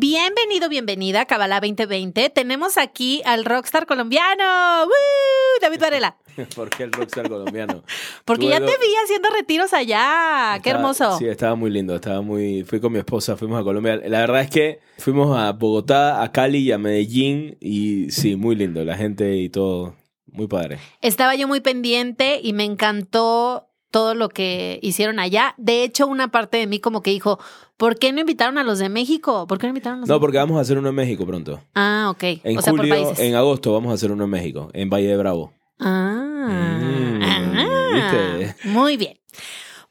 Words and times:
Bienvenido, 0.00 0.68
bienvenida 0.68 1.22
a 1.22 1.24
Kabbalah 1.24 1.58
2020. 1.58 2.30
Tenemos 2.30 2.78
aquí 2.78 3.20
al 3.24 3.44
rockstar 3.44 3.84
colombiano, 3.84 4.84
¡Woo! 4.84 5.60
David 5.60 5.80
Varela. 5.80 6.16
¿Por 6.54 6.70
qué 6.70 6.84
el 6.84 6.92
rockstar 6.92 7.28
colombiano? 7.28 7.82
Porque 8.24 8.42
Tuve 8.42 8.52
ya 8.52 8.60
te 8.60 8.66
vi 8.66 8.94
haciendo 9.02 9.28
retiros 9.30 9.72
allá. 9.72 10.60
Qué 10.62 10.70
hermoso. 10.70 11.18
Sí, 11.18 11.26
estaba 11.26 11.56
muy 11.56 11.72
lindo, 11.72 11.96
estaba 11.96 12.20
muy... 12.20 12.62
Fui 12.62 12.78
con 12.78 12.92
mi 12.92 13.00
esposa, 13.00 13.36
fuimos 13.36 13.60
a 13.60 13.64
Colombia. 13.64 13.96
La 13.96 14.20
verdad 14.20 14.42
es 14.42 14.50
que 14.50 14.78
fuimos 14.98 15.36
a 15.36 15.50
Bogotá, 15.50 16.22
a 16.22 16.30
Cali 16.30 16.58
y 16.58 16.70
a 16.70 16.78
Medellín 16.78 17.56
y 17.60 18.12
sí, 18.12 18.36
muy 18.36 18.54
lindo, 18.54 18.84
la 18.84 18.96
gente 18.96 19.34
y 19.34 19.48
todo, 19.48 19.96
muy 20.26 20.46
padre. 20.46 20.78
Estaba 21.02 21.34
yo 21.34 21.48
muy 21.48 21.58
pendiente 21.58 22.38
y 22.40 22.52
me 22.52 22.62
encantó 22.62 23.67
todo 23.90 24.14
lo 24.14 24.28
que 24.28 24.78
hicieron 24.82 25.18
allá. 25.18 25.54
De 25.56 25.82
hecho, 25.84 26.06
una 26.06 26.28
parte 26.30 26.58
de 26.58 26.66
mí 26.66 26.78
como 26.80 27.02
que 27.02 27.10
dijo, 27.10 27.38
¿por 27.76 27.98
qué 27.98 28.12
no 28.12 28.20
invitaron 28.20 28.58
a 28.58 28.64
los 28.64 28.78
de 28.78 28.88
México? 28.88 29.46
¿Por 29.46 29.58
qué 29.58 29.66
no 29.66 29.70
invitaron 29.70 29.98
a 29.98 30.00
los 30.00 30.08
No, 30.08 30.14
de 30.16 30.20
porque 30.20 30.38
vamos 30.38 30.58
a 30.58 30.60
hacer 30.60 30.78
uno 30.78 30.88
en 30.90 30.94
México 30.94 31.26
pronto. 31.26 31.60
Ah, 31.74 32.08
ok. 32.10 32.22
En 32.44 32.58
o 32.58 32.62
sea, 32.62 32.72
por 32.72 32.80
julio, 32.80 32.94
países. 32.94 33.18
en 33.20 33.34
agosto 33.34 33.72
vamos 33.72 33.90
a 33.90 33.94
hacer 33.94 34.10
uno 34.12 34.24
en 34.24 34.30
México, 34.30 34.70
en 34.74 34.90
Valle 34.90 35.08
de 35.08 35.16
Bravo. 35.16 35.52
Ah, 35.80 36.48
Mm, 36.50 37.22
ah, 37.22 37.88
¿viste? 37.94 38.68
muy 38.68 38.96
bien. 38.96 39.18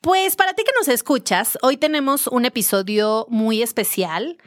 Pues 0.02 0.36
para 0.36 0.53
ti 0.53 0.64
que 0.64 0.72
nos 0.78 0.88
escuchas, 0.88 1.58
hoy 1.62 1.78
tenemos 1.78 2.28
un 2.28 2.45
episodio 2.45 3.25
muy 3.30 3.62
especial. 3.62 4.38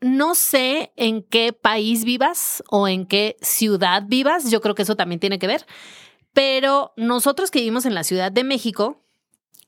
No 0.00 0.34
sé 0.34 0.92
en 0.96 1.22
qué 1.22 1.52
país 1.52 2.04
vivas 2.04 2.62
o 2.70 2.88
en 2.88 3.06
qué 3.06 3.36
ciudad 3.40 4.02
vivas, 4.06 4.50
yo 4.50 4.60
creo 4.60 4.74
que 4.74 4.82
eso 4.82 4.96
también 4.96 5.20
tiene 5.20 5.38
que 5.38 5.46
ver, 5.46 5.64
pero 6.36 6.92
nosotros 6.98 7.50
que 7.50 7.60
vivimos 7.60 7.86
en 7.86 7.94
la 7.94 8.04
Ciudad 8.04 8.30
de 8.30 8.44
México, 8.44 9.02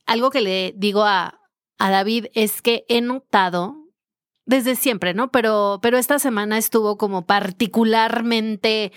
algo 0.05 0.29
que 0.31 0.43
le 0.43 0.75
digo 0.77 1.03
a, 1.03 1.41
a 1.79 1.91
David 1.91 2.27
es 2.35 2.61
que 2.61 2.85
he 2.91 3.01
notado 3.01 3.75
desde 4.45 4.77
siempre, 4.77 5.15
¿no? 5.15 5.31
Pero, 5.31 5.79
pero 5.81 5.97
esta 5.97 6.19
semana 6.19 6.59
estuvo 6.59 6.99
como 6.99 7.25
particularmente 7.25 8.93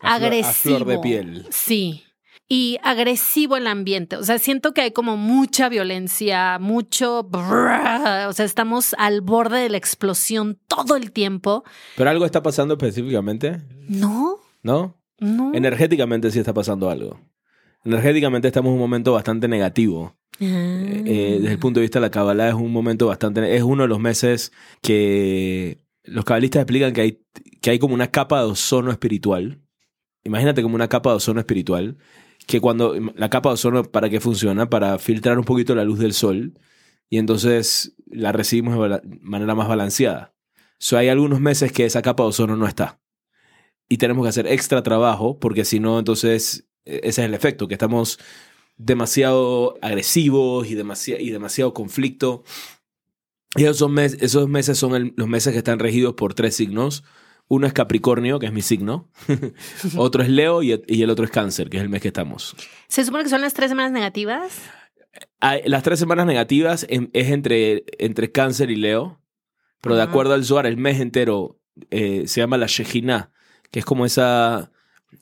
flor- 0.00 0.10
a 0.10 0.14
agresivo. 0.14 0.76
flor 0.76 0.88
de 0.88 0.98
piel. 1.00 1.46
Sí. 1.50 2.04
Y 2.48 2.78
agresivo 2.84 3.56
el 3.56 3.66
ambiente. 3.66 4.14
O 4.16 4.22
sea, 4.22 4.38
siento 4.38 4.72
que 4.74 4.82
hay 4.82 4.92
como 4.92 5.16
mucha 5.16 5.68
violencia, 5.68 6.58
mucho. 6.60 7.24
brrr, 7.24 8.28
o 8.28 8.32
sea, 8.32 8.44
estamos 8.44 8.94
al 8.98 9.22
borde 9.22 9.58
de 9.60 9.70
la 9.70 9.76
explosión 9.78 10.60
todo 10.68 10.94
el 10.96 11.10
tiempo. 11.10 11.64
Pero 11.96 12.10
algo 12.10 12.24
está 12.26 12.42
pasando 12.44 12.74
específicamente, 12.74 13.60
No, 13.88 14.36
¿no? 14.62 15.01
No. 15.22 15.54
Energéticamente 15.54 16.30
sí 16.30 16.38
está 16.38 16.52
pasando 16.52 16.90
algo. 16.90 17.20
Energéticamente 17.84 18.48
estamos 18.48 18.70
en 18.70 18.74
un 18.74 18.80
momento 18.80 19.12
bastante 19.12 19.48
negativo. 19.48 20.16
Ah. 20.40 20.44
Eh, 20.44 21.38
desde 21.40 21.52
el 21.52 21.58
punto 21.58 21.80
de 21.80 21.84
vista 21.84 21.98
de 22.00 22.06
la 22.06 22.10
Kabbalah 22.10 22.48
es 22.48 22.54
un 22.54 22.72
momento 22.72 23.06
bastante... 23.06 23.56
Es 23.56 23.62
uno 23.62 23.82
de 23.82 23.88
los 23.88 24.00
meses 24.00 24.52
que 24.82 25.78
los 26.04 26.24
cabalistas 26.24 26.62
explican 26.62 26.92
que 26.92 27.00
hay, 27.00 27.22
que 27.60 27.70
hay 27.70 27.78
como 27.78 27.94
una 27.94 28.10
capa 28.10 28.40
de 28.40 28.50
ozono 28.50 28.90
espiritual. 28.90 29.60
Imagínate 30.24 30.62
como 30.62 30.74
una 30.74 30.88
capa 30.88 31.10
de 31.10 31.16
ozono 31.16 31.40
espiritual. 31.40 31.98
Que 32.46 32.60
cuando... 32.60 32.94
La 33.14 33.30
capa 33.30 33.50
de 33.50 33.54
ozono, 33.54 33.84
¿para 33.84 34.10
qué 34.10 34.20
funciona? 34.20 34.68
Para 34.68 34.98
filtrar 34.98 35.38
un 35.38 35.44
poquito 35.44 35.74
la 35.74 35.84
luz 35.84 35.98
del 35.98 36.14
sol. 36.14 36.58
Y 37.08 37.18
entonces 37.18 37.94
la 38.06 38.32
recibimos 38.32 38.74
de 38.90 39.00
manera 39.20 39.54
más 39.54 39.68
balanceada. 39.68 40.34
So, 40.78 40.98
hay 40.98 41.08
algunos 41.08 41.40
meses 41.40 41.70
que 41.70 41.84
esa 41.84 42.02
capa 42.02 42.24
de 42.24 42.30
ozono 42.30 42.56
no 42.56 42.66
está. 42.66 43.01
Y 43.92 43.98
tenemos 43.98 44.24
que 44.24 44.30
hacer 44.30 44.46
extra 44.46 44.82
trabajo 44.82 45.38
porque 45.38 45.64
si 45.66 45.78
no, 45.80 45.98
entonces 45.98 46.66
eh, 46.86 47.00
ese 47.04 47.20
es 47.22 47.26
el 47.28 47.34
efecto, 47.34 47.68
que 47.68 47.74
estamos 47.74 48.18
demasiado 48.78 49.78
agresivos 49.82 50.66
y, 50.68 50.74
demasiado 50.74 51.20
y 51.20 51.30
demasiado 51.30 51.74
conflicto. 51.74 52.42
Y 53.54 53.64
esos, 53.64 53.90
mes- 53.90 54.16
esos 54.20 54.48
meses 54.48 54.78
son 54.78 54.94
el- 54.94 55.12
los 55.16 55.28
meses 55.28 55.52
que 55.52 55.58
están 55.58 55.78
regidos 55.78 56.14
por 56.14 56.32
tres 56.34 56.56
signos. 56.56 57.04
Uno 57.48 57.66
es 57.66 57.72
Capricornio, 57.74 58.38
que 58.38 58.46
es 58.46 58.52
mi 58.52 58.62
signo. 58.62 59.10
otro 59.98 60.22
es 60.22 60.30
Leo 60.30 60.62
y, 60.62 60.82
y 60.86 61.02
el 61.02 61.10
otro 61.10 61.24
es 61.26 61.30
Cáncer, 61.30 61.68
que 61.68 61.76
es 61.76 61.82
el 61.82 61.88
mes 61.90 62.00
que 62.00 62.08
estamos. 62.08 62.56
Se 62.88 63.04
supone 63.04 63.24
que 63.24 63.30
son 63.30 63.42
las 63.42 63.52
tres 63.52 63.68
semanas 63.70 63.92
negativas. 63.92 64.58
Las 65.66 65.82
tres 65.82 65.98
semanas 65.98 66.24
negativas 66.24 66.86
en- 66.88 67.10
es 67.12 67.28
entre, 67.28 67.84
entre 67.98 68.32
Cáncer 68.32 68.70
y 68.70 68.76
Leo. 68.76 69.20
Pero 69.82 69.96
de 69.96 70.02
Ajá. 70.02 70.10
acuerdo 70.10 70.32
al 70.32 70.44
Zohar, 70.44 70.64
el 70.66 70.78
mes 70.78 70.98
entero 71.00 71.60
eh, 71.90 72.22
se 72.26 72.40
llama 72.40 72.56
la 72.56 72.66
Shejina, 72.68 73.32
que 73.72 73.80
es 73.80 73.84
como 73.84 74.06
esa... 74.06 74.70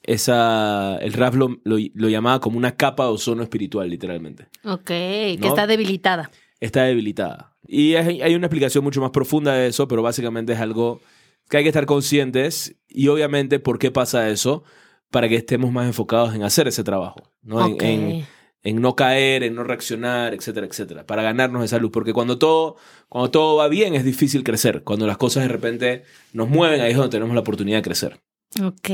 esa 0.03 0.97
el 1.01 1.13
Raf 1.15 1.35
lo, 1.35 1.59
lo- 1.65 1.79
lo 1.95 2.09
llamaba 2.09 2.41
como 2.41 2.59
una 2.59 2.77
capa 2.77 3.05
de 3.05 3.11
ozono 3.11 3.43
espiritual, 3.43 3.89
literalmente. 3.89 4.49
Ok, 4.65 4.85
que 4.87 5.39
está 5.43 5.67
debilitada. 5.67 6.31
está 6.61 6.85
debilitada. 6.85 7.57
Y 7.67 7.95
hay, 7.95 8.21
hay 8.23 8.35
una 8.35 8.47
explicación 8.47 8.83
mucho 8.85 9.01
más 9.01 9.11
profunda 9.11 9.55
de 9.55 9.69
eso, 9.69 9.87
pero 9.89 10.03
básicamente 10.03 10.53
es 10.53 10.61
algo 10.61 11.01
que 11.49 11.57
hay 11.59 11.63
que 11.63 11.69
estar 11.69 11.87
conscientes 11.87 12.77
y 12.89 13.09
obviamente 13.09 13.59
por 13.61 13.79
qué 13.79 13.91
pasa 13.91 14.29
eso 14.29 14.65
para 15.11 15.29
que 15.29 15.37
estemos 15.37 15.71
más 15.73 15.87
enfocados 15.87 16.35
en 16.35 16.43
hacer 16.43 16.67
ese 16.69 16.85
trabajo, 16.85 17.23
¿no? 17.43 17.65
En-. 17.67 17.77
En, 17.81 18.27
en 18.63 18.81
no 18.83 18.95
caer, 18.95 19.43
en 19.43 19.55
no 19.55 19.65
reaccionar, 19.65 20.35
etcétera, 20.35 20.67
etcétera, 20.67 21.07
para 21.07 21.23
ganarnos 21.23 21.65
esa 21.65 21.79
luz. 21.79 21.91
Porque 21.93 22.13
cuando 22.13 22.37
todo, 22.39 22.77
cuando 23.09 23.31
todo 23.31 23.57
va 23.57 23.69
bien 23.69 23.95
es 23.95 24.05
difícil 24.05 24.45
crecer. 24.45 24.83
Cuando 24.85 25.07
las 25.07 25.17
cosas 25.17 25.45
de 25.45 25.49
repente 25.49 26.03
nos 26.35 26.49
mueven, 26.51 26.81
ahí 26.83 26.91
es 26.91 26.97
donde 26.99 27.11
tenemos 27.11 27.35
la 27.35 27.41
oportunidad 27.41 27.79
de 27.79 27.83
crecer. 27.83 28.21
Ok. 28.59 28.91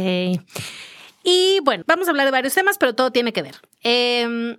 Y 1.22 1.60
bueno, 1.64 1.84
vamos 1.86 2.06
a 2.06 2.10
hablar 2.10 2.26
de 2.26 2.32
varios 2.32 2.54
temas, 2.54 2.78
pero 2.78 2.94
todo 2.94 3.10
tiene 3.10 3.32
que 3.32 3.42
ver. 3.42 3.56
Eh, 3.82 4.58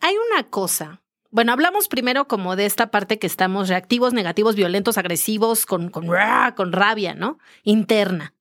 hay 0.00 0.14
una 0.30 0.44
cosa. 0.50 1.00
Bueno, 1.30 1.52
hablamos 1.52 1.88
primero 1.88 2.28
como 2.28 2.54
de 2.54 2.66
esta 2.66 2.90
parte 2.90 3.18
que 3.18 3.26
estamos 3.26 3.68
reactivos, 3.68 4.12
negativos, 4.12 4.54
violentos, 4.54 4.98
agresivos, 4.98 5.66
con, 5.66 5.88
con, 5.90 6.06
con 6.54 6.72
rabia, 6.72 7.14
¿no? 7.14 7.38
Interna. 7.64 8.34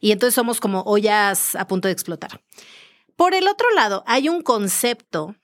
Y 0.00 0.12
entonces 0.12 0.34
somos 0.34 0.60
como 0.60 0.82
ollas 0.82 1.54
a 1.54 1.66
punto 1.66 1.88
de 1.88 1.92
explotar. 1.92 2.42
Por 3.16 3.34
el 3.34 3.48
otro 3.48 3.70
lado, 3.70 4.04
hay 4.06 4.28
un 4.28 4.42
concepto 4.42 5.34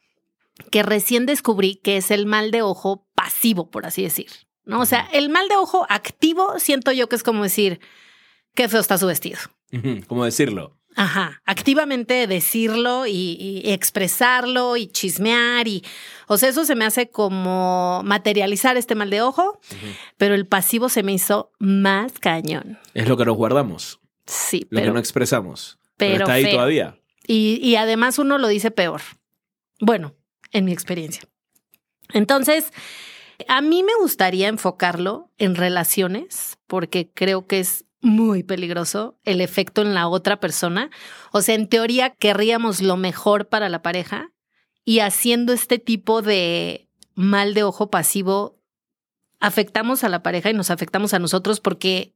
que 0.71 0.83
recién 0.83 1.25
descubrí 1.25 1.77
que 1.77 1.97
es 1.97 2.11
el 2.11 2.27
mal 2.27 2.51
de 2.51 2.61
ojo 2.61 3.07
pasivo, 3.15 3.71
por 3.71 3.87
así 3.87 4.03
decir. 4.03 4.29
¿no? 4.65 4.81
O 4.81 4.87
sea, 4.87 5.09
el 5.13 5.31
mal 5.31 5.49
de 5.49 5.57
ojo 5.57 5.87
activo 5.89 6.59
siento 6.59 6.93
yo 6.93 7.09
que 7.09 7.17
es 7.17 7.23
como 7.23 7.43
decir, 7.43 7.81
qué 8.55 8.69
feo 8.69 8.81
está 8.81 8.99
su 8.99 9.07
vestido. 9.07 9.39
¿Cómo 10.07 10.25
decirlo? 10.25 10.77
Ajá, 10.95 11.41
activamente 11.47 12.27
decirlo 12.27 13.07
y, 13.07 13.63
y 13.65 13.71
expresarlo 13.73 14.77
y 14.77 14.89
chismear 14.89 15.67
y, 15.67 15.83
o 16.27 16.37
sea, 16.37 16.51
eso 16.51 16.67
se 16.67 16.75
me 16.75 16.85
hace 16.85 17.09
como 17.09 18.03
materializar 18.05 18.77
este 18.77 18.95
mal 18.95 19.09
de 19.09 19.23
ojo, 19.23 19.59
pero 20.19 20.35
el 20.35 20.47
pasivo 20.47 20.91
se 20.91 21.03
me 21.03 21.15
hizo 21.15 21.51
más 21.59 22.13
cañón. 22.19 22.79
Es 22.93 23.09
lo 23.09 23.17
que 23.17 23.25
nos 23.25 23.37
guardamos, 23.37 24.01
Sí, 24.27 24.67
lo 24.69 24.77
que 24.79 24.83
pero, 24.83 24.93
no 24.93 24.99
expresamos. 24.99 25.79
Pero, 25.97 26.13
pero 26.13 26.25
está 26.25 26.33
ahí 26.35 26.45
feo. 26.45 26.53
todavía. 26.57 26.99
y, 27.27 27.59
y 27.67 27.77
además 27.77 28.19
uno 28.19 28.37
lo 28.37 28.49
dice 28.49 28.71
peor. 28.71 29.01
Bueno, 29.81 30.15
en 30.53 30.67
mi 30.67 30.73
experiencia. 30.73 31.23
Entonces, 32.13 32.71
a 33.49 33.63
mí 33.63 33.83
me 33.83 33.93
gustaría 34.01 34.49
enfocarlo 34.49 35.31
en 35.39 35.55
relaciones, 35.55 36.59
porque 36.67 37.11
creo 37.13 37.47
que 37.47 37.61
es 37.61 37.87
muy 38.03 38.43
peligroso 38.43 39.17
el 39.25 39.41
efecto 39.41 39.81
en 39.83 39.95
la 39.95 40.09
otra 40.09 40.41
persona. 40.41 40.91
O 41.33 41.41
sea, 41.41 41.55
en 41.55 41.69
teoría 41.69 42.11
querríamos 42.11 42.83
lo 42.83 42.97
mejor 42.97 43.49
para 43.49 43.69
la 43.69 43.81
pareja 43.83 44.31
y 44.85 44.99
haciendo 44.99 45.53
este 45.53 45.79
tipo 45.79 46.21
de 46.23 46.89
mal 47.15 47.55
de 47.55 47.63
ojo 47.63 47.91
pasivo, 47.91 48.59
afectamos 49.41 50.05
a 50.05 50.09
la 50.09 50.23
pareja 50.23 50.51
y 50.51 50.55
nos 50.55 50.71
afectamos 50.71 51.15
a 51.15 51.19
nosotros 51.19 51.61
porque 51.61 52.15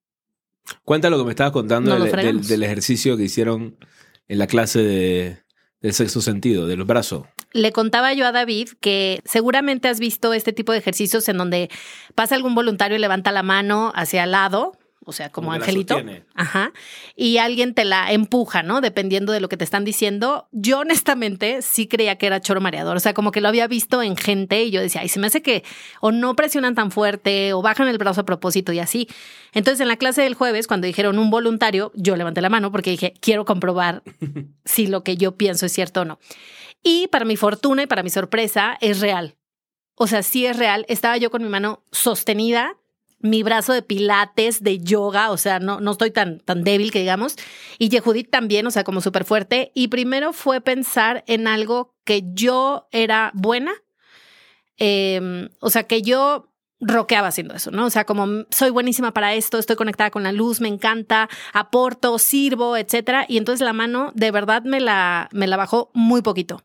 Cuenta 0.85 1.11
lo 1.11 1.19
que 1.19 1.25
me 1.25 1.31
estabas 1.31 1.53
contando 1.53 1.97
del, 1.97 2.11
del- 2.11 2.47
del 2.47 2.63
ejercicio 2.65 3.17
que 3.17 3.23
hicieron 3.23 3.77
en 4.27 4.39
la 4.41 4.49
clase 4.49 4.83
de, 4.83 5.39
del 5.81 5.93
sexto 5.93 6.21
sentido, 6.21 6.67
de 6.67 6.77
los 6.77 6.89
brazos. 6.89 7.23
le 7.53 7.71
contaba 7.71 8.13
yo 8.15 8.27
a 8.27 8.33
David 8.33 8.71
que 8.81 9.21
seguramente 9.25 9.87
has 9.87 10.01
visto 10.01 10.33
este 10.35 10.53
tipo 10.53 10.73
de 10.73 10.79
ejercicios 10.79 11.29
en 11.29 11.39
donde 11.39 11.71
pasa 12.17 12.35
algún 12.35 12.57
voluntario 12.57 12.97
y 12.97 13.01
levanta 13.01 13.31
la 13.31 13.45
mano 13.45 13.93
hacia 13.95 14.25
el 14.25 14.33
lado 14.33 14.77
o 15.09 15.13
sea, 15.13 15.31
como 15.31 15.53
angelito. 15.53 16.03
Ajá. 16.35 16.73
Y 17.15 17.39
alguien 17.39 17.75
te 17.75 17.85
la 17.85 18.11
empuja, 18.11 18.65
¿no? 18.65 18.81
Dependiendo 18.81 19.33
de 19.33 19.39
lo 19.39 19.49
que 19.49 19.57
te 19.57 19.63
están 19.63 19.85
diciendo. 19.85 20.49
Yo 20.51 20.81
honestamente 20.81 21.63
sí 21.63 21.87
creía 21.87 22.19
que 22.19 22.27
era 22.27 22.41
choro 22.41 22.61
mareador. 22.61 22.97
O 22.97 23.01
sea, 23.01 23.15
como 23.15 23.31
que 23.31 23.41
lo 23.41 23.47
había 23.47 23.69
visto 23.69 24.03
en 24.03 24.17
gente 24.17 24.65
y 24.65 24.73
yo 24.73 24.81
decía, 24.81 25.03
ay, 25.03 25.09
se 25.09 25.21
me 25.21 25.29
hace 25.29 25.43
que 25.43 25.63
o 26.01 26.11
no 26.11 26.35
presionan 26.35 26.75
tan 26.75 26.91
fuerte 26.91 27.53
o 27.53 27.63
bajan 27.63 27.87
el 27.87 27.99
brazo 27.99 28.23
a 28.23 28.25
propósito 28.25 28.73
y 28.73 28.81
así. 28.81 29.09
Entonces, 29.53 29.81
en 29.81 29.87
la 29.87 29.97
clase 29.97 30.23
del 30.23 30.35
jueves, 30.35 30.67
cuando 30.67 30.89
dijeron 30.89 31.21
un 31.21 31.31
voluntario, 31.31 31.93
yo 31.95 32.17
levanté 32.17 32.41
la 32.41 32.49
mano 32.49 32.73
porque 32.73 32.91
dije, 32.91 33.15
quiero 33.21 33.45
comprobar 33.45 34.03
si 34.65 34.89
lo 34.89 35.05
que 35.05 35.17
yo 35.17 35.37
pienso 35.37 35.67
es 35.67 35.73
cierto 35.73 36.01
o 36.01 36.05
no. 36.05 36.19
Y 36.83 37.07
para 37.09 37.25
mi 37.25 37.37
fortuna 37.37 37.85
y 37.85 37.87
para 37.87 38.03
mi 38.03 38.11
sorpresa, 38.11 38.77
es 38.81 39.01
real. 39.01 39.37
O 39.95 40.09
sea, 40.09 40.25
sí 40.25 40.47
es 40.47 40.57
real. 40.57 40.85
Estaba 40.89 41.17
yo 41.17 41.31
con 41.31 41.43
mi 41.43 41.49
mano 41.49 41.85
sostenida, 41.93 42.77
mi 43.29 43.43
brazo 43.43 43.73
de 43.73 43.83
pilates, 43.83 44.63
de 44.63 44.79
yoga, 44.79 45.31
o 45.31 45.37
sea, 45.37 45.59
no, 45.61 45.81
no 45.81 45.93
estoy 45.93 46.11
tan, 46.11 46.41
tan 46.41 46.65
débil 46.65 46.91
que 46.93 47.01
digamos. 47.01 47.37
Y 47.79 47.89
Yehudit 47.89 48.31
también, 48.31 48.67
o 48.67 48.71
sea, 48.71 48.85
como 48.85 49.01
súper 49.01 49.25
fuerte. 49.25 49.73
Y 49.75 49.89
primero 49.89 50.33
fue 50.33 50.61
pensar 50.61 51.25
en 51.27 51.47
algo 51.49 51.95
que 52.05 52.23
yo 52.33 52.89
era 52.93 53.31
buena. 53.35 53.73
eh, 54.79 55.49
o 55.61 55.71
sea, 55.71 55.85
que 55.85 56.03
yo 56.03 56.53
roqueaba 56.79 57.29
haciendo 57.29 57.55
eso, 57.55 57.71
¿no? 57.71 57.87
O 57.87 57.91
sea, 57.91 58.05
como 58.05 58.45
soy 58.51 58.69
buenísima 58.71 59.13
para 59.15 59.35
esto, 59.35 59.59
estoy 59.59 59.77
conectada 59.77 60.11
con 60.11 60.23
la 60.23 60.33
luz, 60.33 60.61
me 60.61 60.69
encanta, 60.69 61.29
aporto, 61.55 62.19
sirvo, 62.19 62.77
etcétera. 62.77 63.25
Y 63.29 63.39
entonces 63.39 63.65
la 63.65 63.73
mano 63.73 64.13
de 64.15 64.31
verdad 64.31 64.63
me 64.63 64.81
la, 64.81 65.29
me 65.33 65.47
la 65.47 65.57
bajó 65.57 65.91
muy 65.95 66.21
poquito. 66.21 66.57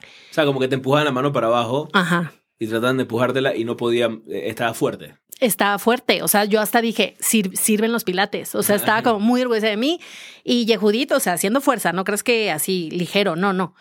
O 0.00 0.34
sea, 0.34 0.44
como 0.46 0.60
que 0.60 0.68
te 0.68 0.76
empujaban 0.76 1.04
la 1.04 1.12
mano 1.12 1.32
para 1.32 1.48
abajo 1.48 1.88
Ajá. 1.92 2.32
y 2.58 2.68
trataban 2.68 2.96
de 2.98 3.02
empujártela 3.02 3.56
y 3.56 3.64
no 3.64 3.76
podían, 3.76 4.22
eh, 4.28 4.44
estaba 4.46 4.74
fuerte. 4.74 5.16
Estaba 5.46 5.78
fuerte. 5.78 6.22
O 6.22 6.28
sea, 6.28 6.44
yo 6.44 6.60
hasta 6.60 6.80
dije, 6.80 7.16
"Sir- 7.20 7.56
sirven 7.56 7.92
los 7.92 8.04
pilates. 8.04 8.54
O 8.54 8.62
sea, 8.62 8.76
estaba 8.76 9.02
como 9.02 9.20
muy 9.20 9.42
orgullosa 9.42 9.66
de 9.68 9.76
mí. 9.76 10.00
Y 10.44 10.64
Yehudit, 10.66 11.12
o 11.12 11.20
sea, 11.20 11.34
haciendo 11.34 11.60
fuerza, 11.60 11.92
no 11.92 12.04
crees 12.04 12.22
que 12.22 12.50
así 12.50 12.90
ligero, 12.90 13.36
no, 13.36 13.52
no. 13.52 13.74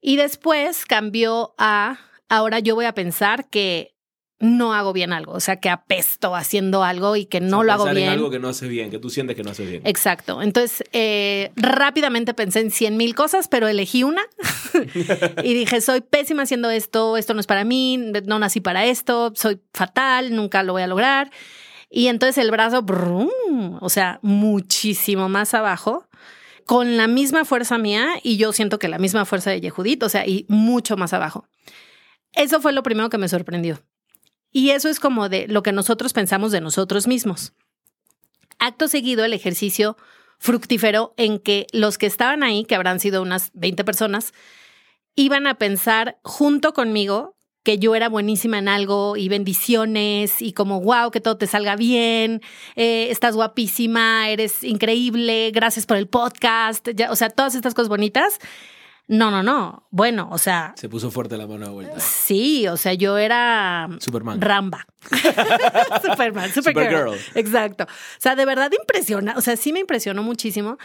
Y 0.00 0.16
después 0.16 0.86
cambió 0.86 1.54
a, 1.58 1.98
ahora 2.28 2.58
yo 2.60 2.74
voy 2.74 2.84
a 2.86 2.94
pensar 2.94 3.48
que 3.50 3.94
no 4.40 4.72
hago 4.74 4.92
bien 4.92 5.12
algo. 5.12 5.32
O 5.32 5.40
sea, 5.40 5.56
que 5.56 5.68
apesto 5.68 6.34
haciendo 6.34 6.82
algo 6.82 7.14
y 7.14 7.26
que 7.26 7.40
no 7.40 7.58
O 7.58 7.60
sea, 7.60 7.66
lo 7.66 7.72
hago 7.72 7.88
en 7.88 7.94
bien. 7.94 8.08
algo 8.08 8.30
que 8.30 8.38
no 8.38 8.48
haces 8.48 8.68
bien, 8.68 8.90
que 8.90 8.98
tú 8.98 9.10
sientes 9.10 9.36
que 9.36 9.42
no 9.42 9.50
haces 9.50 9.68
bien. 9.68 9.82
Exacto. 9.84 10.42
Entonces, 10.42 10.82
eh, 10.92 11.52
rápidamente 11.56 12.34
pensé 12.34 12.60
en 12.60 12.70
100 12.70 12.96
mil 12.96 13.14
cosas, 13.14 13.48
pero 13.48 13.68
elegí 13.68 14.02
una 14.02 14.22
y 15.44 15.54
dije, 15.54 15.80
soy 15.80 16.00
pésima 16.00 16.42
haciendo 16.42 16.70
esto, 16.70 17.18
esto 17.18 17.34
no 17.34 17.40
es 17.40 17.46
para 17.46 17.64
mí, 17.64 17.98
no 17.98 18.38
nací 18.38 18.60
para 18.60 18.86
esto, 18.86 19.32
soy 19.36 19.60
fatal, 19.74 20.34
nunca 20.34 20.62
lo 20.62 20.72
voy 20.72 20.82
a 20.82 20.86
lograr. 20.86 21.30
Y 21.90 22.06
entonces 22.06 22.38
el 22.38 22.50
brazo, 22.50 22.82
brum, 22.82 23.78
o 23.80 23.88
sea, 23.90 24.20
muchísimo 24.22 25.28
más 25.28 25.52
abajo, 25.54 26.08
con 26.64 26.96
la 26.96 27.08
misma 27.08 27.44
fuerza 27.44 27.78
mía 27.78 28.14
y 28.22 28.36
yo 28.36 28.52
siento 28.52 28.78
que 28.78 28.88
la 28.88 28.98
misma 28.98 29.24
fuerza 29.24 29.50
de 29.50 29.60
Yehudit, 29.60 30.02
o 30.02 30.08
sea, 30.08 30.26
y 30.26 30.46
mucho 30.48 30.96
más 30.96 31.12
abajo. 31.12 31.46
Eso 32.32 32.60
fue 32.60 32.72
lo 32.72 32.82
primero 32.82 33.10
que 33.10 33.18
me 33.18 33.28
sorprendió. 33.28 33.82
Y 34.52 34.70
eso 34.70 34.88
es 34.88 35.00
como 35.00 35.28
de 35.28 35.46
lo 35.48 35.62
que 35.62 35.72
nosotros 35.72 36.12
pensamos 36.12 36.52
de 36.52 36.60
nosotros 36.60 37.06
mismos. 37.06 37.52
Acto 38.58 38.88
seguido, 38.88 39.24
el 39.24 39.32
ejercicio 39.32 39.96
fructífero 40.38 41.14
en 41.16 41.38
que 41.38 41.66
los 41.72 41.98
que 41.98 42.06
estaban 42.06 42.42
ahí, 42.42 42.64
que 42.64 42.74
habrán 42.74 43.00
sido 43.00 43.22
unas 43.22 43.50
20 43.54 43.84
personas, 43.84 44.32
iban 45.14 45.46
a 45.46 45.56
pensar 45.56 46.18
junto 46.22 46.72
conmigo 46.72 47.36
que 47.62 47.78
yo 47.78 47.94
era 47.94 48.08
buenísima 48.08 48.58
en 48.58 48.68
algo 48.68 49.16
y 49.16 49.28
bendiciones 49.28 50.40
y 50.40 50.52
como, 50.52 50.80
wow, 50.80 51.10
que 51.10 51.20
todo 51.20 51.36
te 51.36 51.46
salga 51.46 51.76
bien, 51.76 52.40
eh, 52.74 53.08
estás 53.10 53.34
guapísima, 53.34 54.30
eres 54.30 54.64
increíble, 54.64 55.50
gracias 55.52 55.84
por 55.84 55.98
el 55.98 56.08
podcast, 56.08 56.88
ya, 56.94 57.10
o 57.10 57.16
sea, 57.16 57.28
todas 57.28 57.54
estas 57.54 57.74
cosas 57.74 57.90
bonitas. 57.90 58.38
No, 59.10 59.30
no, 59.32 59.42
no. 59.42 59.88
Bueno, 59.90 60.28
o 60.30 60.38
sea, 60.38 60.72
Se 60.76 60.88
puso 60.88 61.10
fuerte 61.10 61.36
la 61.36 61.46
mano 61.46 61.66
de 61.66 61.72
vuelta. 61.72 61.98
sí, 61.98 62.68
o 62.68 62.76
sea, 62.76 62.94
yo 62.94 63.18
era 63.18 63.88
Superman. 63.98 64.40
Ramba. 64.40 64.86
Superman, 66.02 66.50
Supergirl. 66.54 67.10
Supergirl. 67.10 67.18
Exacto. 67.34 67.84
O 67.84 68.20
sea, 68.20 68.36
de 68.36 68.44
verdad 68.46 68.70
impresiona, 68.78 69.34
o 69.36 69.40
sea, 69.40 69.56
sí 69.56 69.72
me 69.72 69.80
impresionó 69.80 70.22
muchísimo. 70.22 70.78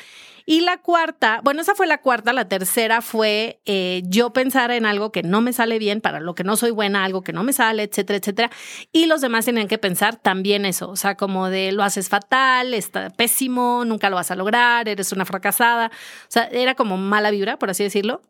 Y 0.47 0.61
la 0.61 0.77
cuarta, 0.77 1.39
bueno, 1.43 1.61
esa 1.61 1.73
fue 1.73 1.87
la 1.87 2.01
cuarta, 2.01 2.31
la 2.31 2.47
tercera 2.47 3.01
fue 3.01 3.61
eh, 3.65 4.03
yo 4.05 4.31
pensar 4.31 4.69
en 4.69 4.85
algo 4.85 5.11
que 5.11 5.23
no 5.23 5.41
me 5.41 5.53
sale 5.53 5.79
bien, 5.79 6.01
para 6.01 6.19
lo 6.19 6.35
que 6.35 6.43
no 6.43 6.55
soy 6.55 6.69
buena, 6.69 7.03
algo 7.03 7.23
que 7.23 7.33
no 7.33 7.43
me 7.43 7.51
sale, 7.51 7.81
etcétera, 7.81 8.17
etcétera. 8.17 8.51
Y 8.91 9.07
los 9.07 9.21
demás 9.21 9.45
tenían 9.45 9.67
que 9.67 9.79
pensar 9.79 10.17
también 10.17 10.65
eso, 10.65 10.89
o 10.89 10.95
sea, 10.95 11.15
como 11.15 11.49
de 11.49 11.71
lo 11.71 11.81
haces 11.81 12.09
fatal, 12.09 12.75
está 12.75 13.09
pésimo, 13.09 13.85
nunca 13.85 14.11
lo 14.11 14.17
vas 14.17 14.29
a 14.29 14.35
lograr, 14.35 14.87
eres 14.87 15.11
una 15.11 15.25
fracasada. 15.25 15.87
O 15.87 16.31
sea, 16.31 16.43
era 16.51 16.75
como 16.75 16.97
mala 16.97 17.31
vibra, 17.31 17.57
por 17.57 17.71
así 17.71 17.83
decirlo. 17.83 18.21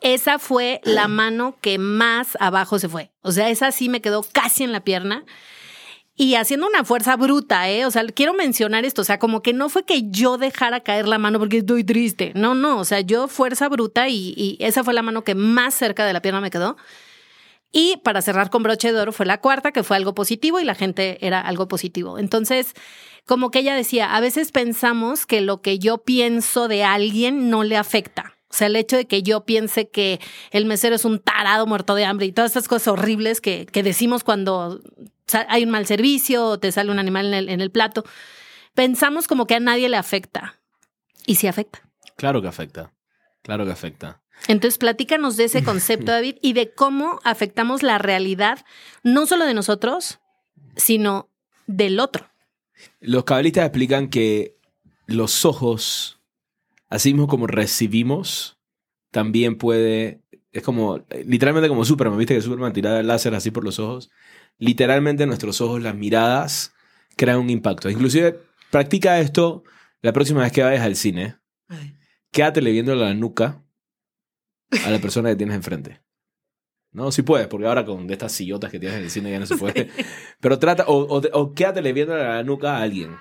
Esa 0.00 0.38
fue 0.38 0.80
la 0.84 1.08
mano 1.08 1.56
que 1.60 1.78
más 1.78 2.38
abajo 2.40 2.78
se 2.78 2.88
fue. 2.88 3.10
O 3.20 3.32
sea, 3.32 3.50
esa 3.50 3.70
sí 3.72 3.90
me 3.90 4.00
quedó 4.00 4.22
casi 4.22 4.64
en 4.64 4.72
la 4.72 4.80
pierna. 4.80 5.24
Y 6.20 6.34
haciendo 6.34 6.66
una 6.66 6.84
fuerza 6.84 7.16
bruta, 7.16 7.70
¿eh? 7.70 7.86
O 7.86 7.90
sea, 7.90 8.04
quiero 8.04 8.34
mencionar 8.34 8.84
esto. 8.84 9.00
O 9.00 9.04
sea, 9.06 9.18
como 9.18 9.40
que 9.40 9.54
no 9.54 9.70
fue 9.70 9.86
que 9.86 10.10
yo 10.10 10.36
dejara 10.36 10.80
caer 10.80 11.08
la 11.08 11.16
mano 11.16 11.38
porque 11.38 11.56
estoy 11.56 11.82
triste. 11.82 12.32
No, 12.34 12.54
no. 12.54 12.78
O 12.78 12.84
sea, 12.84 13.00
yo 13.00 13.26
fuerza 13.26 13.70
bruta 13.70 14.06
y, 14.10 14.58
esa 14.60 14.84
fue 14.84 14.92
la 14.92 15.00
mano 15.00 15.24
que 15.24 15.34
más 15.34 15.72
cerca 15.72 16.04
de 16.04 16.12
la 16.12 16.20
pierna 16.20 16.42
me 16.42 16.50
quedó. 16.50 16.76
Y 17.72 17.96
para 18.04 18.20
cerrar 18.20 18.50
con 18.50 18.62
broche 18.62 18.92
de 18.92 19.00
oro 19.00 19.12
fue 19.12 19.24
la 19.24 19.40
cuarta, 19.40 19.72
que 19.72 19.82
fue 19.82 19.96
algo 19.96 20.12
positivo 20.12 20.60
y 20.60 20.64
la 20.64 20.74
gente 20.74 21.26
era 21.26 21.40
algo 21.40 21.68
positivo. 21.68 22.18
Entonces, 22.18 22.74
como 23.24 23.50
que 23.50 23.60
ella 23.60 23.74
decía, 23.74 24.14
a 24.14 24.20
veces 24.20 24.52
pensamos 24.52 25.24
que 25.24 25.40
lo 25.40 25.62
que 25.62 25.78
yo 25.78 26.04
pienso 26.04 26.68
de 26.68 26.84
alguien 26.84 27.48
no 27.48 27.64
le 27.64 27.78
afecta. 27.78 28.36
O 28.50 28.54
sea, 28.54 28.66
el 28.66 28.76
hecho 28.76 28.98
de 28.98 29.06
que 29.06 29.22
yo 29.22 29.46
piense 29.46 29.88
que 29.88 30.20
el 30.50 30.66
mesero 30.66 30.96
es 30.96 31.06
un 31.06 31.18
tarado 31.18 31.66
muerto 31.66 31.94
de 31.94 32.04
hambre 32.04 32.26
y 32.26 32.32
todas 32.32 32.50
estas 32.50 32.68
cosas 32.68 32.88
horribles 32.88 33.40
que, 33.40 33.64
que 33.64 33.82
decimos 33.82 34.22
cuando 34.22 34.82
hay 35.34 35.64
un 35.64 35.70
mal 35.70 35.86
servicio 35.86 36.44
o 36.46 36.58
te 36.58 36.72
sale 36.72 36.90
un 36.90 36.98
animal 36.98 37.26
en 37.26 37.34
el, 37.34 37.48
en 37.48 37.60
el 37.60 37.70
plato, 37.70 38.04
pensamos 38.74 39.26
como 39.28 39.46
que 39.46 39.54
a 39.54 39.60
nadie 39.60 39.88
le 39.88 39.96
afecta. 39.96 40.60
Y 41.26 41.36
sí 41.36 41.46
afecta. 41.46 41.80
Claro 42.16 42.42
que 42.42 42.48
afecta. 42.48 42.92
Claro 43.42 43.64
que 43.64 43.72
afecta. 43.72 44.22
Entonces, 44.48 44.78
platícanos 44.78 45.36
de 45.36 45.44
ese 45.44 45.62
concepto, 45.62 46.12
David, 46.12 46.36
y 46.42 46.52
de 46.52 46.72
cómo 46.72 47.20
afectamos 47.24 47.82
la 47.82 47.98
realidad, 47.98 48.64
no 49.02 49.26
solo 49.26 49.44
de 49.44 49.54
nosotros, 49.54 50.20
sino 50.76 51.28
del 51.66 52.00
otro. 52.00 52.26
Los 53.00 53.24
cabalistas 53.24 53.64
explican 53.66 54.08
que 54.08 54.56
los 55.06 55.44
ojos, 55.44 56.20
así 56.88 57.12
mismo 57.12 57.28
como 57.28 57.46
recibimos, 57.46 58.58
también 59.10 59.56
puede. 59.56 60.22
Es 60.52 60.62
como. 60.62 61.04
Literalmente 61.24 61.68
como 61.68 61.84
Superman. 61.84 62.18
¿Viste 62.18 62.34
que 62.34 62.42
Superman 62.42 62.72
tiraba 62.72 63.00
el 63.00 63.06
láser 63.06 63.34
así 63.34 63.50
por 63.50 63.64
los 63.64 63.78
ojos? 63.78 64.10
Literalmente 64.58 65.26
nuestros 65.26 65.60
ojos, 65.60 65.82
las 65.82 65.94
miradas, 65.94 66.72
crean 67.16 67.38
un 67.38 67.50
impacto. 67.50 67.88
Inclusive, 67.90 68.38
practica 68.70 69.18
esto 69.20 69.64
la 70.02 70.12
próxima 70.12 70.42
vez 70.42 70.52
que 70.52 70.62
vayas 70.62 70.82
al 70.84 70.96
cine. 70.96 71.36
Quédatele 72.30 72.70
viendo 72.72 72.94
la 72.94 73.12
nuca 73.14 73.62
a 74.84 74.90
la 74.90 74.98
persona 74.98 75.30
que 75.30 75.36
tienes 75.36 75.56
enfrente. 75.56 76.00
No, 76.92 77.12
si 77.12 77.22
puedes, 77.22 77.46
porque 77.46 77.66
ahora 77.66 77.84
con 77.84 78.06
de 78.06 78.14
estas 78.14 78.32
sillotas 78.32 78.70
que 78.70 78.78
tienes 78.80 78.98
en 78.98 79.04
el 79.04 79.10
cine 79.10 79.30
ya 79.30 79.38
no 79.38 79.46
se 79.46 79.56
puede. 79.56 79.90
Pero 80.40 80.58
trata, 80.58 80.84
o, 80.88 80.94
o, 81.02 81.22
o 81.32 81.54
quédatele 81.54 81.92
viendo 81.92 82.16
la 82.16 82.42
nuca 82.42 82.76
a 82.78 82.82
alguien. 82.82 83.16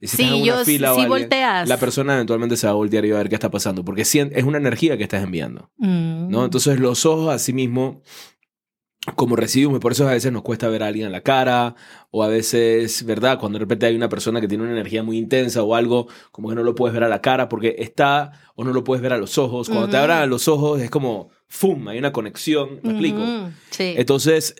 Y 0.00 0.06
si 0.06 0.16
Sí, 0.18 0.44
yo- 0.44 0.64
fila 0.64 0.88
sí 0.88 1.00
alguien, 1.02 1.08
volteas. 1.08 1.68
La 1.68 1.76
persona 1.76 2.14
eventualmente 2.14 2.56
se 2.56 2.66
va 2.66 2.72
a 2.72 2.76
voltear 2.76 3.04
y 3.04 3.10
va 3.10 3.16
a 3.18 3.22
ver 3.22 3.28
qué 3.28 3.34
está 3.34 3.50
pasando, 3.50 3.84
porque 3.84 4.02
es 4.02 4.14
una 4.44 4.58
energía 4.58 4.96
que 4.96 5.02
estás 5.02 5.22
enviando. 5.22 5.70
Mm. 5.76 6.30
¿no? 6.30 6.44
Entonces 6.44 6.78
los 6.80 7.04
ojos 7.04 7.34
a 7.34 7.38
sí 7.38 7.52
mismo, 7.52 8.02
como 9.14 9.36
recibimos, 9.36 9.80
por 9.80 9.92
eso 9.92 10.08
a 10.08 10.12
veces 10.12 10.32
nos 10.32 10.42
cuesta 10.42 10.68
ver 10.68 10.82
a 10.82 10.86
alguien 10.86 11.06
a 11.06 11.10
la 11.10 11.20
cara, 11.22 11.74
o 12.10 12.22
a 12.22 12.28
veces, 12.28 13.04
¿verdad? 13.04 13.38
Cuando 13.38 13.58
de 13.58 13.64
repente 13.64 13.86
hay 13.86 13.94
una 13.96 14.08
persona 14.08 14.40
que 14.40 14.48
tiene 14.48 14.64
una 14.64 14.72
energía 14.72 15.02
muy 15.02 15.18
intensa 15.18 15.62
o 15.62 15.74
algo, 15.74 16.08
como 16.32 16.48
que 16.48 16.54
no 16.54 16.62
lo 16.62 16.74
puedes 16.74 16.94
ver 16.94 17.04
a 17.04 17.08
la 17.08 17.20
cara 17.20 17.48
porque 17.48 17.76
está, 17.78 18.32
o 18.54 18.64
no 18.64 18.72
lo 18.72 18.84
puedes 18.84 19.02
ver 19.02 19.12
a 19.12 19.18
los 19.18 19.38
ojos. 19.38 19.68
Cuando 19.68 19.88
te 19.88 19.96
Ujú. 19.96 20.02
abran 20.04 20.18
a 20.22 20.26
los 20.26 20.48
ojos 20.48 20.80
es 20.80 20.90
como, 20.90 21.30
¡fum! 21.48 21.88
Hay 21.88 21.98
una 21.98 22.12
conexión, 22.12 22.80
¿me 22.82 22.90
explico? 22.90 23.22
Ujú, 23.22 23.50
Sí. 23.70 23.94
Entonces, 23.96 24.54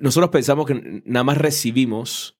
nosotros 0.00 0.30
pensamos 0.30 0.66
que 0.66 1.02
nada 1.04 1.24
más 1.24 1.38
recibimos 1.38 2.38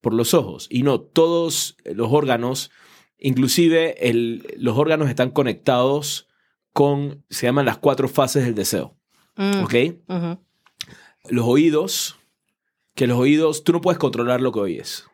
por 0.00 0.14
los 0.14 0.32
ojos 0.34 0.66
y 0.70 0.82
no, 0.84 1.00
todos 1.00 1.76
los 1.84 2.12
órganos, 2.12 2.70
inclusive 3.18 4.08
el- 4.08 4.46
los 4.58 4.76
órganos 4.78 5.08
están 5.08 5.30
conectados 5.30 6.28
con, 6.72 7.24
se 7.30 7.46
llaman 7.46 7.66
las 7.66 7.78
cuatro 7.78 8.08
fases 8.08 8.44
del 8.44 8.54
deseo, 8.54 8.96
Mm, 9.36 9.62
¿ok? 9.62 9.74
Los 11.30 11.46
oídos, 11.46 12.18
que 12.94 13.06
los 13.06 13.18
oídos, 13.18 13.64
tú 13.64 13.72
no 13.72 13.80
puedes 13.80 13.98
controlar 13.98 14.40
lo 14.40 14.52
que 14.52 14.60
oyes. 14.60 15.06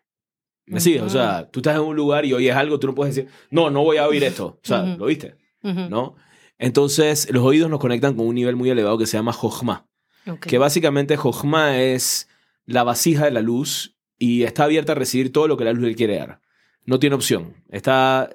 ¿Me 0.66 0.80
sigues? 0.80 1.02
O 1.02 1.10
sea, 1.10 1.50
tú 1.50 1.60
estás 1.60 1.76
en 1.76 1.82
un 1.82 1.94
lugar 1.94 2.24
y 2.24 2.32
oyes 2.32 2.54
algo, 2.56 2.78
tú 2.80 2.86
no 2.86 2.94
puedes 2.94 3.14
decir, 3.14 3.30
no, 3.50 3.68
no 3.70 3.82
voy 3.82 3.98
a 3.98 4.06
oír 4.08 4.24
esto. 4.24 4.46
O 4.46 4.60
sea, 4.62 4.82
Ujú. 4.82 4.98
¿lo 4.98 5.04
oíste? 5.04 5.36
Ujú. 5.62 5.88
¿No? 5.90 6.14
Entonces, 6.58 7.28
los 7.30 7.44
oídos 7.44 7.68
nos 7.68 7.80
conectan 7.80 8.14
con 8.14 8.26
un 8.26 8.34
nivel 8.34 8.56
muy 8.56 8.70
elevado 8.70 8.96
que 8.96 9.06
se 9.06 9.16
llama 9.18 9.32
Jochma 9.32 9.86
Ok. 10.26 10.46
que 10.46 10.56
básicamente 10.56 11.16
Jochma 11.18 11.78
es 11.82 12.28
la 12.64 12.82
vasija 12.82 13.26
de 13.26 13.30
la 13.32 13.42
luz 13.42 13.98
y 14.18 14.44
está 14.44 14.64
abierta 14.64 14.92
a 14.92 14.94
recibir 14.94 15.32
todo 15.32 15.48
lo 15.48 15.58
que 15.58 15.64
la 15.64 15.72
luz 15.74 15.84
le 15.84 15.94
quiere 15.94 16.16
dar. 16.16 16.40
No 16.86 16.98
tiene 16.98 17.16
opción. 17.16 17.62
Está 17.68 18.30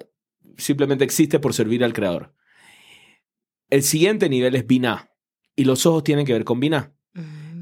simplemente 0.56 1.02
existe 1.04 1.40
por 1.40 1.52
servir 1.54 1.82
al 1.82 1.92
creador. 1.92 2.32
El 3.70 3.82
siguiente 3.82 4.28
nivel 4.28 4.54
es 4.54 4.66
Binah 4.66 5.10
y 5.56 5.64
los 5.64 5.84
ojos 5.86 6.04
tienen 6.04 6.26
que 6.26 6.32
ver 6.32 6.44
con 6.44 6.60
Binah. 6.60 6.92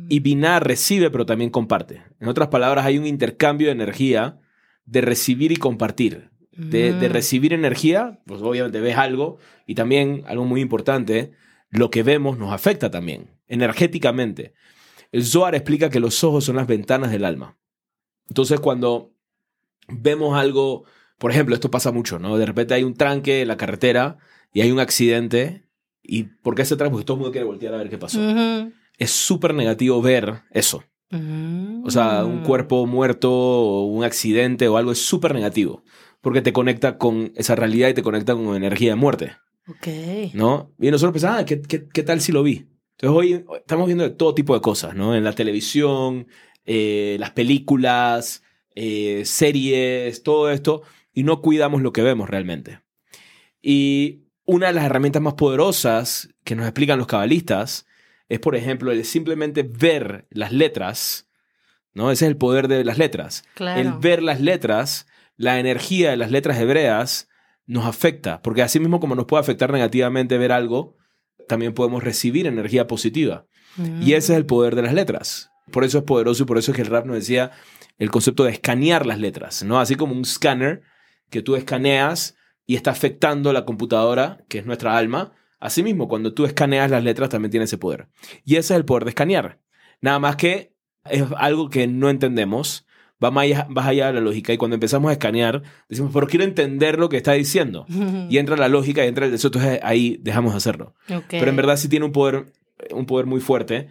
Y 0.09 0.21
Binah 0.21 0.61
recibe, 0.61 1.11
pero 1.11 1.27
también 1.27 1.51
comparte. 1.51 2.03
En 2.21 2.29
otras 2.29 2.49
palabras, 2.49 2.87
hay 2.87 2.97
un 2.99 3.07
intercambio 3.07 3.67
de 3.69 3.73
energía 3.73 4.39
de 4.87 5.01
recibir 5.03 5.53
y 5.53 5.57
compartir. 5.57 6.31
De, 6.53 6.93
de 6.93 7.09
Mm. 7.09 7.13
recibir 7.13 7.53
energía, 7.53 8.21
pues 8.27 8.43
obviamente 8.43 8.81
ves 8.81 8.97
algo, 8.97 9.39
y 9.67 9.75
también 9.77 10.25
algo 10.27 10.45
muy 10.45 10.61
importante, 10.61 11.33
lo 11.71 11.89
que 11.91 12.03
vemos 12.03 12.37
nos 12.37 12.53
afecta 12.53 12.91
también, 12.91 13.31
energéticamente. 13.47 14.55
El 15.13 15.25
Zohar 15.25 15.55
explica 15.55 15.89
que 15.89 16.01
los 16.01 16.25
ojos 16.25 16.45
son 16.45 16.57
las 16.57 16.67
ventanas 16.67 17.11
del 17.13 17.25
alma. 17.25 17.57
Entonces, 18.29 18.59
cuando 18.61 19.13
vemos 19.89 20.37
algo, 20.37 20.85
por 21.19 21.31
ejemplo, 21.31 21.55
esto 21.55 21.71
pasa 21.71 21.93
mucho, 21.93 22.19
¿no? 22.19 22.37
De 22.37 22.47
repente 22.47 22.75
hay 22.75 22.83
un 22.83 22.95
tranque 22.95 23.43
en 23.43 23.49
la 23.49 23.57
carretera 23.57 24.19
y 24.53 24.61
hay 24.63 24.71
un 24.73 24.81
accidente. 24.81 25.65
¿Y 26.03 26.25
por 26.25 26.55
qué 26.55 26.63
ese 26.63 26.77
tranque? 26.77 26.93
Porque 26.93 27.05
todo 27.07 27.17
el 27.17 27.21
mundo 27.21 27.33
quiere 27.33 27.47
voltear 27.47 27.75
a 27.75 27.79
ver 27.79 27.89
qué 27.89 27.99
pasó 27.99 28.19
Ujú. 28.19 28.73
Es 28.99 29.11
súper 29.11 29.55
negativo 29.55 30.03
ver 30.03 30.43
eso. 30.51 30.85
Mm. 31.11 31.85
O 31.87 31.91
sea, 31.91 32.25
un 32.25 32.43
cuerpo 32.43 32.87
muerto 32.87 33.33
o 33.33 33.87
un 33.87 34.05
accidente 34.05 34.69
o 34.69 34.77
algo 34.77 34.93
es 34.93 34.99
súper 34.99 35.33
negativo. 35.33 35.83
Porque 36.21 36.43
te 36.43 36.53
conecta 36.53 36.99
con 36.99 37.33
esa 37.37 37.55
realidad 37.55 37.89
y 37.89 37.95
te 37.95 38.03
conecta 38.03 38.35
con 38.35 38.55
energía 38.55 38.91
de 38.91 38.97
muerte, 38.97 39.37
Ok. 39.69 40.35
¿no? 40.35 40.73
Y 40.81 40.91
nosotros 40.91 41.13
pensamos, 41.13 41.41
ah, 41.41 41.45
¿qué, 41.45 41.63
qué, 41.63 41.89
qué 41.89 42.03
tal 42.03 42.21
si 42.21 42.33
lo 42.33 42.43
vi? 42.43 42.67
Entonces 43.01 43.17
hoy 43.17 43.45
estamos 43.59 43.87
viendo 43.87 44.03
de 44.03 44.11
todo 44.11 44.35
tipo 44.35 44.55
de 44.55 44.61
cosas, 44.61 44.97
¿no? 44.97 45.15
En 45.15 45.23
la 45.23 45.33
televisión, 45.33 46.27
eh, 46.65 47.17
las 47.21 47.31
películas, 47.31 48.43
eh, 48.75 49.23
series, 49.25 50.23
todo 50.23 50.51
esto, 50.51 50.83
y 51.13 51.23
no 51.23 51.41
cuidamos 51.41 51.83
lo 51.83 51.93
que 51.93 52.03
vemos 52.03 52.29
realmente. 52.29 52.81
Y 53.63 54.25
una 54.45 54.69
de 54.69 54.73
las 54.73 54.85
herramientas 54.85 55.23
más 55.23 55.35
poderosas 55.35 56.31
que 56.43 56.57
nos 56.57 56.67
explican 56.67 56.99
los 56.99 57.07
cabalistas 57.07 57.87
es, 58.29 58.41
por 58.41 58.57
ejemplo, 58.57 58.93
el 58.93 59.05
simplemente 59.05 59.63
ver 59.63 60.27
las 60.31 60.53
letras, 60.53 61.29
¿no? 61.95 62.11
Ese 62.11 62.27
es 62.27 62.31
el 62.31 62.37
poder 62.37 62.69
de 62.69 62.85
las 62.85 62.99
letras. 62.99 63.45
Claro. 63.55 63.81
El 63.81 63.93
ver 63.95 64.23
las 64.23 64.41
letras, 64.41 65.07
la 65.37 65.59
energía 65.59 66.11
de 66.11 66.17
las 66.17 66.31
letras 66.31 66.59
hebreas 66.59 67.29
nos 67.67 67.87
afecta, 67.87 68.43
porque 68.43 68.63
así 68.63 68.81
mismo 68.81 69.01
como 69.01 69.15
nos 69.15 69.27
puede 69.27 69.43
afectar 69.43 69.73
negativamente 69.73 70.39
ver 70.39 70.53
algo, 70.53 70.97
también 71.49 71.75
podemos 71.75 72.03
recibir 72.03 72.47
energía 72.47 72.87
positiva. 72.87 73.47
Mm. 73.77 74.03
Y 74.03 74.15
ese 74.15 74.33
es 74.33 74.39
el 74.39 74.47
poder 74.47 74.75
de 74.75 74.83
las 74.83 74.95
letras. 74.95 75.51
Por 75.71 75.85
eso 75.85 75.99
es 75.99 76.05
poderoso 76.05 76.43
y 76.43 76.47
por 76.47 76.59
eso 76.59 76.71
es 76.71 76.77
que 76.77 76.83
el 76.83 76.89
rap 76.89 77.07
nos 77.07 77.17
decía 77.17 77.51
el 77.99 78.11
concepto 78.11 78.45
de 78.45 78.53
escanear 78.53 79.07
las 79.07 79.19
letras, 79.19 79.63
¿no? 79.63 79.81
Así 79.81 79.97
como 79.97 80.15
un 80.15 80.23
escáner 80.23 80.83
que 81.31 81.43
tú 81.43 81.57
escaneas 81.57 82.37
y 82.67 82.77
está 82.77 82.91
afectando 82.91 83.53
la 83.53 83.65
computadora, 83.65 84.45
que 84.49 84.59
es 84.59 84.67
nuestra 84.67 84.97
alma. 84.97 85.33
Asimismo, 85.59 86.09
cuando 86.09 86.33
tú 86.35 86.45
escaneas 86.45 86.91
las 86.91 87.03
letras 87.03 87.31
también 87.31 87.51
tiene 87.51 87.65
ese 87.65 87.79
poder. 87.79 88.09
Y 88.45 88.57
ese 88.57 88.75
es 88.75 88.79
el 88.79 88.85
poder 88.85 89.05
de 89.05 89.11
escanear. 89.11 89.61
Nada 90.01 90.19
más 90.19 90.37
que 90.37 90.73
es 91.11 91.25
algo 91.37 91.71
que 91.71 91.87
no 91.87 92.11
entendemos, 92.11 92.87
va 93.23 93.31
más 93.31 93.45
allá, 93.45 93.67
más 93.69 93.87
allá 93.87 94.07
de 94.07 94.15
la 94.15 94.21
lógica. 94.21 94.53
Y 94.53 94.57
cuando 94.57 94.75
empezamos 94.75 95.09
a 95.09 95.13
escanear, 95.13 95.63
decimos, 95.89 96.13
pero 96.13 96.27
quiero 96.27 96.45
entender 96.45 96.99
lo 96.99 97.09
que 97.09 97.17
está 97.17 97.33
diciendo. 97.33 97.87
Y 98.31 98.39
entra 98.39 98.57
la 98.57 98.69
lógica 98.69 99.05
y 99.05 99.09
entra 99.09 99.27
el 99.27 99.33
deseo, 99.33 99.49
entonces 99.49 99.81
ahí 99.83 100.19
dejamos 100.21 100.53
de 100.53 100.59
hacerlo. 100.59 100.95
Ok. 101.11 101.25
Pero 101.31 101.49
en 101.49 101.57
verdad 101.57 101.77
sí 101.77 101.89
tiene 101.89 102.07
un 102.07 102.13
poder, 102.13 102.53
un 102.91 103.07
poder 103.07 103.27
muy 103.27 103.41
fuerte. 103.41 103.89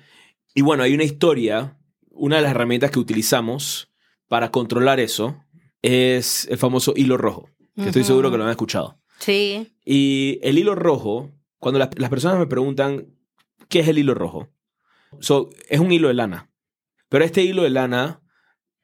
Y 0.53 0.62
bueno, 0.62 0.83
hay 0.83 0.93
una 0.93 1.03
historia, 1.03 1.77
una 2.12 2.38
de 2.38 2.43
las 2.43 2.51
herramientas 2.51 2.91
que 2.91 3.00
utilizamos 3.00 3.91
para 4.27 4.51
controlar 4.51 5.00
eso 5.00 5.43
es 5.81 6.47
el 6.50 6.57
famoso 6.57 6.93
hilo 6.95 7.17
rojo, 7.17 7.50
que 7.75 7.88
estoy 7.88 8.03
seguro 8.03 8.31
que 8.31 8.38
lo 8.38 8.43
han 8.43 8.50
escuchado. 8.50 9.00
Sí. 9.19 9.74
Y 9.86 10.39
el 10.43 10.57
hilo 10.57 10.75
rojo, 10.75 11.31
cuando 11.59 11.79
las, 11.79 12.09
personas 12.09 12.39
me 12.39 12.47
preguntan 12.47 13.07
qué 13.69 13.79
es 13.79 13.87
el 13.87 13.99
hilo 13.99 14.13
rojo, 14.13 14.49
so, 15.19 15.49
es 15.69 15.79
un 15.79 15.91
hilo 15.91 16.07
de 16.07 16.13
lana. 16.13 16.51
Pero 17.09 17.23
este 17.23 17.43
hilo 17.43 17.63
de 17.63 17.69
lana, 17.69 18.21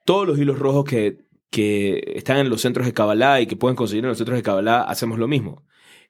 todos 0.06 0.28
los 0.28 0.40
hilos 0.40 0.60
rojos 0.60 0.86
que, 0.86 1.18
que 1.50 2.14
están 2.16 2.38
en 2.38 2.50
los 2.50 2.62
centros 2.62 2.86
de 2.86 2.94
Kabbalah 2.94 3.42
y 3.42 3.48
que 3.48 3.56
pueden 3.56 3.76
conseguir 3.76 4.04
en 4.04 4.10
los 4.10 4.18
centros 4.18 4.38
de 4.38 4.44
Kabbalah, 4.44 4.82
hacemos 4.84 5.20
lo 5.20 5.28
mismo. 5.28 5.66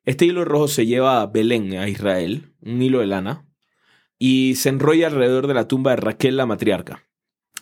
Este 0.06 0.26
hilo 0.26 0.46
rojo 0.46 0.68
se 0.68 0.86
lleva 0.86 1.22
a 1.22 1.28
Belén, 1.28 1.74
a 1.74 1.88
Israel, 1.88 2.54
un 2.62 2.82
hilo 2.82 3.00
de 3.00 3.08
lana, 3.08 3.48
y 4.18 4.56
se 4.56 4.70
enrolla 4.70 5.08
alrededor 5.08 5.48
de 5.48 5.54
la 5.54 5.68
tumba 5.68 5.92
de 5.92 5.98
Raquel 5.98 6.38
la 6.38 6.46
matriarca. 6.46 7.08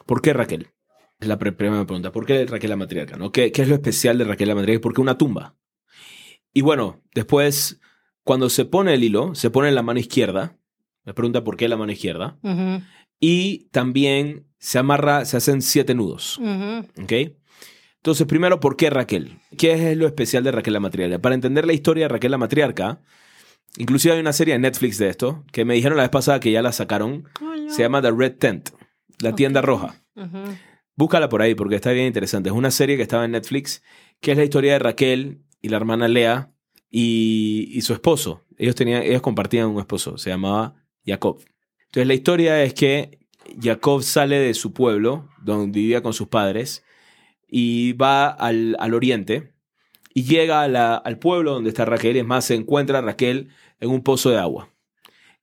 ¿Por 0.06 0.22
qué 0.22 0.34
Raquel? 0.34 0.70
Es 1.20 1.28
la 1.28 1.38
primera 1.38 1.86
pregunta. 1.86 2.12
¿Por 2.12 2.26
qué 2.26 2.46
Raquel 2.46 2.72
la 2.72 2.76
matriarca? 2.76 3.16
¿no? 3.16 3.32
¿Qué, 3.32 3.52
qué 3.52 3.62
es 3.62 3.68
lo 3.68 3.76
especial 3.76 4.18
de 4.18 4.26
Raquel 4.26 4.48
la 4.48 4.56
matriarca? 4.56 4.82
¿Por 4.82 4.94
qué 4.94 5.02
una 5.02 5.18
tumba? 5.18 5.56
Y 6.54 6.62
bueno, 6.62 7.02
después, 7.14 7.80
cuando 8.24 8.50
se 8.50 8.66
pone 8.66 8.94
el 8.94 9.04
hilo, 9.04 9.36
se 9.36 9.50
pone 9.50 9.70
en 9.70 9.76
la 9.76 9.84
mano 9.84 10.00
izquierda. 10.00 10.58
Me 11.04 11.14
pregunta 11.14 11.44
por 11.44 11.58
qué 11.58 11.68
la 11.68 11.78
mano 11.78 11.92
izquierda. 11.92 12.38
Y 13.20 13.70
también 13.72 14.48
se 14.60 14.80
amarra, 14.80 15.26
se 15.26 15.38
hacen 15.38 15.62
siete 15.62 15.94
nudos. 15.96 16.38
Ujú. 16.38 17.04
¿Ok? 17.04 17.14
Entonces, 17.98 18.26
primero, 18.26 18.60
¿por 18.60 18.78
qué 18.78 18.90
Raquel? 18.90 19.38
¿Qué 19.58 19.92
es 19.92 19.98
lo 19.98 20.08
especial 20.08 20.44
de 20.44 20.52
Raquel 20.52 20.74
la 20.74 20.80
matriarca? 20.80 21.20
Para 21.20 21.36
entender 21.36 21.66
la 21.66 21.74
historia 21.74 22.06
de 22.06 22.10
Raquel 22.10 22.32
la 22.32 22.40
matriarca, 22.40 23.02
inclusive 23.78 24.16
hay 24.16 24.20
una 24.20 24.34
serie 24.34 24.56
de 24.56 24.60
Netflix 24.60 24.98
de 24.98 25.10
esto, 25.10 25.44
que 25.52 25.66
me 25.66 25.76
dijeron 25.76 25.98
la 25.98 26.04
vez 26.04 26.10
pasada 26.10 26.40
que 26.40 26.52
ya 26.52 26.64
la 26.64 26.72
sacaron. 26.72 27.26
No. 27.40 27.72
Se 27.72 27.84
llama 27.84 28.02
The 28.02 28.12
Red 28.12 28.38
Tent, 28.38 28.70
la 29.20 29.36
tienda 29.36 29.62
roja. 29.62 30.04
Búscala 30.96 31.30
por 31.30 31.42
ahí 31.42 31.56
porque 31.56 31.76
está 31.76 31.92
bien 31.92 32.08
interesante. 32.08 32.50
Es 32.50 32.56
una 32.56 32.72
serie 32.72 32.98
que 32.98 33.04
estaba 33.04 33.26
en 33.26 33.32
Netflix, 33.32 33.84
que 34.20 34.32
es 34.32 34.38
la 34.38 34.44
historia 34.44 34.74
de 34.74 34.80
Raquel 34.80 35.42
y 35.62 35.70
la 35.70 35.78
hermana 35.78 36.08
Lea 36.08 36.52
y, 36.92 37.80
su 37.82 37.94
esposo. 37.94 38.46
Ellos, 38.58 38.76
tenían, 38.76 39.02
ellos 39.02 39.22
compartían 39.22 39.70
un 39.70 39.80
esposo, 39.80 40.18
se 40.18 40.30
llamaba 40.30 40.76
Jacob. 41.06 41.40
Entonces 41.86 42.08
la 42.08 42.14
historia 42.14 42.64
es 42.64 42.74
que 42.74 43.20
Jacob 43.60 44.04
sale 44.04 44.38
de 44.38 44.54
su 44.54 44.74
pueblo, 44.74 45.30
donde 45.42 45.80
vivía 45.80 46.04
con 46.04 46.14
sus 46.14 46.28
padres, 46.28 46.84
y 47.48 47.94
va 47.94 48.28
al, 48.28 48.76
al 48.80 48.94
oriente 48.94 49.54
y 50.14 50.24
llega 50.24 50.64
al 50.64 51.20
pueblo 51.20 51.54
donde 51.54 51.70
está 51.70 51.86
Raquel. 51.86 52.18
Es 52.18 52.26
más, 52.26 52.46
se 52.46 52.56
encuentra 52.56 53.00
a 53.00 53.02
Raquel 53.02 53.50
en 53.80 53.90
un 53.90 54.04
pozo 54.04 54.30
de 54.30 54.38
agua. 54.38 54.70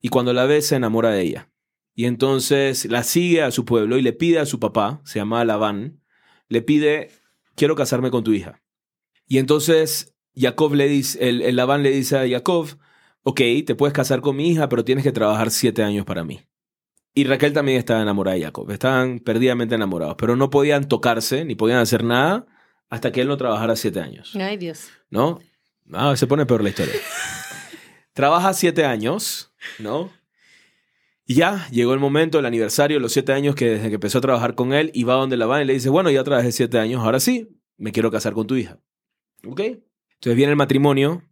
Y 0.01 0.09
cuando 0.09 0.33
la 0.33 0.47
ve, 0.47 0.63
se 0.63 0.77
enamora 0.77 1.11
de 1.11 1.23
ella. 1.23 1.51
Y 1.95 2.05
entonces 2.05 2.85
la 2.87 3.03
sigue 3.03 3.43
a 3.43 3.51
su 3.51 3.65
pueblo 3.65 3.99
y 3.99 4.03
le 4.03 4.13
pide 4.13 4.39
a 4.39 4.47
su 4.47 4.61
papá, 4.61 5.01
se 5.05 5.19
llama 5.19 5.45
Labán, 5.45 6.01
le 6.49 6.63
pide, 6.63 7.11
quiero 7.57 7.75
casarme 7.75 8.11
con 8.11 8.23
tu 8.23 8.33
hija. 8.33 8.63
Y 9.27 9.39
entonces 9.39 10.15
Jacob 10.39 10.75
le 10.75 10.89
dice, 10.89 11.29
el, 11.29 11.43
el 11.43 11.57
Labán 11.57 11.83
le 11.83 11.91
dice 11.91 12.19
a 12.19 12.29
Jacob, 12.29 12.69
ok, 13.23 13.41
te 13.67 13.75
puedes 13.75 13.93
casar 13.93 14.21
con 14.21 14.37
mi 14.37 14.49
hija, 14.51 14.69
pero 14.69 14.85
tienes 14.85 15.05
que 15.05 15.13
trabajar 15.13 15.51
siete 15.51 15.83
años 15.83 16.05
para 16.05 16.25
mí. 16.25 16.41
Y 17.15 17.25
Raquel 17.25 17.53
también 17.53 17.79
estaba 17.79 18.01
enamorada 18.01 18.37
de 18.37 18.45
Jacob, 18.45 18.71
estaban 18.71 19.19
perdidamente 19.19 19.75
enamorados, 19.75 20.17
pero 20.19 20.37
no 20.37 20.51
podían 20.51 20.89
tocarse 20.89 21.45
ni 21.45 21.55
podían 21.55 21.79
hacer 21.79 22.05
nada 22.05 22.47
hasta 22.89 23.13
que 23.13 23.21
él 23.21 23.29
no 23.29 23.37
trabajara 23.37 23.77
siete 23.77 24.01
años. 24.01 24.35
Ay, 24.37 24.57
Dios. 24.57 24.89
¿no? 25.11 25.41
Ah, 25.93 26.17
se 26.17 26.27
pone 26.27 26.47
peor 26.47 26.63
la 26.63 26.69
historia. 26.69 26.95
Trabaja 28.13 28.53
siete 28.53 28.85
años, 28.85 29.53
¿no? 29.79 30.11
Y 31.25 31.35
ya 31.35 31.69
llegó 31.71 31.93
el 31.93 32.01
momento, 32.01 32.39
el 32.39 32.47
aniversario, 32.47 33.01
los 33.01 33.13
siete 33.13 33.33
años 33.33 33.55
que 33.55 33.71
desde 33.71 33.89
que 33.89 33.95
empezó 33.97 34.19
a 34.19 34.23
trabajar 34.23 34.55
con 34.55 34.73
él, 34.73 34.91
y 34.95 35.05
va 35.05 35.15
donde 35.15 35.37
la 35.37 35.47
van 35.47 35.63
y 35.63 35.65
le 35.67 35.75
dice, 35.75 35.89
bueno, 35.89 36.11
ya 36.11 36.25
trabajé 36.25 36.53
siete 36.53 36.79
años, 36.79 37.03
ahora 37.05 37.21
sí, 37.21 37.49
me 37.77 37.93
quiero 37.93 38.11
casar 38.11 38.33
con 38.33 38.47
tu 38.47 38.57
hija. 38.57 38.81
¿Ok? 39.47 39.61
Entonces 40.19 40.37
viene 40.37 40.51
el 40.51 40.57
matrimonio 40.57 41.23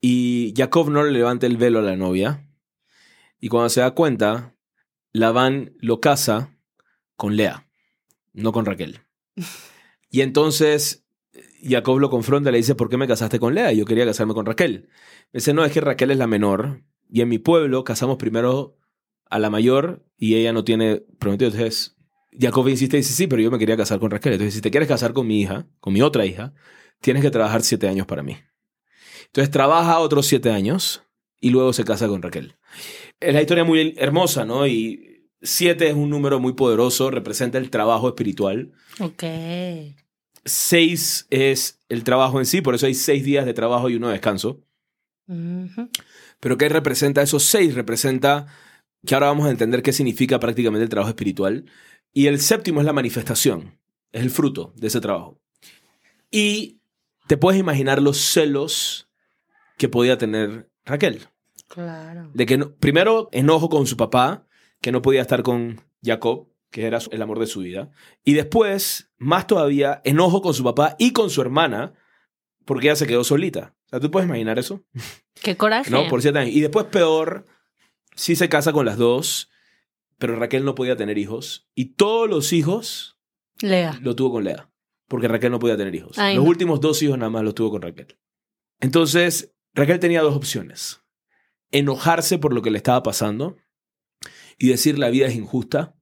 y 0.00 0.54
Jacob 0.56 0.90
no 0.90 1.02
le 1.02 1.10
levanta 1.10 1.46
el 1.46 1.56
velo 1.56 1.80
a 1.80 1.82
la 1.82 1.96
novia. 1.96 2.48
Y 3.40 3.48
cuando 3.48 3.68
se 3.68 3.80
da 3.80 3.92
cuenta, 3.92 4.54
Labán 5.12 5.72
lo 5.80 6.00
casa 6.00 6.56
con 7.16 7.36
Lea, 7.36 7.68
no 8.32 8.52
con 8.52 8.64
Raquel. 8.64 9.00
Y 10.10 10.22
entonces 10.22 11.06
Jacob 11.62 11.98
lo 11.98 12.08
confronta 12.08 12.48
y 12.48 12.52
le 12.52 12.58
dice, 12.58 12.74
¿por 12.74 12.88
qué 12.88 12.96
me 12.96 13.06
casaste 13.06 13.38
con 13.38 13.54
Lea? 13.54 13.72
Yo 13.72 13.84
quería 13.84 14.06
casarme 14.06 14.32
con 14.32 14.46
Raquel. 14.46 14.88
Me 15.32 15.38
dice, 15.38 15.52
no, 15.52 15.66
es 15.66 15.72
que 15.72 15.82
Raquel 15.82 16.10
es 16.10 16.16
la 16.16 16.26
menor. 16.26 16.82
Y 17.10 17.20
en 17.20 17.28
mi 17.28 17.38
pueblo 17.38 17.84
casamos 17.84 18.16
primero 18.16 18.78
a 19.28 19.38
la 19.38 19.50
mayor 19.50 20.06
y 20.16 20.36
ella 20.36 20.54
no 20.54 20.64
tiene 20.64 21.02
prometido. 21.18 21.50
Entonces, 21.50 21.96
Jacob 22.32 22.66
insiste 22.68 22.96
y 22.96 23.00
dice, 23.00 23.12
sí, 23.12 23.26
pero 23.26 23.42
yo 23.42 23.50
me 23.50 23.58
quería 23.58 23.76
casar 23.76 23.98
con 24.00 24.10
Raquel. 24.10 24.32
Entonces, 24.32 24.54
si 24.54 24.62
te 24.62 24.70
quieres 24.70 24.88
casar 24.88 25.12
con 25.12 25.26
mi 25.26 25.42
hija, 25.42 25.66
con 25.80 25.92
mi 25.92 26.00
otra 26.00 26.24
hija, 26.24 26.54
tienes 27.00 27.22
que 27.22 27.30
trabajar 27.30 27.62
siete 27.62 27.88
años 27.88 28.06
para 28.06 28.22
mí. 28.22 28.36
Entonces, 29.26 29.50
trabaja 29.50 29.98
otros 29.98 30.26
siete 30.26 30.50
años 30.50 31.02
y 31.40 31.50
luego 31.50 31.72
se 31.72 31.84
casa 31.84 32.08
con 32.08 32.22
Raquel. 32.22 32.56
Es 33.20 33.34
la 33.34 33.40
historia 33.40 33.64
muy 33.64 33.94
hermosa, 33.96 34.44
¿no? 34.44 34.66
Y 34.66 35.28
siete 35.42 35.88
es 35.88 35.94
un 35.94 36.10
número 36.10 36.40
muy 36.40 36.54
poderoso, 36.54 37.10
representa 37.10 37.58
el 37.58 37.70
trabajo 37.70 38.08
espiritual. 38.08 38.72
Ok. 39.00 39.24
Seis 40.44 41.26
es 41.30 41.80
el 41.88 42.04
trabajo 42.04 42.38
en 42.38 42.46
sí, 42.46 42.60
por 42.60 42.74
eso 42.74 42.86
hay 42.86 42.94
seis 42.94 43.24
días 43.24 43.44
de 43.44 43.54
trabajo 43.54 43.90
y 43.90 43.96
uno 43.96 44.08
de 44.08 44.14
descanso. 44.14 44.64
Pero 46.40 46.56
¿qué 46.56 46.68
representa 46.68 47.22
esos 47.22 47.44
seis? 47.44 47.74
Representa 47.74 48.46
que 49.04 49.14
ahora 49.14 49.26
vamos 49.26 49.46
a 49.46 49.50
entender 49.50 49.82
qué 49.82 49.92
significa 49.92 50.40
prácticamente 50.40 50.84
el 50.84 50.88
trabajo 50.88 51.10
espiritual. 51.10 51.66
Y 52.12 52.26
el 52.26 52.40
séptimo 52.40 52.80
es 52.80 52.86
la 52.86 52.94
manifestación. 52.94 53.78
Es 54.10 54.22
el 54.22 54.30
fruto 54.30 54.72
de 54.76 54.86
ese 54.86 55.00
trabajo. 55.00 55.38
Y 56.30 56.77
te 57.28 57.36
puedes 57.36 57.60
imaginar 57.60 58.02
los 58.02 58.18
celos 58.18 59.08
que 59.76 59.88
podía 59.88 60.18
tener 60.18 60.68
Raquel. 60.84 61.28
Claro. 61.68 62.30
De 62.34 62.46
que, 62.46 62.56
no- 62.58 62.74
primero, 62.74 63.28
enojo 63.30 63.68
con 63.68 63.86
su 63.86 63.96
papá, 63.96 64.46
que 64.80 64.90
no 64.90 65.02
podía 65.02 65.20
estar 65.20 65.42
con 65.42 65.80
Jacob, 66.02 66.48
que 66.70 66.86
era 66.86 66.98
el 67.10 67.22
amor 67.22 67.38
de 67.38 67.46
su 67.46 67.60
vida. 67.60 67.90
Y 68.24 68.32
después, 68.32 69.10
más 69.18 69.46
todavía, 69.46 70.00
enojo 70.04 70.42
con 70.42 70.54
su 70.54 70.64
papá 70.64 70.96
y 70.98 71.12
con 71.12 71.30
su 71.30 71.40
hermana, 71.40 71.94
porque 72.64 72.88
ella 72.88 72.96
se 72.96 73.06
quedó 73.06 73.24
solita. 73.24 73.74
O 73.86 73.88
sea, 73.90 74.00
¿tú 74.00 74.10
puedes 74.10 74.26
imaginar 74.28 74.58
eso? 74.58 74.82
Qué 75.42 75.56
coraje. 75.56 75.90
¿No? 75.90 76.08
Por 76.08 76.26
años. 76.26 76.54
Y 76.54 76.60
después, 76.60 76.86
peor, 76.86 77.46
sí 78.16 78.34
se 78.36 78.48
casa 78.48 78.72
con 78.72 78.84
las 78.86 78.96
dos, 78.96 79.50
pero 80.18 80.36
Raquel 80.36 80.64
no 80.64 80.74
podía 80.74 80.96
tener 80.96 81.16
hijos. 81.18 81.68
Y 81.74 81.94
todos 81.94 82.28
los 82.28 82.52
hijos 82.52 83.18
Lea. 83.60 83.98
lo 84.02 84.16
tuvo 84.16 84.32
con 84.32 84.44
Lea, 84.44 84.67
porque 85.08 85.26
Raquel 85.26 85.50
no 85.50 85.58
podía 85.58 85.76
tener 85.76 85.94
hijos. 85.94 86.18
Ay, 86.18 86.36
los 86.36 86.44
no. 86.44 86.50
últimos 86.50 86.80
dos 86.80 87.02
hijos 87.02 87.18
nada 87.18 87.30
más 87.30 87.42
los 87.42 87.54
tuvo 87.54 87.72
con 87.72 87.82
Raquel. 87.82 88.18
Entonces, 88.80 89.54
Raquel 89.74 89.98
tenía 89.98 90.22
dos 90.22 90.36
opciones. 90.36 91.00
Enojarse 91.70 92.38
por 92.38 92.52
lo 92.52 92.62
que 92.62 92.70
le 92.70 92.78
estaba 92.78 93.02
pasando 93.02 93.56
y 94.58 94.68
decir 94.68 94.98
la 94.98 95.10
vida 95.10 95.26
es 95.26 95.34
injusta 95.34 95.96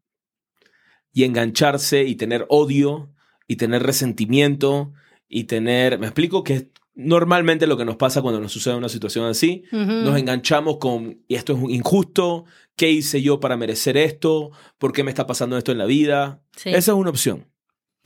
y 1.12 1.24
engancharse 1.24 2.04
y 2.04 2.16
tener 2.16 2.46
odio 2.48 3.12
y 3.48 3.56
tener 3.56 3.82
resentimiento 3.82 4.92
y 5.28 5.44
tener... 5.44 5.98
Me 5.98 6.06
explico 6.06 6.44
que 6.44 6.54
es 6.54 6.66
normalmente 6.94 7.66
lo 7.66 7.76
que 7.76 7.84
nos 7.84 7.96
pasa 7.96 8.22
cuando 8.22 8.40
nos 8.40 8.52
sucede 8.52 8.74
una 8.74 8.88
situación 8.88 9.26
así. 9.26 9.64
Nos 9.70 10.18
enganchamos 10.18 10.78
con, 10.78 11.22
y 11.28 11.34
esto 11.34 11.52
es 11.54 11.62
injusto, 11.70 12.44
¿qué 12.74 12.90
hice 12.90 13.22
yo 13.22 13.40
para 13.40 13.56
merecer 13.56 13.96
esto? 13.96 14.50
¿Por 14.78 14.92
qué 14.92 15.04
me 15.04 15.10
está 15.10 15.26
pasando 15.26 15.56
esto 15.56 15.72
en 15.72 15.78
la 15.78 15.86
vida? 15.86 16.42
Sí. 16.56 16.70
Esa 16.70 16.92
es 16.92 16.98
una 16.98 17.10
opción. 17.10 17.46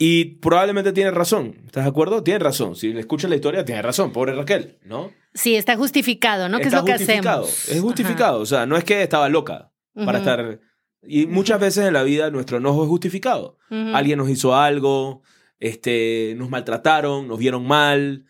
Y 0.02 0.36
probablemente 0.36 0.94
tiene 0.94 1.10
razón. 1.10 1.56
¿Estás 1.66 1.84
de 1.84 1.90
acuerdo? 1.90 2.22
Tiene 2.22 2.38
razón. 2.38 2.74
Si 2.74 2.90
le 2.90 3.00
escuchas 3.00 3.28
la 3.28 3.36
historia, 3.36 3.66
tiene 3.66 3.82
razón. 3.82 4.12
Pobre 4.12 4.32
Raquel, 4.32 4.78
¿no? 4.82 5.12
Sí, 5.34 5.56
está 5.56 5.76
justificado, 5.76 6.48
¿no? 6.48 6.56
¿Qué 6.56 6.68
es 6.68 6.72
lo 6.72 6.86
que 6.86 6.92
justificado. 6.92 7.44
hacemos? 7.44 7.68
Es 7.68 7.82
justificado. 7.82 8.40
O 8.40 8.46
sea, 8.46 8.64
no 8.64 8.78
es 8.78 8.84
que 8.84 9.02
estaba 9.02 9.28
loca 9.28 9.72
para 9.92 10.20
estar... 10.20 10.58
Y 11.02 11.26
muchas 11.26 11.60
veces 11.60 11.86
en 11.86 11.92
la 11.92 12.02
vida 12.02 12.30
nuestro 12.30 12.56
enojo 12.56 12.82
es 12.82 12.88
justificado. 12.88 13.58
Alguien 13.68 14.16
nos 14.16 14.30
hizo 14.30 14.56
algo, 14.56 15.20
este, 15.58 16.32
nos 16.38 16.48
maltrataron, 16.48 17.28
nos 17.28 17.38
vieron 17.38 17.66
mal. 17.66 18.24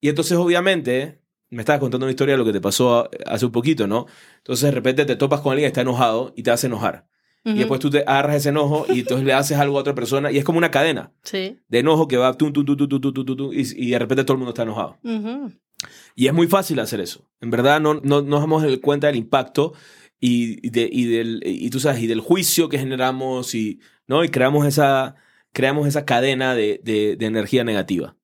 Y 0.00 0.10
entonces, 0.10 0.38
obviamente, 0.38 1.20
me 1.50 1.62
estabas 1.62 1.80
contando 1.80 2.06
una 2.06 2.12
historia 2.12 2.34
de 2.34 2.38
lo 2.38 2.44
que 2.44 2.52
te 2.52 2.60
pasó 2.60 3.10
hace 3.26 3.44
un 3.44 3.52
poquito, 3.52 3.88
¿no? 3.88 4.06
Entonces, 4.36 4.66
de 4.66 4.70
repente 4.70 5.04
te 5.04 5.16
topas 5.16 5.40
con 5.40 5.50
alguien 5.50 5.66
que 5.66 5.72
está 5.72 5.80
enojado 5.80 6.32
y 6.36 6.44
te 6.44 6.52
hace 6.52 6.68
enojar. 6.68 7.08
-huh. 7.50 7.56
Y 7.56 7.58
después 7.58 7.80
tú 7.80 7.90
te 7.90 8.00
agarras 8.00 8.36
ese 8.36 8.48
enojo 8.50 8.86
y 8.88 9.00
entonces 9.00 9.26
le 9.26 9.32
haces 9.32 9.58
algo 9.58 9.78
a 9.78 9.80
otra 9.80 9.94
persona. 9.94 10.30
Y 10.30 10.38
es 10.38 10.44
como 10.44 10.58
una 10.58 10.70
cadena 10.70 11.12
sí. 11.22 11.58
de 11.68 11.78
enojo 11.78 12.08
que 12.08 12.16
va 12.16 12.32
tum, 12.34 12.52
tum, 12.52 12.64
tum, 12.64 12.76
tum, 12.76 12.88
tum, 12.88 13.00
tum, 13.00 13.24
tum, 13.24 13.36
tum 13.36 13.52
y, 13.52 13.86
y, 13.86 13.90
de 13.90 13.98
repente 13.98 14.24
todo 14.24 14.34
el 14.34 14.38
mundo 14.38 14.50
está 14.50 14.62
enojado. 14.62 14.98
Uh 15.02 15.08
-huh. 15.08 15.58
Y 16.14 16.26
es 16.26 16.34
muy 16.34 16.46
fácil 16.46 16.80
hacer 16.80 17.00
eso. 17.00 17.28
En 17.40 17.50
verdad 17.50 17.80
no, 17.80 17.94
no, 18.02 18.22
nos 18.22 18.40
damos 18.40 18.64
cuenta 18.78 19.06
del 19.06 19.16
impacto 19.16 19.74
y, 20.20 20.68
de, 20.68 20.88
y, 20.90 21.04
del, 21.06 21.40
y 21.44 21.70
tú 21.70 21.78
sabes, 21.80 22.02
y 22.02 22.06
del 22.06 22.20
juicio 22.20 22.68
que 22.68 22.78
generamos 22.78 23.54
y, 23.54 23.80
¿no? 24.06 24.24
y 24.24 24.28
creamos, 24.28 24.66
esa, 24.66 25.14
creamos 25.52 25.86
esa 25.86 26.04
cadena 26.04 26.54
de, 26.54 26.80
de, 26.82 27.16
de 27.16 27.26
energía 27.26 27.62
negativa. 27.64 28.16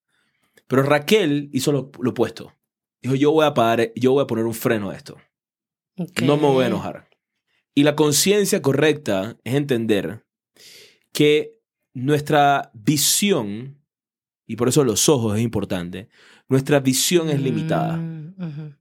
Pero 0.66 0.82
Raquel 0.82 1.50
hizo 1.52 1.72
lo, 1.72 1.90
lo, 2.00 2.10
opuesto. 2.10 2.52
Dijo, 3.00 3.14
yo 3.14 3.30
voy 3.30 3.46
a 3.46 3.54
parar, 3.54 3.92
yo 3.94 4.12
voy 4.12 4.24
a 4.24 4.26
poner 4.26 4.44
un 4.44 4.54
freno 4.54 4.90
a 4.90 4.96
esto. 4.96 5.16
Okay. 5.96 6.26
No 6.26 6.36
me 6.36 6.48
voy 6.48 6.64
a 6.64 6.68
enojar. 6.68 7.08
Y 7.74 7.82
la 7.82 7.96
conciencia 7.96 8.62
correcta 8.62 9.36
es 9.44 9.54
entender 9.54 10.24
que 11.12 11.60
nuestra 11.92 12.70
visión, 12.74 13.80
y 14.46 14.56
por 14.56 14.68
eso 14.68 14.84
los 14.84 15.08
ojos 15.08 15.36
es 15.36 15.42
importante, 15.42 16.08
nuestra 16.48 16.80
visión 16.80 17.30
es 17.30 17.40
limitada. 17.40 17.96
Mm. 17.96 18.76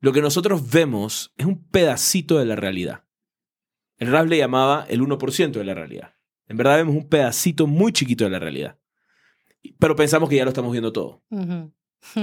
Lo 0.00 0.12
que 0.12 0.20
nosotros 0.20 0.70
vemos 0.70 1.32
es 1.36 1.46
un 1.46 1.62
pedacito 1.68 2.38
de 2.38 2.46
la 2.46 2.56
realidad. 2.56 3.04
El 3.98 4.10
Rap 4.10 4.26
le 4.26 4.38
llamaba 4.38 4.84
el 4.88 5.00
1% 5.00 5.52
de 5.52 5.64
la 5.64 5.74
realidad. 5.74 6.14
En 6.48 6.56
verdad 6.56 6.76
vemos 6.76 6.96
un 6.96 7.08
pedacito 7.08 7.66
muy 7.66 7.92
chiquito 7.92 8.24
de 8.24 8.30
la 8.30 8.38
realidad. 8.38 8.78
Pero 9.78 9.94
pensamos 9.94 10.28
que 10.28 10.36
ya 10.36 10.44
lo 10.44 10.50
estamos 10.50 10.72
viendo 10.72 10.92
todo. 10.92 11.22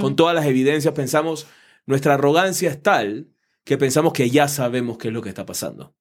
Con 0.00 0.14
todas 0.14 0.34
las 0.34 0.44
evidencias 0.44 0.92
pensamos, 0.92 1.46
nuestra 1.86 2.14
arrogancia 2.14 2.68
es 2.68 2.82
tal 2.82 3.30
que 3.64 3.78
pensamos 3.78 4.12
que 4.12 4.28
ya 4.28 4.46
sabemos 4.46 4.98
qué 4.98 5.08
es 5.08 5.14
lo 5.14 5.22
que 5.22 5.30
está 5.30 5.46
pasando. 5.46 5.94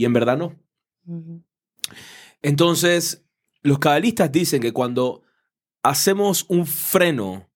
Y 0.00 0.06
en 0.06 0.14
verdad 0.14 0.38
no. 0.38 0.58
Entonces, 2.40 3.26
los 3.60 3.78
cabalistas 3.78 4.32
dicen 4.32 4.62
que 4.62 4.72
cuando 4.72 5.24
hacemos 5.82 6.46
un 6.48 6.66
freno 6.66 7.50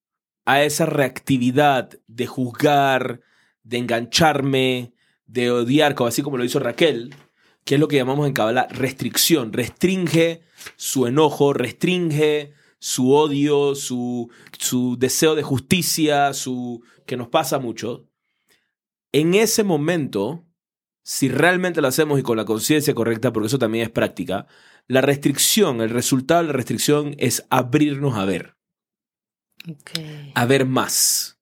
a 0.44 0.62
esa 0.62 0.84
reactividad 0.84 1.98
de 2.06 2.26
juzgar, 2.26 3.22
de 3.62 3.78
engancharme, 3.78 4.92
de 5.24 5.50
odiar, 5.50 5.94
como- 5.94 6.08
así 6.08 6.20
como 6.20 6.36
lo 6.36 6.44
hizo 6.44 6.58
Raquel, 6.58 7.14
que 7.64 7.76
es 7.76 7.80
lo 7.80 7.88
que 7.88 7.96
llamamos 7.96 8.26
en 8.26 8.34
Kabbalah 8.34 8.66
restricción, 8.68 9.54
restringe 9.54 10.42
su 10.76 11.06
enojo, 11.06 11.54
restringe 11.54 12.52
su 12.78 13.14
odio, 13.14 13.74
su, 13.74 14.30
su 14.58 14.98
deseo 14.98 15.34
de 15.34 15.42
justicia, 15.42 16.34
su 16.34 16.82
que 17.06 17.16
nos 17.16 17.28
pasa 17.28 17.58
mucho. 17.58 18.06
En 19.12 19.32
ese 19.32 19.64
momento, 19.64 20.44
si 21.04 21.28
realmente 21.28 21.82
lo 21.82 21.88
hacemos 21.88 22.18
y 22.18 22.22
con 22.22 22.38
la 22.38 22.46
conciencia 22.46 22.94
correcta, 22.94 23.32
porque 23.32 23.48
eso 23.48 23.58
también 23.58 23.84
es 23.84 23.90
práctica, 23.90 24.46
la 24.88 25.02
restricción, 25.02 25.82
el 25.82 25.90
resultado 25.90 26.40
de 26.40 26.46
la 26.48 26.52
restricción 26.54 27.14
es 27.18 27.46
abrirnos 27.50 28.16
a 28.16 28.24
ver, 28.24 28.56
a 30.34 30.46
ver 30.46 30.66
más 30.66 31.38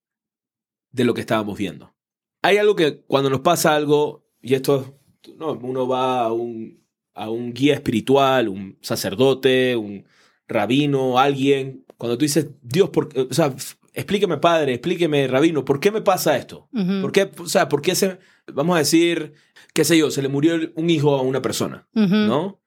de 0.90 1.04
lo 1.04 1.14
que 1.14 1.20
estábamos 1.20 1.56
viendo. 1.56 1.94
Hay 2.42 2.56
algo 2.56 2.74
que 2.74 3.02
cuando 3.02 3.30
nos 3.30 3.40
pasa 3.40 3.74
algo, 3.74 4.28
y 4.40 4.54
esto, 4.54 4.98
no, 5.36 5.52
uno 5.52 5.86
va 5.86 6.22
a 6.22 6.32
un, 6.32 6.84
a 7.14 7.30
un 7.30 7.54
guía 7.54 7.74
espiritual, 7.74 8.48
un 8.48 8.78
sacerdote, 8.80 9.76
un 9.76 10.04
rabino, 10.48 11.20
alguien, 11.20 11.84
cuando 11.96 12.18
tú 12.18 12.24
dices, 12.24 12.48
Dios, 12.62 12.90
por, 12.90 13.08
qué?", 13.08 13.20
o 13.20 13.32
sea, 13.32 13.54
explíqueme 13.92 14.38
padre, 14.38 14.74
explíqueme 14.74 15.28
rabino, 15.28 15.64
¿por 15.64 15.78
qué 15.78 15.90
me 15.92 16.02
pasa 16.02 16.36
esto? 16.36 16.68
¿Por 17.00 17.12
qué, 17.12 17.30
o 17.38 17.46
sea, 17.46 17.68
por 17.68 17.82
qué 17.82 17.94
se, 17.94 18.18
vamos 18.52 18.76
a 18.76 18.80
decir, 18.80 19.34
qué 19.72 19.84
sé 19.84 19.96
yo, 19.98 20.10
se 20.10 20.22
le 20.22 20.28
murió 20.28 20.54
un 20.74 20.90
hijo 20.90 21.14
a 21.16 21.22
una 21.22 21.42
persona. 21.42 21.88
¿no? 21.94 22.60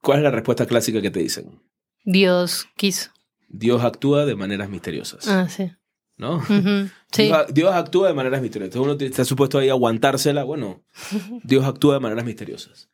¿Cuál 0.00 0.18
es 0.18 0.24
la 0.24 0.30
respuesta 0.30 0.66
clásica 0.66 1.00
que 1.00 1.10
te 1.10 1.20
dicen? 1.20 1.62
Dios 2.04 2.66
quiso. 2.76 3.10
Dios 3.48 3.82
actúa 3.84 4.24
de 4.26 4.34
maneras 4.34 4.68
misteriosas, 4.70 5.28
Ah, 5.28 5.48
sí. 5.48 5.70
¿no? 6.16 6.42
Sí. 7.12 7.24
Dios, 7.24 7.46
Dios 7.52 7.74
actúa 7.74 8.08
de 8.08 8.14
maneras 8.14 8.40
misteriosas. 8.40 8.76
Uno 8.80 8.92
está 8.98 9.24
supuesto 9.26 9.58
ahí 9.58 9.68
aguantársela. 9.68 10.44
Bueno, 10.44 10.82
Dios 11.44 11.64
actúa 11.66 11.94
de 11.94 12.00
maneras 12.00 12.24
misteriosas. 12.24 12.88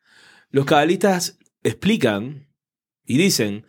Los 0.51 0.65
cabalistas 0.65 1.39
explican 1.63 2.49
y 3.05 3.17
dicen, 3.17 3.65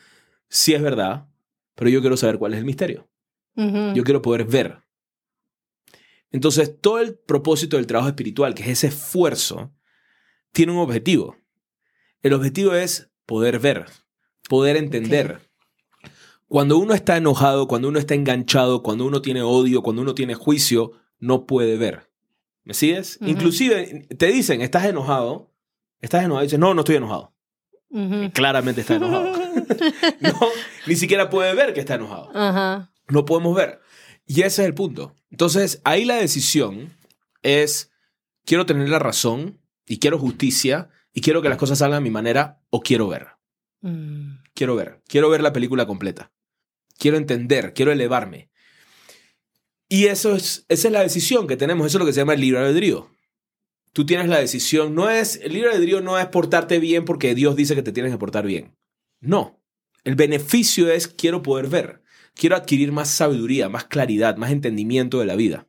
sí 0.50 0.74
es 0.74 0.82
verdad, 0.82 1.28
pero 1.76 1.90
yo 1.92 2.02
quiero 2.02 2.18
saber 2.18 2.38
cuál 2.40 2.54
es 2.54 2.60
el 2.60 2.66
misterio. 2.66 3.08
Yo 3.56 4.04
quiero 4.06 4.22
poder 4.22 4.46
ver. 4.46 4.80
Entonces, 6.32 6.80
todo 6.80 7.00
el 7.00 7.16
propósito 7.16 7.78
del 7.78 7.88
trabajo 7.88 8.10
espiritual, 8.10 8.54
que 8.54 8.64
es 8.64 8.70
ese 8.70 8.88
esfuerzo, 8.88 9.72
tiene 10.52 10.72
un 10.72 10.80
objetivo. 10.80 11.38
El 12.22 12.34
objetivo 12.34 12.74
es 12.74 13.10
poder 13.26 13.60
ver, 13.60 13.86
poder 14.48 14.78
entender. 14.78 15.42
Cuando 16.48 16.78
uno 16.78 16.94
está 16.94 17.18
enojado, 17.18 17.68
cuando 17.68 17.88
uno 17.88 18.00
está 18.00 18.16
enganchado, 18.16 18.84
cuando 18.84 19.06
uno 19.06 19.22
tiene 19.22 19.42
odio, 19.42 19.82
cuando 19.82 20.02
uno 20.02 20.16
tiene 20.16 20.34
juicio, 20.34 20.94
no 21.20 21.46
puede 21.46 21.78
ver. 21.78 22.10
¿Me 22.64 22.74
sigues? 22.74 23.18
Ujú. 23.22 23.30
Inclusive 23.30 24.08
te 24.18 24.28
dicen, 24.28 24.62
estás 24.62 24.86
enojado, 24.86 25.52
estás 26.02 26.24
enojado, 26.24 26.44
y 26.44 26.48
dices, 26.48 26.60
no, 26.60 26.74
no 26.74 26.82
estoy 26.82 26.96
enojado. 26.98 27.34
Ujú. 27.90 28.32
Claramente 28.34 28.82
está 28.82 28.96
enojado. 28.96 29.32
no, 30.22 30.40
ni 30.88 30.96
siquiera 30.96 31.30
puede 31.30 31.54
ver 31.54 31.74
que 31.74 31.80
está 31.80 31.96
enojado. 31.96 32.32
Ajá. 32.36 32.92
No 33.08 33.26
podemos 33.26 33.56
ver. 33.56 33.80
Y 34.30 34.42
ese 34.42 34.62
es 34.62 34.68
el 34.68 34.76
punto. 34.76 35.16
Entonces, 35.32 35.82
ahí 35.86 36.06
la 36.06 36.18
decisión 36.18 36.96
es, 37.42 37.92
quiero 38.46 38.68
tener 38.68 38.88
la 38.88 39.00
razón 39.00 39.60
y 39.88 39.98
quiero 39.98 40.20
justicia 40.20 40.92
y 41.12 41.22
quiero 41.22 41.42
que 41.42 41.50
las 41.50 41.58
cosas 41.58 41.80
salgan 41.80 41.98
a 41.98 42.02
mi 42.02 42.12
manera 42.12 42.62
o 42.70 42.82
quiero 42.82 43.08
ver. 43.08 43.30
Mm. 43.82 44.36
Quiero 44.54 44.76
ver. 44.76 45.02
Quiero 45.08 45.32
ver 45.32 45.42
la 45.42 45.52
película 45.52 45.88
completa. 45.88 46.32
Quiero 47.00 47.18
entender, 47.18 47.74
quiero 47.74 47.92
elevarme. 47.92 48.52
Y 49.88 50.06
eso 50.06 50.36
es, 50.36 50.64
esa 50.70 50.90
es 50.90 50.92
la 50.92 51.02
decisión 51.02 51.48
que 51.48 51.58
tenemos. 51.58 51.88
Eso 51.88 51.98
es 51.98 52.00
lo 52.00 52.06
que 52.06 52.14
se 52.14 52.20
llama 52.20 52.36
el 52.36 52.42
libre 52.42 52.60
albedrío. 52.60 53.10
Tú 53.94 54.06
tienes 54.06 54.28
la 54.28 54.38
decisión. 54.38 54.94
No 54.94 55.10
es, 55.10 55.38
el 55.38 55.54
libre 55.54 55.72
albedrío 55.72 56.02
no 56.02 56.20
es 56.20 56.28
portarte 56.28 56.78
bien 56.78 57.04
porque 57.04 57.34
Dios 57.34 57.56
dice 57.56 57.74
que 57.74 57.82
te 57.82 57.94
tienes 57.94 58.12
que 58.12 58.20
portar 58.20 58.46
bien. 58.46 58.78
No. 59.22 59.60
El 60.04 60.14
beneficio 60.14 60.92
es 60.92 61.08
quiero 61.08 61.42
poder 61.42 61.66
ver. 61.66 62.04
Quiero 62.36 62.56
adquirir 62.56 62.92
más 62.92 63.10
sabiduría, 63.10 63.70
más 63.70 63.86
claridad, 63.86 64.38
más 64.38 64.52
entendimiento 64.52 65.20
de 65.20 65.26
la 65.26 65.36
vida. 65.36 65.68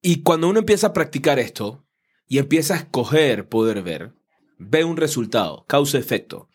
Y 0.00 0.22
cuando 0.22 0.48
uno 0.48 0.60
empieza 0.60 0.88
a 0.88 0.92
practicar 0.92 1.38
esto 1.38 1.84
y 2.26 2.38
empieza 2.38 2.74
a 2.74 2.78
escoger 2.78 3.48
poder 3.48 3.82
ver, 3.82 4.14
ve 4.58 4.84
un 4.84 4.96
resultado, 4.96 5.64
causa-efecto. 5.68 6.48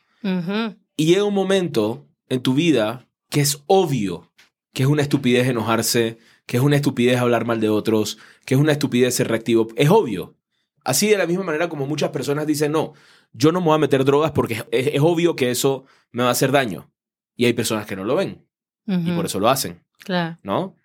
Y 0.96 1.06
llega 1.06 1.26
un 1.26 1.34
momento 1.34 2.08
en 2.30 2.42
tu 2.42 2.54
vida 2.54 3.10
que 3.30 3.42
es 3.42 3.62
obvio 3.68 4.32
que 4.74 4.84
es 4.84 4.90
una 4.90 5.04
estupidez 5.04 5.48
enojarse, 5.48 6.18
que 6.48 6.58
es 6.58 6.64
una 6.64 6.76
estupidez 6.76 7.20
hablar 7.20 7.46
mal 7.46 7.62
de 7.62 7.70
otros, 7.70 8.18
que 8.46 8.56
es 8.56 8.60
una 8.60 8.72
estupidez 8.72 9.16
ser 9.16 9.28
reactivo. 9.28 9.68
Es 9.76 9.90
obvio. 9.90 10.36
Así 10.84 11.08
de 11.08 11.18
la 11.18 11.28
misma 11.28 11.44
manera 11.44 11.70
como 11.70 11.86
muchas 11.86 12.10
personas 12.10 12.48
dicen, 12.48 12.72
no, 12.72 12.94
yo 13.32 13.52
no 13.52 13.62
me 13.62 13.68
voy 13.68 13.76
a 13.76 13.80
meter 13.80 14.04
drogas 14.04 14.32
porque 14.32 14.66
es, 14.72 14.88
es 14.88 15.02
obvio 15.02 15.36
que 15.36 15.52
eso 15.52 15.86
me 16.12 16.24
va 16.24 16.30
a 16.30 16.34
hacer 16.34 16.52
daño. 16.52 16.92
Y 17.36 17.46
hay 17.46 17.54
personas 17.54 17.86
que 17.86 17.96
no 17.96 18.04
lo 18.04 18.16
ven 18.16 18.46
y 18.86 19.12
por 19.12 19.26
eso 19.26 19.40
lo 19.40 19.50
hacen, 19.50 19.82
Claro. 20.00 20.38
¿no? 20.44 20.76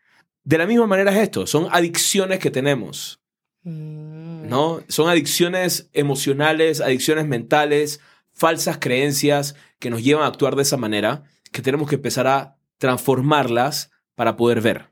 De 0.45 0.57
la 0.59 0.67
misma 0.67 0.87
manera 0.87 1.11
es 1.13 1.19
esto, 1.19 1.47
son 1.47 1.69
adicciones 1.71 2.39
que 2.39 2.51
tenemos, 2.51 3.21
Mm. 3.65 4.49
¿no? 4.49 4.81
Son 4.89 5.09
adicciones 5.09 5.91
emocionales, 5.93 6.81
adicciones 6.81 7.27
mentales, 7.27 8.01
falsas 8.33 8.79
creencias 8.79 9.57
que 9.81 9.91
nos 9.91 10.03
llevan 10.03 10.23
a 10.25 10.29
actuar 10.29 10.55
de 10.57 10.63
esa 10.63 10.77
manera, 10.77 11.25
que 11.53 11.61
tenemos 11.61 11.89
que 11.89 11.97
empezar 11.97 12.27
a 12.29 12.57
transformarlas 12.79 13.91
para 14.15 14.37
poder 14.37 14.61
ver. 14.61 14.91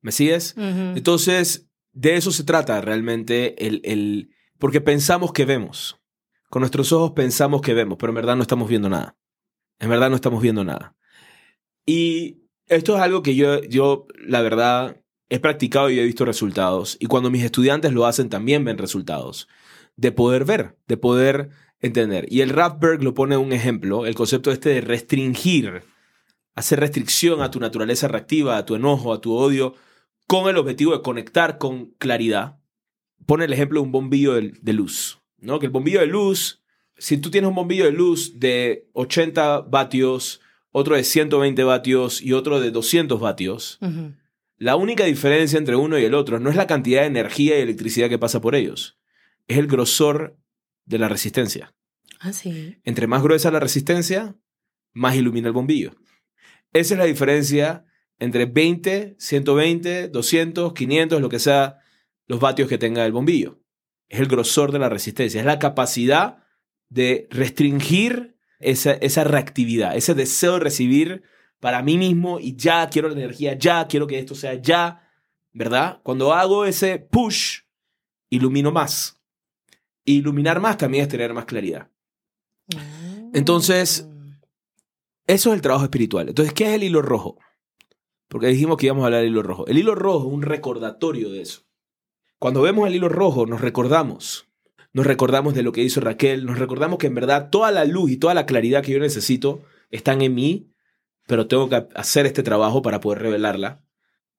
¿Me 0.00 0.12
sigues? 0.12 0.54
Ujú. 0.56 0.96
Entonces, 0.96 1.68
de 1.92 2.16
eso 2.16 2.30
se 2.30 2.44
trata 2.44 2.80
realmente 2.80 3.66
el, 3.66 3.80
el... 3.84 4.30
Porque 4.58 4.80
pensamos 4.80 5.32
que 5.32 5.44
vemos. 5.44 6.00
Con 6.48 6.60
nuestros 6.60 6.92
ojos 6.92 7.12
pensamos 7.12 7.60
que 7.60 7.74
vemos, 7.74 7.98
pero 7.98 8.10
en 8.10 8.16
verdad 8.16 8.36
no 8.36 8.42
estamos 8.42 8.68
viendo 8.68 8.88
nada. 8.88 9.16
En 9.78 9.90
verdad 9.90 10.08
no 10.08 10.16
estamos 10.16 10.40
viendo 10.42 10.64
nada. 10.64 10.96
Y 11.84 12.45
esto 12.68 12.96
es 12.96 13.00
algo 13.00 13.22
que 13.22 13.34
yo, 13.34 13.62
yo 13.62 14.06
la 14.26 14.42
verdad, 14.42 15.00
he 15.28 15.38
practicado 15.38 15.90
y 15.90 15.98
he 15.98 16.04
visto 16.04 16.24
resultados. 16.24 16.96
Y 17.00 17.06
cuando 17.06 17.30
mis 17.30 17.44
estudiantes 17.44 17.92
lo 17.92 18.06
hacen, 18.06 18.28
también 18.28 18.64
ven 18.64 18.78
resultados. 18.78 19.48
De 19.96 20.12
poder 20.12 20.44
ver, 20.44 20.76
de 20.86 20.96
poder 20.96 21.50
entender. 21.80 22.26
Y 22.30 22.40
el 22.40 22.50
Rathberg 22.50 23.02
lo 23.02 23.14
pone 23.14 23.36
un 23.36 23.52
ejemplo, 23.52 24.06
el 24.06 24.14
concepto 24.14 24.50
este 24.50 24.70
de 24.70 24.80
restringir, 24.80 25.82
hacer 26.54 26.80
restricción 26.80 27.42
a 27.42 27.50
tu 27.50 27.60
naturaleza 27.60 28.08
reactiva, 28.08 28.56
a 28.56 28.64
tu 28.64 28.74
enojo, 28.74 29.12
a 29.12 29.20
tu 29.20 29.34
odio, 29.34 29.74
con 30.26 30.48
el 30.48 30.56
objetivo 30.56 30.92
de 30.92 31.02
conectar 31.02 31.58
con 31.58 31.92
claridad. 31.98 32.58
Pone 33.26 33.44
el 33.44 33.52
ejemplo 33.52 33.80
de 33.80 33.86
un 33.86 33.92
bombillo 33.92 34.34
de, 34.34 34.52
de 34.60 34.72
luz, 34.72 35.20
¿no? 35.38 35.58
Que 35.58 35.66
el 35.66 35.72
bombillo 35.72 36.00
de 36.00 36.06
luz, 36.06 36.62
si 36.96 37.18
tú 37.18 37.30
tienes 37.30 37.48
un 37.48 37.54
bombillo 37.54 37.84
de 37.84 37.92
luz 37.92 38.38
de 38.38 38.88
80 38.92 39.62
vatios, 39.62 40.40
otro 40.78 40.94
de 40.94 41.04
120 41.04 41.64
vatios 41.64 42.20
y 42.20 42.34
otro 42.34 42.60
de 42.60 42.70
200 42.70 43.18
vatios, 43.18 43.78
la 44.58 44.76
única 44.76 45.04
diferencia 45.04 45.56
entre 45.56 45.74
uno 45.74 45.98
y 45.98 46.04
el 46.04 46.12
otro 46.12 46.38
no 46.38 46.50
es 46.50 46.56
la 46.56 46.66
cantidad 46.66 47.00
de 47.00 47.06
energía 47.06 47.58
y 47.58 47.62
electricidad 47.62 48.10
que 48.10 48.18
pasa 48.18 48.42
por 48.42 48.54
ellos, 48.54 48.98
es 49.48 49.56
el 49.56 49.68
grosor 49.68 50.38
de 50.84 50.98
la 50.98 51.08
resistencia. 51.08 51.74
Ah, 52.20 52.34
sí. 52.34 52.76
Entre 52.84 53.06
más 53.06 53.22
gruesa 53.22 53.50
la 53.50 53.58
resistencia, 53.58 54.36
más 54.92 55.16
ilumina 55.16 55.48
el 55.48 55.54
bombillo. 55.54 55.96
Esa 56.74 56.92
es 56.92 56.98
la 56.98 57.06
diferencia 57.06 57.86
entre 58.18 58.44
20, 58.44 59.16
120, 59.18 60.08
200, 60.08 60.74
500, 60.74 61.20
lo 61.22 61.30
que 61.30 61.38
sea 61.38 61.78
los 62.26 62.38
vatios 62.38 62.68
que 62.68 62.76
tenga 62.76 63.06
el 63.06 63.12
bombillo. 63.12 63.62
Es 64.08 64.20
el 64.20 64.26
grosor 64.26 64.72
de 64.72 64.78
la 64.78 64.90
resistencia, 64.90 65.40
es 65.40 65.46
la 65.46 65.58
capacidad 65.58 66.44
de 66.90 67.28
restringir 67.30 68.35
esa, 68.58 68.92
esa 68.92 69.24
reactividad, 69.24 69.96
ese 69.96 70.14
deseo 70.14 70.54
de 70.54 70.60
recibir 70.60 71.22
para 71.60 71.82
mí 71.82 71.98
mismo 71.98 72.38
y 72.40 72.56
ya 72.56 72.88
quiero 72.88 73.08
la 73.08 73.14
energía, 73.14 73.54
ya 73.54 73.86
quiero 73.86 74.06
que 74.06 74.18
esto 74.18 74.34
sea 74.34 74.54
ya, 74.54 75.08
¿verdad? 75.52 76.00
Cuando 76.02 76.32
hago 76.32 76.64
ese 76.64 76.98
push, 76.98 77.60
ilumino 78.30 78.70
más. 78.72 79.20
Iluminar 80.04 80.60
más 80.60 80.76
también 80.76 81.02
es 81.02 81.08
tener 81.08 81.32
más 81.34 81.46
claridad. 81.46 81.90
Entonces, 83.32 84.08
Eso 85.26 85.50
es 85.50 85.56
el 85.56 85.60
trabajo 85.60 85.84
espiritual. 85.84 86.28
Entonces, 86.28 86.54
¿qué 86.54 86.64
es 86.68 86.74
el 86.74 86.84
hilo 86.84 87.02
rojo? 87.02 87.38
Porque 88.28 88.46
dijimos 88.46 88.76
que 88.76 88.86
íbamos 88.86 89.02
a 89.02 89.06
hablar 89.06 89.22
del 89.22 89.30
hilo 89.30 89.42
rojo. 89.42 89.66
El 89.66 89.78
hilo 89.78 89.94
rojo 89.94 90.28
es 90.28 90.34
un 90.34 90.42
recordatorio 90.42 91.30
de 91.30 91.42
eso. 91.42 91.62
Cuando 92.38 92.62
vemos 92.62 92.86
el 92.86 92.94
hilo 92.94 93.08
rojo, 93.08 93.44
nos 93.46 93.60
recordamos. 93.60 94.48
Nos 94.96 95.06
recordamos 95.06 95.52
de 95.52 95.62
lo 95.62 95.72
que 95.72 95.82
hizo 95.82 96.00
Raquel. 96.00 96.46
Nos 96.46 96.58
recordamos 96.58 96.96
que 96.96 97.06
en 97.06 97.14
verdad 97.14 97.50
toda 97.50 97.70
la 97.70 97.84
luz 97.84 98.10
y 98.10 98.16
toda 98.16 98.32
la 98.32 98.46
claridad 98.46 98.82
que 98.82 98.92
yo 98.92 98.98
necesito 98.98 99.60
están 99.90 100.22
en 100.22 100.34
mí, 100.34 100.72
pero 101.26 101.46
tengo 101.46 101.68
que 101.68 101.86
hacer 101.94 102.24
este 102.24 102.42
trabajo 102.42 102.80
para 102.80 102.98
poder 102.98 103.20
revelarla. 103.20 103.84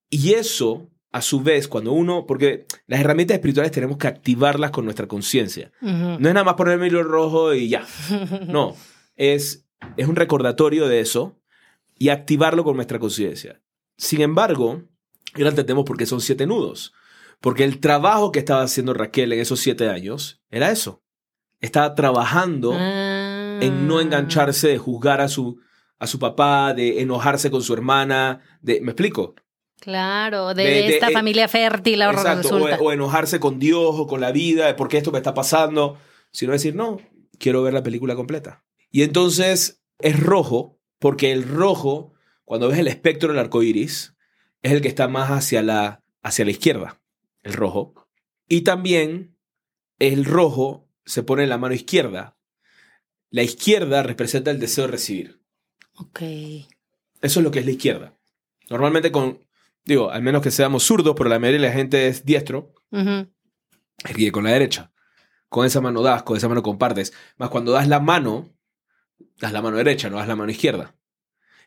Y 0.10 0.34
eso, 0.34 0.90
a 1.12 1.22
su 1.22 1.42
vez, 1.42 1.68
cuando 1.68 1.92
uno, 1.92 2.26
porque 2.26 2.66
las 2.88 3.02
herramientas 3.02 3.36
espirituales 3.36 3.72
tenemos 3.72 3.98
que 3.98 4.08
activarlas 4.08 4.72
con 4.72 4.84
nuestra 4.84 5.08
conciencia. 5.08 5.72
No 5.80 6.16
es 6.16 6.34
nada 6.34 6.44
más 6.44 6.56
ponerme 6.56 6.88
el 6.88 6.94
hilo 6.94 7.04
rojo 7.04 7.54
y 7.54 7.70
ya. 7.70 7.86
No, 8.48 8.76
es, 9.16 9.68
es 9.96 10.08
un 10.08 10.16
recordatorio 10.16 10.88
de 10.88 11.02
eso 11.02 11.40
y 12.00 12.10
activarlo 12.10 12.64
con 12.64 12.78
nuestra 12.78 12.98
conciencia. 12.98 13.62
Sin 13.96 14.22
embargo, 14.22 14.86
y 15.36 15.42
ahora 15.42 15.52
entendemos 15.52 15.86
por 15.86 15.98
qué 15.98 16.08
son 16.08 16.20
siete 16.20 16.48
nudos. 16.48 16.94
Porque 17.42 17.64
el 17.64 17.80
trabajo 17.80 18.32
que 18.32 18.40
estaba 18.40 18.64
haciendo 18.64 18.94
Raquel 18.94 19.32
en 19.34 19.40
esos 19.40 19.60
siete 19.60 19.90
años 19.90 20.42
era 20.50 20.72
eso. 20.72 21.04
Estaba 21.60 21.96
trabajando 21.96 22.74
Ah. 22.76 23.60
en 23.62 23.88
no 23.88 24.00
engancharse 24.02 24.68
de 24.70 24.78
juzgar 24.78 25.22
a 25.22 25.28
su, 25.28 25.60
a 26.00 26.08
su 26.08 26.20
papá, 26.20 26.74
de 26.74 27.02
enojarse 27.02 27.50
con 27.52 27.62
su 27.62 27.74
hermana, 27.74 28.42
de, 28.62 28.82
¿me 28.82 28.92
explico? 28.92 29.36
Claro, 29.80 30.54
de, 30.54 30.64
De- 30.64 30.70
de- 30.70 30.88
esta 30.96 31.10
eh, 31.10 31.14
familia 31.14 31.48
fértil 31.48 32.02
ahora 32.02 32.20
Exacto, 32.20 32.58
o 32.80 32.92
enojarse 32.92 33.40
con 33.40 33.60
Dios 33.60 33.96
o 33.98 34.08
con 34.08 34.22
la 34.22 34.32
vida, 34.32 34.66
de 34.68 34.74
por 34.74 34.88
qué 34.88 34.98
esto 34.98 35.12
me 35.12 35.20
está 35.20 35.34
pasando, 35.34 35.98
sino 36.32 36.52
decir, 36.52 36.76
no, 36.76 37.00
quiero 37.38 37.62
ver 37.64 37.74
la 37.74 37.84
película 37.84 38.16
completa. 38.16 38.64
Y 38.92 39.04
entonces 39.04 39.82
es 40.00 40.20
rojo, 40.20 40.80
porque 41.00 41.32
el 41.32 41.48
rojo, 41.48 42.14
cuando 42.46 42.70
ves 42.70 42.80
el 42.80 42.88
espectro 42.88 43.30
del 43.30 43.40
arco 43.40 43.62
iris, 43.62 44.16
es 44.64 44.72
el 44.72 44.82
que 44.82 44.88
está 44.88 45.08
más 45.08 45.30
hacia 45.30 45.62
la, 45.62 46.02
hacia 46.24 46.46
la 46.46 46.52
izquierda, 46.52 47.00
el 47.48 47.54
rojo. 47.54 47.94
Y 48.48 48.62
también 48.62 49.38
el 50.00 50.26
rojo 50.26 50.88
se 51.06 51.24
pone 51.24 51.44
en 51.44 51.50
la 51.50 51.58
mano 51.58 51.74
izquierda. 51.74 52.38
La 53.30 53.44
izquierda 53.44 54.04
representa 54.04 54.52
el 54.52 54.60
deseo 54.60 54.86
de 54.86 54.92
recibir. 54.92 55.42
Ok. 55.96 56.22
Eso 56.22 57.40
es 57.40 57.44
lo 57.44 57.52
que 57.52 57.60
es 57.60 57.66
la 57.66 57.72
izquierda. 57.72 58.18
Normalmente 58.70 59.12
con, 59.12 59.46
digo, 59.86 60.12
al 60.12 60.22
menos 60.22 60.42
que 60.42 60.52
seamos 60.52 60.84
zurdos, 60.84 61.16
pero 61.18 61.30
la 61.30 61.40
mayoría 61.40 61.62
de 61.62 61.68
la 61.68 61.74
gente 61.74 62.08
es 62.08 62.26
diestro. 62.26 62.74
Erguye 64.04 64.32
con 64.32 64.44
la 64.44 64.52
derecha. 64.52 64.92
Con 65.50 65.66
esa 65.66 65.82
mano 65.82 66.02
das, 66.02 66.24
con 66.24 66.38
esa 66.38 66.50
mano 66.50 66.62
compartes. 66.62 67.14
Más 67.38 67.50
cuando 67.50 67.72
das 67.72 67.88
la 67.88 68.00
mano, 68.00 68.54
das 69.40 69.54
la 69.54 69.62
mano 69.62 69.78
derecha, 69.78 70.10
no 70.10 70.18
das 70.18 70.28
la 70.28 70.36
mano 70.36 70.52
izquierda. 70.52 70.96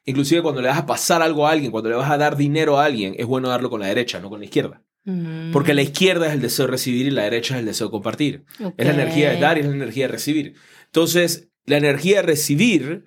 Inclusive 0.05 0.43
cuando 0.43 0.62
le 0.62 0.69
vas 0.69 0.79
a 0.79 0.87
pasar 0.87 1.23
algo 1.23 1.47
a 1.47 1.51
alguien, 1.51 1.71
cuando 1.71 1.90
le 1.90 1.97
vas 1.97 2.11
a 2.11 2.16
dar 2.16 2.37
dinero 2.37 2.79
a 2.79 2.85
alguien, 2.85 3.14
es 3.19 3.27
bueno 3.27 3.49
darlo 3.49 3.69
con 3.69 3.81
la 3.81 3.87
derecha, 3.87 4.21
no 4.21 4.31
con 4.31 4.40
la 4.40 4.47
izquierda. 4.47 4.83
Mm. 5.11 5.53
Porque 5.53 5.75
la 5.75 5.83
izquierda 5.83 6.29
es 6.29 6.35
el 6.35 6.40
deseo 6.40 6.66
de 6.66 6.73
recibir 6.73 7.07
y 7.07 7.11
la 7.11 7.25
derecha 7.25 7.55
es 7.55 7.61
el 7.61 7.66
deseo 7.66 7.88
de 7.88 7.90
compartir. 7.90 8.44
Es 8.77 8.87
la 8.87 8.92
energía 8.92 9.31
de 9.31 9.40
dar 9.40 9.57
y 9.57 9.61
es 9.61 9.66
la 9.66 9.75
energía 9.75 10.07
de 10.07 10.12
recibir. 10.12 10.55
Entonces, 10.87 11.49
la 11.66 11.77
energía 11.77 12.16
de 12.16 12.23
recibir 12.23 13.05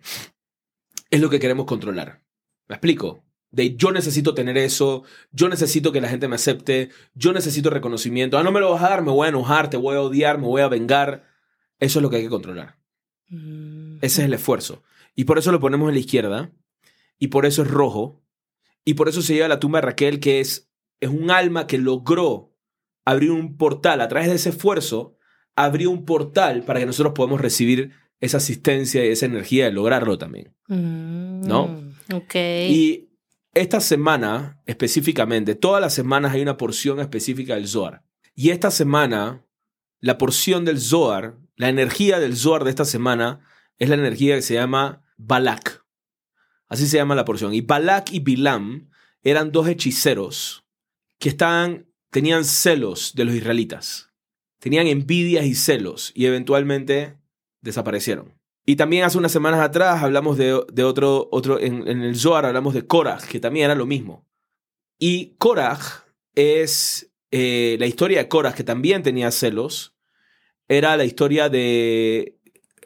es 1.10 1.22
lo 1.22 1.30
que 1.30 1.39
queremos 1.39 1.66
controlar. 1.66 2.24
¿Me 2.68 2.76
explico? 2.76 3.24
De 3.52 3.76
yo 3.76 3.92
necesito 3.92 4.34
tener 4.34 4.58
eso, 4.58 5.04
yo 5.32 5.48
necesito 5.48 5.92
que 5.92 6.02
la 6.02 6.10
gente 6.10 6.28
me 6.28 6.36
acepte, 6.36 6.89
yo 7.13 7.34
necesito 7.34 7.70
reconocimiento. 7.70 8.38
Ah, 8.38 8.44
no 8.44 8.52
me 8.52 8.60
lo 8.60 8.72
vas 8.72 8.82
a 8.84 8.89
dar, 8.89 9.04
me 9.04 9.12
voy 9.12 9.28
a 9.28 9.30
enojar, 9.30 9.70
te 9.70 9.78
voy 9.78 9.96
a 9.96 10.02
odiar, 10.02 10.39
me 10.39 10.48
voy 10.48 10.62
a 10.62 10.68
vengar. 10.68 11.24
Eso 11.80 12.00
es 12.00 12.04
lo 12.04 12.10
que 12.10 12.18
hay 12.18 12.24
que 12.24 12.30
controlar. 12.30 12.80
Mm. 13.30 13.98
Ese 13.98 14.22
es 14.22 14.26
el 14.26 14.34
esfuerzo. 14.34 14.84
Y 15.16 15.26
por 15.26 15.38
eso 15.38 15.52
lo 15.52 15.60
ponemos 15.60 15.88
en 15.89 15.96
la 15.96 16.00
izquierda. 16.00 16.52
Y 17.20 17.28
por 17.28 17.46
eso 17.46 17.62
es 17.62 17.70
rojo. 17.70 18.24
Y 18.86 18.96
por 18.96 19.08
eso 19.08 19.22
se 19.22 19.34
lleva 19.34 19.46
a 19.46 19.50
la 19.50 19.60
tumba 19.60 19.80
de 19.80 19.86
Raquel, 19.86 20.20
que 20.20 20.39
es, 20.39 20.70
es 20.99 21.10
un 21.10 21.32
alma 21.32 21.67
que 21.67 21.77
logró 21.77 22.53
abrir 23.06 23.32
un 23.32 23.58
portal. 23.58 24.01
A 24.01 24.08
través 24.08 24.29
de 24.29 24.36
ese 24.36 24.49
esfuerzo, 24.49 25.17
abrió 25.56 25.91
un 25.91 26.06
portal 26.06 26.63
para 26.63 26.79
que 26.79 26.86
nosotros 26.86 27.13
podamos 27.13 27.41
recibir 27.41 27.91
esa 28.19 28.38
asistencia 28.38 29.06
y 29.06 29.10
esa 29.10 29.25
energía 29.25 29.65
de 29.65 29.71
lograrlo 29.71 30.17
también. 30.17 30.56
Mm. 30.67 31.41
¿No? 31.41 31.91
Ok. 32.13 32.36
Y 32.36 33.10
esta 33.53 33.79
semana, 33.79 34.62
específicamente, 34.65 35.56
todas 35.56 35.82
las 35.82 35.93
semanas 35.93 36.34
hay 36.34 36.41
una 36.41 36.58
porción 36.58 36.99
específica 36.99 37.56
del 37.56 37.67
Zohar. 37.67 38.03
Y 38.34 38.49
esta 38.49 38.71
semana, 38.71 39.45
la 39.99 40.17
porción 40.17 40.65
del 40.65 40.79
Zohar, 40.79 41.38
la 41.56 41.69
energía 41.69 42.19
del 42.19 42.36
Zohar 42.36 42.63
de 42.63 42.71
esta 42.71 42.86
semana, 42.86 43.41
es 43.77 43.89
la 43.89 43.95
energía 43.95 44.36
que 44.36 44.41
se 44.41 44.56
llama 44.56 45.03
Balak. 45.17 45.86
Así 46.67 46.88
se 46.88 46.97
llama 46.97 47.15
la 47.15 47.25
porción. 47.25 47.53
Y 47.53 47.62
Balak 47.62 48.12
y 48.12 48.19
Bilam 48.19 48.89
eran 49.21 49.51
dos 49.51 49.67
hechiceros 49.67 50.62
que 51.24 51.30
estaban, 51.30 51.88
tenían 52.12 52.44
celos 52.44 53.16
de 53.16 53.24
los 53.24 53.34
israelitas. 53.34 54.12
Tenían 54.60 54.88
envidias 54.88 55.46
y 55.46 55.56
celos 55.56 56.12
y 56.14 56.26
eventualmente 56.26 57.18
desaparecieron. 57.62 58.38
Y 58.66 58.76
también 58.76 59.06
hace 59.06 59.18
unas 59.18 59.32
semanas 59.32 59.62
atrás 59.62 60.04
hablamos 60.04 60.38
de, 60.38 60.62
de 60.74 60.84
otro, 60.84 61.30
otro 61.32 61.62
en, 61.62 61.88
el 61.88 62.18
Zohar 62.18 62.46
hablamos 62.46 62.74
de 62.74 62.86
Korach, 62.86 63.24
que 63.24 63.40
también 63.40 63.64
era 63.64 63.76
lo 63.76 63.86
mismo. 63.86 64.28
Y 65.00 65.36
Korach 65.38 66.04
es 66.36 67.10
eh, 67.32 67.78
la 67.80 67.86
historia 67.86 68.18
de 68.18 68.28
Korach, 68.28 68.54
que 68.54 68.66
también 68.66 69.02
tenía 69.02 69.32
celos, 69.32 69.96
era 70.68 70.98
la 70.98 71.06
historia 71.06 71.48
de... 71.48 72.38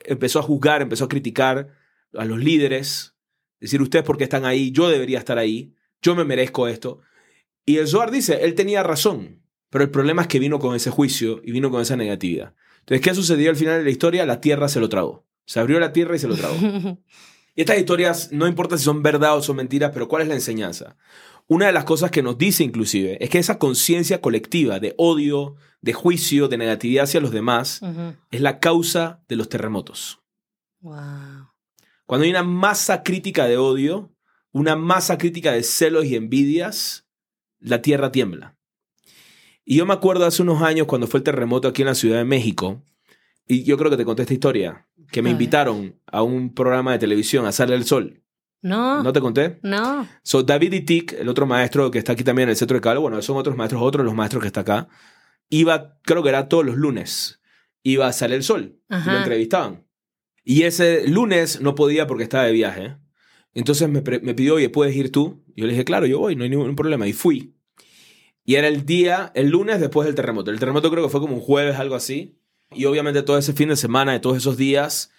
Empezó 0.06 0.38
a 0.38 0.43
juzgar, 0.43 0.84
empezó 0.84 1.06
a 1.06 1.10
criticar 1.10 1.69
a 2.13 2.23
los 2.23 2.38
líderes 2.38 3.17
Decir, 3.60 3.82
ustedes 3.82 4.06
por 4.06 4.19
qué 4.19 4.26
están 4.26 4.45
ahí, 4.45 4.71
yo 4.71 4.88
debería 4.88 5.17
estar 5.17 5.39
ahí, 5.39 5.73
yo 6.00 6.15
me 6.15 6.23
merezco 6.23 6.67
esto. 6.67 7.02
Y 7.67 7.80
el 7.80 7.88
Zohar 7.89 8.12
dice, 8.12 8.45
él 8.45 8.56
tenía 8.56 8.82
razón, 8.82 9.43
pero 9.69 9.84
el 9.84 9.91
problema 9.91 10.21
es 10.21 10.30
que 10.30 10.39
vino 10.39 10.58
con 10.58 10.73
ese 10.73 10.89
juicio 10.89 11.41
y 11.43 11.51
vino 11.51 11.69
con 11.69 11.82
esa 11.82 11.97
negatividad. 11.97 12.56
Entonces, 12.80 13.01
¿qué 13.01 13.13
sucedió 13.13 13.49
al 13.49 13.58
final 13.58 13.80
de 13.80 13.84
la 13.84 13.89
historia? 13.89 14.25
La 14.25 14.39
tierra 14.39 14.69
se 14.69 14.80
lo 14.80 14.88
tragó. 14.88 15.25
Se 15.45 15.60
abrió 15.60 15.77
la 15.77 15.91
tierra 15.91 16.15
y 16.15 16.19
se 16.19 16.30
lo 16.30 16.36
tragó. 16.36 16.56
Y 17.56 17.62
estas 17.62 17.80
historias, 17.80 18.32
no 18.32 18.45
importa 18.45 18.77
si 18.77 18.84
son 18.84 19.01
verdad 19.01 19.36
o 19.36 19.41
son 19.41 19.56
mentiras, 19.56 19.89
pero 19.91 20.08
¿cuál 20.08 20.21
es 20.21 20.27
la 20.27 20.36
enseñanza? 20.36 20.95
Una 21.47 21.65
de 21.65 21.71
las 21.71 21.86
cosas 21.86 22.12
que 22.12 22.21
nos 22.21 22.38
dice 22.38 22.63
inclusive 22.63 23.17
es 23.19 23.32
que 23.32 23.39
esa 23.39 23.58
conciencia 23.58 24.21
colectiva 24.21 24.80
de 24.80 24.93
odio, 24.95 25.56
de 25.82 25.91
juicio, 25.91 26.49
de 26.49 26.60
negatividad 26.60 27.06
hacia 27.06 27.19
los 27.19 27.32
demás, 27.32 27.82
es 28.30 28.41
la 28.41 28.60
causa 28.60 29.23
de 29.27 29.38
los 29.38 29.49
terremotos. 29.49 30.21
Wow. 30.82 31.49
Cuando 32.06 32.25
hay 32.25 32.30
una 32.30 32.43
masa 32.43 33.01
crítica 33.01 33.47
de 33.47 33.58
odio, 33.58 34.13
una 34.51 34.75
masa 34.75 35.17
crítica 35.17 35.51
de 35.51 35.63
celos 35.63 36.06
y 36.06 36.15
envidias, 36.15 37.06
la 37.67 37.82
tierra 37.82 38.12
tiembla. 38.12 38.58
Y 39.63 39.77
yo 39.77 39.86
me 39.86 39.93
acuerdo 39.93 40.25
hace 40.25 40.41
unos 40.41 40.62
años 40.62 40.88
cuando 40.88 41.08
fue 41.08 41.19
el 41.19 41.23
terremoto 41.23 41.67
aquí 41.67 41.82
en 41.82 41.88
la 41.88 41.95
Ciudad 41.95 42.17
de 42.17 42.25
México, 42.25 42.84
y 43.45 43.63
yo 43.63 43.77
creo 43.77 43.91
que 43.91 43.97
te 43.97 44.06
conté 44.06 44.23
esta 44.23 44.34
historia, 44.34 44.88
que 45.12 45.21
me 45.21 45.30
A 45.30 45.32
invitaron 45.34 45.99
a 46.06 46.21
un 46.21 46.53
programa 46.53 46.93
de 46.93 46.99
televisión, 46.99 47.45
a 47.45 47.51
Sale 47.51 47.75
el 47.75 47.86
Sol. 47.86 48.23
No. 48.62 49.03
¿No 49.03 49.13
te 49.13 49.21
conté? 49.21 49.60
No. 49.63 50.08
So, 50.23 50.43
David 50.43 50.73
Itik, 50.73 51.13
el 51.13 51.30
otro 51.30 51.45
maestro 51.45 51.91
que 51.91 51.99
está 51.99 52.13
aquí 52.13 52.23
también 52.23 52.47
en 52.47 52.51
el 52.51 52.56
centro 52.56 52.75
de 52.75 52.82
Calo, 52.82 53.01
bueno, 53.01 53.21
son 53.21 53.38
otros 53.38 53.56
maestros, 53.56 53.82
otros 53.82 54.03
de 54.03 54.06
los 54.06 54.15
maestros 54.15 54.41
que 54.41 54.47
está 54.47 54.62
acá, 54.62 54.88
iba, 55.49 55.99
creo 56.03 56.23
que 56.23 56.30
era 56.30 56.49
todos 56.49 56.65
los 56.65 56.75
lunes, 56.75 57.41
iba 57.84 58.08
a 58.08 58.13
Sale 58.13 58.36
el 58.36 58.43
Sol, 58.43 58.80
y 58.89 59.10
lo 59.10 59.17
entrevistaban. 59.17 59.86
Y 60.43 60.63
ese 60.63 61.08
lunes 61.08 61.60
no 61.60 61.75
podía 61.75 62.08
porque 62.08 62.23
estaba 62.23 62.45
de 62.45 62.53
viaje. 62.53 62.95
Entonces 63.53 63.89
me, 63.89 64.01
me 64.01 64.34
pidió, 64.34 64.56
oye, 64.56 64.69
¿puedes 64.69 64.95
ir 64.95 65.12
tú? 65.12 65.43
Y 65.56 65.62
yo 65.62 65.67
le 65.67 65.73
dije, 65.73 65.84
claro, 65.84 66.06
yo 66.06 66.19
voy, 66.19 66.38
no 66.38 66.43
hay 66.45 66.49
ningún 66.49 66.75
problema. 66.75 67.06
Y 67.06 67.12
fui. 67.12 67.56
Y 68.47 68.55
era 68.55 68.69
el 68.69 68.86
día, 68.86 69.33
el 69.36 69.49
lunes 69.49 69.81
después 69.81 70.05
del 70.05 70.15
terremoto. 70.15 70.51
El 70.51 70.60
terremoto 70.60 70.89
creo 70.89 71.03
que 71.03 71.10
fue 71.10 71.19
como 71.19 71.36
un 71.36 71.41
jueves, 71.41 71.75
algo 71.75 71.95
así. 71.95 72.39
Y 72.71 72.86
obviamente 72.86 73.21
todo 73.21 73.38
ese 73.38 73.51
fin 73.51 73.67
de 73.67 73.75
semana, 73.75 74.13
de 74.13 74.21
todos 74.21 74.38
esos 74.38 74.55
días, 74.55 75.12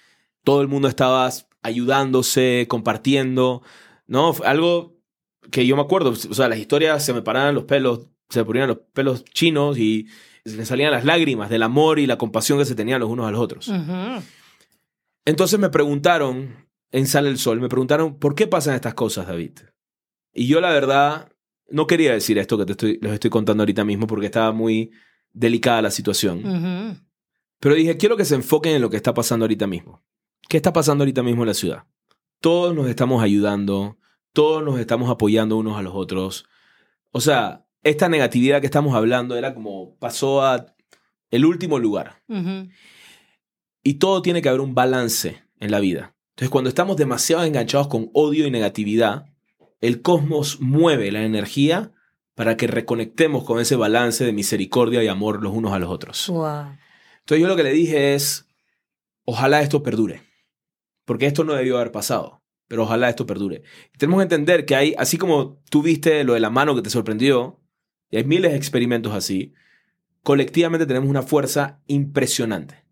todo 0.44 0.62
el 0.62 0.68
mundo 0.68 0.88
estaba 0.88 1.30
ayudándose, 1.62 2.64
compartiendo, 2.70 3.62
¿no? 4.06 4.32
Fue 4.32 4.46
Algo 4.46 4.96
que 5.50 5.66
yo 5.66 5.76
me 5.76 5.82
acuerdo, 5.82 6.10
o 6.10 6.14
sea, 6.14 6.48
las 6.48 6.58
historias 6.58 7.04
se 7.04 7.12
me 7.12 7.20
paraban 7.20 7.54
los 7.54 7.64
pelos, 7.64 8.08
se 8.30 8.40
me 8.40 8.46
ponían 8.46 8.68
los 8.68 8.78
pelos 8.94 9.24
chinos 9.24 9.76
y 9.76 10.08
me 10.44 10.64
salían 10.64 10.90
las 10.90 11.04
lágrimas 11.04 11.50
del 11.50 11.64
amor 11.64 11.98
y 11.98 12.06
la 12.06 12.16
compasión 12.16 12.58
que 12.58 12.64
se 12.64 12.74
tenían 12.74 13.00
los 13.00 13.10
unos 13.10 13.26
a 13.26 13.30
los 13.30 13.40
otros. 13.40 13.70
Entonces 15.26 15.58
me 15.58 15.68
preguntaron, 15.68 16.66
en 16.92 17.06
Sale 17.06 17.28
el 17.28 17.36
Sol, 17.36 17.60
me 17.60 17.68
preguntaron, 17.68 18.18
¿por 18.18 18.34
qué 18.34 18.46
pasan 18.46 18.74
estas 18.74 18.94
cosas, 18.94 19.26
David? 19.26 19.58
Y 20.32 20.46
yo 20.46 20.62
la 20.62 20.70
verdad 20.70 21.30
no 21.70 21.86
quería 21.86 22.12
decir 22.12 22.38
esto 22.38 22.58
que 22.58 22.66
te 22.66 22.72
estoy, 22.72 23.00
estoy 23.02 23.30
contando 23.30 23.62
ahorita 23.62 23.84
mismo 23.84 24.06
porque 24.06 24.26
estaba 24.26 24.52
muy 24.52 24.90
delicada 25.32 25.82
la 25.82 25.90
situación. 25.90 27.02
Pero 27.60 27.74
dije, 27.74 27.96
quiero 27.96 28.16
que 28.16 28.24
se 28.24 28.34
enfoquen 28.34 28.76
en 28.76 28.82
lo 28.82 28.90
que 28.90 28.96
está 28.96 29.14
pasando 29.14 29.44
ahorita 29.44 29.66
mismo. 29.66 30.02
¿Qué 30.48 30.56
está 30.56 30.72
pasando 30.72 31.02
ahorita 31.02 31.22
mismo 31.22 31.42
en 31.42 31.48
la 31.48 31.54
ciudad? 31.54 31.84
Todos 32.40 32.74
nos 32.74 32.88
estamos 32.88 33.22
ayudando, 33.22 33.98
todos 34.32 34.62
nos 34.62 34.78
estamos 34.78 35.10
apoyando 35.10 35.56
unos 35.56 35.76
a 35.76 35.82
los 35.82 35.94
otros. 35.94 36.46
O 37.10 37.20
sea, 37.20 37.66
esta 37.82 38.08
negatividad 38.08 38.60
que 38.60 38.66
estamos 38.66 38.94
hablando 38.94 39.36
era 39.36 39.54
como 39.54 39.96
pasó 39.96 40.42
a 40.42 40.74
el 41.30 41.44
último 41.44 41.78
lugar. 41.78 42.22
Y 43.82 43.94
todo 43.94 44.22
tiene 44.22 44.40
que 44.42 44.48
haber 44.48 44.60
un 44.60 44.74
balance 44.74 45.42
en 45.58 45.70
la 45.70 45.80
vida. 45.80 46.14
Entonces, 46.30 46.50
cuando 46.50 46.68
estamos 46.68 46.96
demasiado 46.96 47.44
enganchados 47.44 47.88
con 47.88 48.10
odio 48.12 48.46
y 48.46 48.50
negatividad, 48.50 49.26
el 49.80 50.02
cosmos 50.02 50.60
mueve 50.60 51.10
la 51.12 51.24
energía 51.24 51.92
para 52.34 52.56
que 52.56 52.66
reconectemos 52.66 53.44
con 53.44 53.60
ese 53.60 53.76
balance 53.76 54.24
de 54.24 54.32
misericordia 54.32 55.02
y 55.02 55.08
amor 55.08 55.42
los 55.42 55.52
unos 55.52 55.72
a 55.72 55.78
los 55.78 55.90
otros. 55.90 56.28
Wow. 56.28 56.76
Entonces, 57.20 57.42
yo 57.42 57.48
lo 57.48 57.56
que 57.56 57.64
le 57.64 57.72
dije 57.72 58.14
es, 58.14 58.48
ojalá 59.24 59.60
esto 59.60 59.82
perdure. 59.82 60.22
Porque 61.04 61.26
esto 61.26 61.42
no 61.44 61.54
debió 61.54 61.76
haber 61.76 61.90
pasado, 61.90 62.42
pero 62.68 62.84
ojalá 62.84 63.08
esto 63.08 63.26
perdure. 63.26 63.62
Y 63.94 63.98
tenemos 63.98 64.20
que 64.20 64.24
entender 64.24 64.66
que 64.66 64.76
hay, 64.76 64.94
así 64.98 65.18
como 65.18 65.60
tú 65.70 65.82
viste 65.82 66.22
lo 66.24 66.34
de 66.34 66.40
la 66.40 66.50
mano 66.50 66.74
que 66.74 66.82
te 66.82 66.90
sorprendió, 66.90 67.60
y 68.10 68.18
hay 68.18 68.24
miles 68.24 68.52
de 68.52 68.56
experimentos 68.56 69.14
así, 69.14 69.54
colectivamente 70.22 70.86
tenemos 70.86 71.08
una 71.08 71.22
fuerza 71.22 71.80
impresionante. 71.86 72.84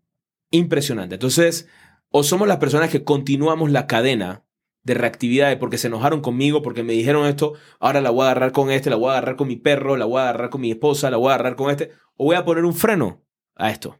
Impresionante. 0.51 1.15
Entonces, 1.15 1.67
o 2.09 2.23
somos 2.23 2.47
las 2.47 2.57
personas 2.57 2.89
que 2.89 3.03
continuamos 3.03 3.71
la 3.71 3.87
cadena 3.87 4.46
de 4.87 4.93
reactividad 4.93 5.49
de 5.49 5.57
porque 5.57 5.77
se 5.77 5.87
enojaron 5.87 6.21
conmigo, 6.21 6.61
porque 6.61 6.81
me 6.81 6.93
dijeron 6.93 7.27
esto, 7.27 7.53
ahora 7.79 7.99
la 7.99 8.09
voy 8.09 8.21
a 8.21 8.31
agarrar 8.31 8.53
con 8.53 8.71
este, 8.71 8.89
la 8.89 8.95
voy 8.95 9.09
a 9.09 9.17
agarrar 9.17 9.35
con 9.35 9.49
mi 9.49 9.57
perro, 9.57 9.97
la 9.97 10.05
voy 10.05 10.19
a 10.19 10.29
agarrar 10.29 10.49
con 10.49 10.61
mi 10.61 10.71
esposa, 10.71 11.11
la 11.11 11.17
voy 11.17 11.29
a 11.29 11.33
agarrar 11.33 11.57
con 11.57 11.69
este, 11.69 11.91
o 12.15 12.25
voy 12.25 12.37
a 12.37 12.45
poner 12.45 12.63
un 12.63 12.73
freno 12.73 13.21
a 13.55 13.69
esto. 13.69 13.99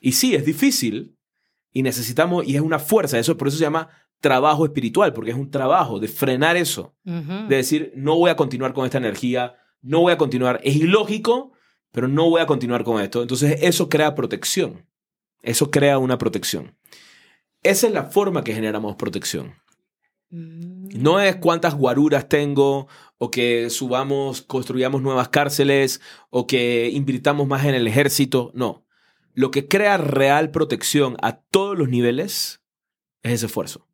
Y 0.00 0.12
sí, 0.12 0.36
es 0.36 0.44
difícil 0.44 1.18
y 1.72 1.82
necesitamos, 1.82 2.46
y 2.46 2.54
es 2.54 2.62
una 2.62 2.78
fuerza, 2.78 3.18
eso 3.18 3.36
por 3.36 3.48
eso 3.48 3.56
se 3.56 3.64
llama 3.64 3.88
trabajo 4.20 4.64
espiritual, 4.64 5.12
porque 5.12 5.32
es 5.32 5.36
un 5.36 5.50
trabajo 5.50 5.98
de 5.98 6.06
frenar 6.06 6.56
eso 6.56 6.94
de 7.02 7.56
decir, 7.56 7.92
no 7.96 8.16
voy 8.16 8.30
a 8.30 8.36
continuar 8.36 8.72
con 8.72 8.84
esta 8.84 8.98
energía, 8.98 9.56
no 9.82 10.02
voy 10.02 10.12
a 10.12 10.18
continuar, 10.18 10.60
es 10.62 10.76
ilógico, 10.76 11.52
pero 11.90 12.06
no 12.06 12.30
voy 12.30 12.40
a 12.40 12.46
continuar 12.46 12.84
con 12.84 13.02
esto. 13.02 13.22
Entonces 13.22 13.58
eso 13.60 13.88
crea 13.88 14.14
protección, 14.14 14.86
eso 15.42 15.72
crea 15.72 15.98
una 15.98 16.16
protección. 16.16 16.78
Esa 17.64 17.88
es 17.88 17.92
la 17.92 18.04
forma 18.04 18.44
que 18.44 18.54
generamos 18.54 18.94
protección. 18.94 19.54
Mm. 20.30 20.88
No 21.02 21.20
es 21.20 21.36
cuántas 21.36 21.74
guaruras 21.74 22.28
tengo, 22.28 22.88
o 23.18 23.30
que 23.30 23.70
subamos, 23.70 24.42
construyamos 24.42 25.02
nuevas 25.02 25.28
cárceles, 25.28 26.00
o 26.30 26.46
que 26.46 26.90
invirtamos 26.92 27.46
más 27.46 27.64
en 27.64 27.74
el 27.74 27.86
ejército, 27.86 28.50
no. 28.54 28.84
Lo 29.34 29.50
que 29.50 29.68
crea 29.68 29.96
real 29.98 30.50
protección 30.50 31.16
a 31.22 31.36
todos 31.40 31.76
los 31.78 31.88
niveles 31.88 32.60
es 33.22 33.32
ese 33.32 33.46
esfuerzo. 33.46 33.86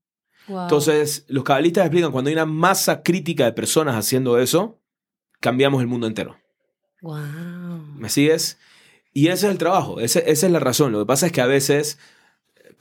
Wow. 0.48 0.62
Entonces, 0.62 1.24
los 1.28 1.44
cabalistas 1.44 1.84
explican, 1.86 2.12
cuando 2.12 2.28
hay 2.28 2.34
una 2.34 2.46
masa 2.46 3.02
crítica 3.02 3.44
de 3.44 3.52
personas 3.52 3.94
haciendo 3.96 4.38
eso, 4.38 4.80
cambiamos 5.40 5.80
el 5.80 5.88
mundo 5.88 6.06
entero. 6.06 6.36
Wow. 7.00 7.18
¿Me 7.96 8.08
sigues? 8.08 8.58
Y 9.12 9.26
ese 9.28 9.46
es 9.46 9.52
el 9.52 9.58
trabajo, 9.58 10.00
ese- 10.00 10.30
esa 10.30 10.46
es 10.46 10.52
la 10.52 10.60
razón. 10.60 10.92
Lo 10.92 11.00
que 11.00 11.06
pasa 11.06 11.26
es 11.26 11.32
que 11.32 11.40
a 11.40 11.46
veces, 11.46 11.98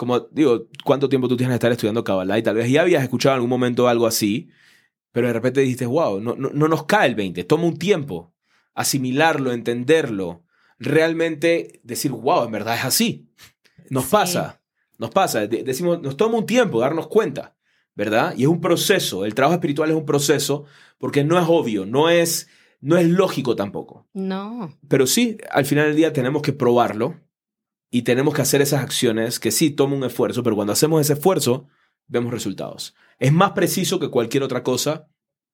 como 0.02 0.20
digo, 0.32 0.66
¿cuánto 0.84 1.08
tiempo 1.10 1.28
tú 1.28 1.38
tienes 1.38 1.52
de 1.52 1.56
estar 1.58 1.72
estudiando 1.72 2.04
Kabbalah? 2.04 2.40
Y 2.40 2.42
tal 2.42 2.56
vez 2.56 2.72
ya 2.72 2.82
habías 2.82 3.04
escuchado 3.04 3.34
en 3.34 3.36
algún 3.36 3.52
momento 3.52 3.88
algo 3.88 4.08
así, 4.08 4.50
pero 5.12 5.28
de 5.28 5.34
repente 5.34 5.62
dijiste, 5.62 5.86
wow, 5.86 6.20
no, 6.20 6.34
no, 6.36 6.50
no 6.52 6.68
nos 6.68 6.86
cae 6.86 7.08
el 7.08 7.14
20, 7.14 7.44
toma 7.44 7.66
un 7.66 7.78
tiempo 7.78 8.34
asimilarlo, 8.74 9.52
entenderlo, 9.52 10.44
realmente 10.80 11.80
decir, 11.84 12.10
wow, 12.10 12.46
en 12.46 12.52
verdad 12.52 12.76
es 12.78 12.84
así. 12.86 13.30
Nos 13.92 14.06
Sí. 14.06 14.10
pasa, 14.12 14.62
nos 14.98 15.12
pasa, 15.12 15.46
De- 15.46 15.62
decimos, 15.64 16.02
nos 16.02 16.18
toma 16.18 16.40
un 16.40 16.48
tiempo 16.48 16.80
darnos 16.80 17.06
cuenta, 17.08 17.56
¿verdad? 17.94 18.34
Y 18.36 18.42
es 18.44 18.48
un 18.48 18.60
proceso, 18.60 19.24
el 19.24 19.36
trabajo 19.36 19.54
espiritual 19.54 19.92
es 19.92 19.96
un 19.96 20.06
proceso 20.06 20.66
porque 20.98 21.24
no 21.24 21.38
es 21.40 21.46
obvio, 21.48 21.86
no 21.86 22.10
es, 22.10 22.48
no 22.80 22.98
es 22.98 23.08
lógico 23.08 23.56
tampoco. 23.56 24.08
No. 24.14 24.76
Pero 24.88 25.06
sí, 25.06 25.38
al 25.52 25.66
final 25.66 25.86
del 25.86 25.96
día 25.96 26.12
tenemos 26.12 26.42
que 26.42 26.54
probarlo 26.54 27.20
y 27.92 28.04
tenemos 28.04 28.34
que 28.34 28.42
hacer 28.42 28.62
esas 28.62 28.82
acciones 28.82 29.40
que 29.40 29.52
sí 29.52 29.70
toman 29.70 29.98
un 29.98 30.06
esfuerzo, 30.06 30.42
pero 30.42 30.56
cuando 30.56 30.72
hacemos 30.72 31.02
ese 31.02 31.14
esfuerzo, 31.14 31.68
vemos 32.08 32.32
resultados. 32.32 32.96
Es 33.20 33.34
más 33.34 33.52
preciso 33.52 34.00
que 34.00 34.10
cualquier 34.10 34.44
otra 34.44 34.64
cosa. 34.64 35.10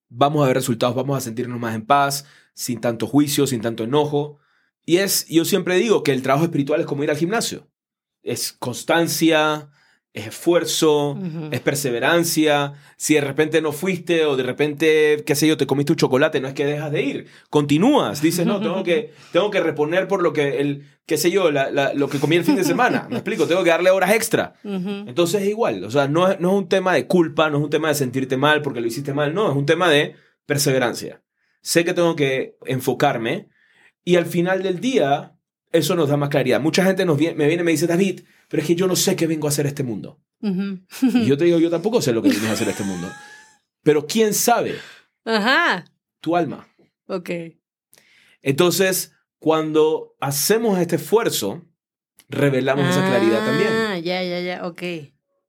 Vamos 0.08 0.44
a 0.44 0.48
ver 0.48 0.56
resultados, 0.56 0.96
vamos 0.96 1.18
a 1.18 1.22
sentirnos 1.22 1.60
más 1.60 1.74
en 1.74 1.86
paz, 1.86 2.26
sin 2.54 2.80
tanto 2.80 3.08
juicio, 3.08 3.48
sin 3.48 3.62
tanto 3.62 3.84
enojo. 3.84 4.40
Y 4.86 4.98
es, 4.98 5.26
yo 5.28 5.46
siempre 5.46 5.78
digo 5.78 6.04
que 6.04 6.14
el 6.14 6.22
trabajo 6.22 6.46
espiritual 6.46 6.80
es 6.80 6.86
como 6.86 7.04
ir 7.04 7.10
al 7.10 7.18
gimnasio. 7.18 7.68
Es 8.22 8.54
constancia, 8.54 9.72
es 10.14 10.28
esfuerzo, 10.28 11.18
es 11.52 11.60
perseverancia. 11.60 12.74
Si 12.98 13.14
de 13.14 13.22
repente 13.22 13.62
no 13.62 13.72
fuiste 13.72 14.26
o 14.26 14.36
de 14.36 14.44
repente, 14.44 15.24
qué 15.26 15.36
sé 15.36 15.48
yo, 15.48 15.58
te 15.58 15.68
comiste 15.68 15.92
un 15.94 15.98
chocolate, 15.98 16.40
no 16.42 16.48
es 16.48 16.54
que 16.56 16.66
dejas 16.66 16.92
de 16.92 17.02
ir. 17.04 17.28
Continúas. 17.50 18.22
Dices, 18.22 18.46
no, 18.46 18.60
tengo 18.60 18.84
que, 18.84 19.14
tengo 19.32 19.52
que 19.52 19.60
reponer 19.60 20.08
por 20.08 20.24
lo 20.24 20.34
que, 20.34 20.60
el, 20.60 20.86
qué 21.06 21.18
sé 21.18 21.30
yo, 21.30 21.52
la- 21.52 21.70
la- 21.70 21.94
lo 21.94 22.10
que 22.10 22.18
comí 22.20 22.36
el 22.36 22.44
fin 22.44 22.56
de 22.56 22.64
semana. 22.64 23.06
Me 23.10 23.18
explico, 23.18 23.46
tengo 23.48 23.64
que 23.64 23.70
darle 23.70 23.92
horas 23.92 24.12
extra. 24.14 24.54
Entonces 25.08 25.44
es 25.44 25.50
igual. 25.50 25.84
O 25.84 25.92
sea, 25.92 26.08
no 26.08 26.28
no 26.40 26.50
es 26.52 26.58
un 26.64 26.68
tema 26.68 26.94
de 26.94 27.06
culpa, 27.06 27.50
no 27.52 27.58
es 27.60 27.64
un 27.66 27.70
tema 27.70 27.90
de 27.90 27.96
sentirte 27.96 28.38
mal 28.38 28.62
porque 28.64 28.82
lo 28.82 28.88
hiciste 28.88 29.14
mal. 29.14 29.34
No, 29.36 29.50
es 29.52 29.56
un 29.56 29.66
tema 29.68 29.90
de 29.90 30.16
perseverancia. 30.48 31.22
Sé 31.62 31.86
que 31.86 31.94
tengo 31.94 32.16
que 32.16 32.56
enfocarme 32.66 33.50
y 34.04 34.16
al 34.16 34.26
final 34.26 34.64
del 34.64 34.80
día 34.80 35.37
eso 35.72 35.96
nos 35.96 36.10
da 36.10 36.18
más 36.18 36.30
claridad. 36.30 36.60
Mucha 36.62 36.84
gente 36.84 37.06
nos 37.06 37.18
viene, 37.18 37.36
me 37.36 37.48
viene 37.48 37.62
y 37.62 37.66
me 37.66 37.72
dice, 37.72 37.88
David, 37.88 38.22
pero 38.48 38.62
es 38.62 38.68
que 38.68 38.76
yo 38.76 38.88
no 38.88 38.96
sé 38.96 39.16
qué 39.16 39.28
vengo 39.28 39.48
a 39.48 39.50
hacer 39.50 39.66
a 39.66 39.70
este 39.70 39.84
mundo. 39.84 40.20
Ujú. 40.42 40.80
Y 41.02 41.26
yo 41.26 41.38
te 41.38 41.46
digo, 41.46 41.60
yo 41.60 41.70
tampoco 41.70 42.02
sé 42.02 42.14
lo 42.14 42.22
que 42.22 42.30
vienes 42.30 42.50
a 42.50 42.54
hacer 42.54 42.68
a 42.68 42.72
este 42.72 42.84
mundo. 42.84 43.10
Pero 43.84 44.06
¿quién 44.06 44.34
sabe? 44.34 44.76
Ajá. 45.26 45.86
Tu 46.22 46.36
alma. 46.36 46.68
Ok. 47.08 47.30
Entonces, 48.42 49.14
cuando 49.40 50.16
hacemos 50.20 50.80
este 50.80 50.98
esfuerzo, 50.98 51.66
revelamos 52.30 52.90
esa 52.90 53.08
claridad 53.08 53.46
también. 53.46 53.70
Ah, 53.72 54.00
ya, 54.00 54.24
ya, 54.24 54.40
ya. 54.40 54.68
Ok. 54.68 54.84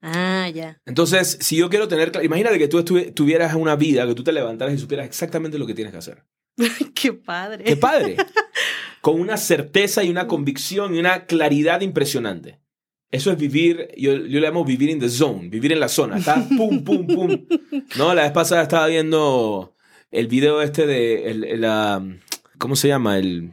Ah, 0.00 0.48
ya. 0.54 0.80
Entonces, 0.86 1.38
si 1.40 1.56
yo 1.56 1.68
quiero 1.68 1.88
tener... 1.88 2.12
Imagínate 2.22 2.58
que 2.58 2.68
tú 2.68 2.82
tuvieras 2.84 3.54
una 3.54 3.76
vida, 3.76 4.06
que 4.06 4.14
tú 4.14 4.22
te 4.22 4.32
levantaras 4.32 4.74
y 4.74 4.78
supieras 4.78 5.06
exactamente 5.06 5.58
lo 5.58 5.66
que 5.66 5.74
tienes 5.74 5.92
que 5.92 5.98
hacer. 5.98 6.24
Qué 6.94 7.12
padre. 7.12 7.64
¡Qué 7.64 7.76
padre! 7.76 8.16
Con 9.00 9.20
una 9.20 9.36
certeza 9.36 10.02
y 10.04 10.10
una 10.10 10.26
convicción 10.26 10.94
y 10.94 10.98
una 10.98 11.26
claridad 11.26 11.80
impresionante. 11.82 12.58
Eso 13.10 13.30
es 13.32 13.38
vivir, 13.38 13.88
yo, 13.96 14.12
yo 14.16 14.40
le 14.40 14.46
llamo 14.46 14.64
vivir 14.64 14.90
in 14.90 15.00
the 15.00 15.08
zone, 15.08 15.48
vivir 15.48 15.72
en 15.72 15.80
la 15.80 15.88
zona. 15.88 16.18
Está 16.18 16.46
pum, 16.56 16.84
pum, 16.84 17.06
pum. 17.06 17.46
No, 17.96 18.14
la 18.14 18.22
vez 18.24 18.32
pasada 18.32 18.62
estaba 18.62 18.86
viendo 18.86 19.74
el 20.10 20.26
video 20.26 20.60
este 20.60 20.86
de, 20.86 21.30
el, 21.30 21.44
el, 21.44 21.64
ah, 21.64 22.02
¿cómo 22.58 22.76
se 22.76 22.88
llama? 22.88 23.18
El, 23.18 23.52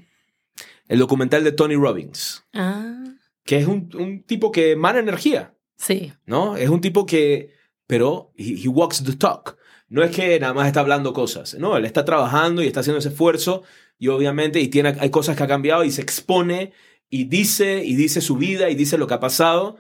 el 0.90 1.00
documental 1.00 1.44
de 1.46 1.52
Tony 1.54 1.76
Robbins, 1.76 2.44
Ah, 2.54 3.04
que 3.46 3.58
es 3.58 3.68
un, 3.68 3.90
un 3.98 4.24
tipo 4.24 4.52
que 4.52 4.72
emana 4.72 5.00
energía. 5.00 5.54
sí. 5.78 6.12
¿no? 6.26 6.58
Es 6.58 6.70
un 6.70 6.82
tipo 6.82 7.06
que, 7.06 7.54
pero 7.88 8.34
he, 8.36 8.62
he 8.64 8.68
walks 8.68 9.04
the 9.06 9.16
talk. 9.16 9.58
No 9.88 10.04
es 10.04 10.14
que 10.14 10.38
nada 10.40 10.54
más 10.54 10.68
está 10.68 10.80
hablando 10.82 11.14
cosas, 11.14 11.54
no, 11.60 11.78
él 11.78 11.86
está 11.86 12.04
trabajando 12.04 12.62
y 12.64 12.68
está 12.68 12.80
haciendo 12.82 13.00
ese 13.00 13.10
esfuerzo 13.10 13.64
y 13.98 14.10
obviamente 14.10 14.60
y 14.60 14.68
tiene, 14.68 14.96
hay 15.00 15.10
cosas 15.10 15.38
que 15.38 15.44
ha 15.44 15.48
cambiado 15.48 15.84
y 15.84 15.92
se 15.92 16.02
expone 16.02 16.74
y 17.10 17.26
dice 17.26 17.84
y 17.86 17.96
dice 17.96 18.22
su 18.22 18.38
vida 18.38 18.70
y 18.70 18.76
dice 18.76 18.98
lo 18.98 19.08
que 19.08 19.14
ha 19.14 19.20
pasado 19.20 19.78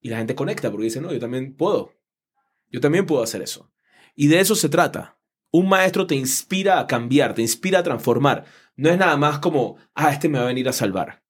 y 0.00 0.08
la 0.08 0.18
gente 0.18 0.34
conecta 0.34 0.70
porque 0.70 0.84
dice, 0.84 1.00
no, 1.00 1.12
yo 1.12 1.18
también 1.18 1.54
puedo. 1.56 1.92
Yo 2.70 2.80
también 2.80 3.06
puedo 3.06 3.22
hacer 3.22 3.42
eso. 3.42 3.72
Y 4.14 4.28
de 4.28 4.40
eso 4.40 4.54
se 4.54 4.68
trata. 4.68 5.18
Un 5.50 5.68
maestro 5.68 6.06
te 6.06 6.14
inspira 6.14 6.78
a 6.78 6.86
cambiar, 6.86 7.34
te 7.34 7.42
inspira 7.42 7.80
a 7.80 7.82
transformar. 7.82 8.44
No 8.76 8.90
es 8.90 8.98
nada 8.98 9.16
más 9.16 9.38
como, 9.38 9.78
ah, 9.94 10.12
este 10.12 10.28
me 10.28 10.38
va 10.38 10.44
a 10.44 10.48
venir 10.48 10.68
a 10.68 10.72
salvar. 10.72 11.24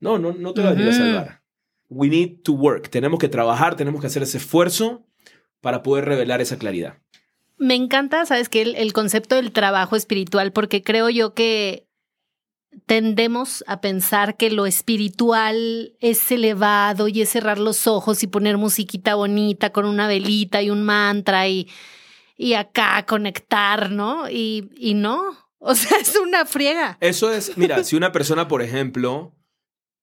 No, 0.00 0.18
no, 0.18 0.32
no 0.32 0.54
te 0.54 0.62
va 0.62 0.70
a 0.70 0.72
venir 0.72 0.88
a 0.88 0.92
salvar. 0.92 1.42
We 1.88 2.08
need 2.08 2.42
to 2.44 2.52
work. 2.52 2.88
Tenemos 2.88 3.18
que 3.18 3.28
trabajar, 3.28 3.76
tenemos 3.76 4.00
que 4.00 4.06
hacer 4.06 4.22
ese 4.22 4.38
esfuerzo 4.38 5.06
para 5.60 5.82
poder 5.82 6.06
revelar 6.06 6.40
esa 6.40 6.56
claridad. 6.56 7.01
Me 7.62 7.76
encanta, 7.76 8.26
sabes 8.26 8.48
que 8.48 8.62
el, 8.62 8.92
concepto 8.92 9.36
del 9.36 9.52
trabajo 9.52 9.94
espiritual, 9.94 10.52
porque 10.52 10.82
creo 10.82 11.08
yo 11.10 11.32
que 11.32 11.86
tendemos 12.86 13.62
a 13.68 13.80
pensar 13.80 14.36
que 14.36 14.50
lo 14.50 14.66
espiritual 14.66 15.94
es 16.00 16.32
elevado 16.32 17.06
y 17.06 17.22
es 17.22 17.28
cerrar 17.28 17.60
los 17.60 17.86
ojos 17.86 18.24
y 18.24 18.26
poner 18.26 18.58
musiquita 18.58 19.14
bonita 19.14 19.70
con 19.70 19.84
una 19.84 20.08
velita 20.08 20.60
y 20.60 20.70
un 20.70 20.82
mantra 20.82 21.46
y, 21.46 21.68
y 22.36 22.54
acá 22.54 23.06
conectar, 23.06 23.92
¿no? 23.92 24.28
Y, 24.28 24.72
y 24.76 24.94
no, 24.94 25.22
o 25.58 25.76
sea, 25.76 25.98
es 25.98 26.16
una 26.16 26.44
friega. 26.46 26.98
Eso 27.00 27.32
es, 27.32 27.56
mira, 27.56 27.84
si 27.84 27.94
una 27.94 28.10
persona, 28.10 28.48
por 28.48 28.62
ejemplo, 28.62 29.36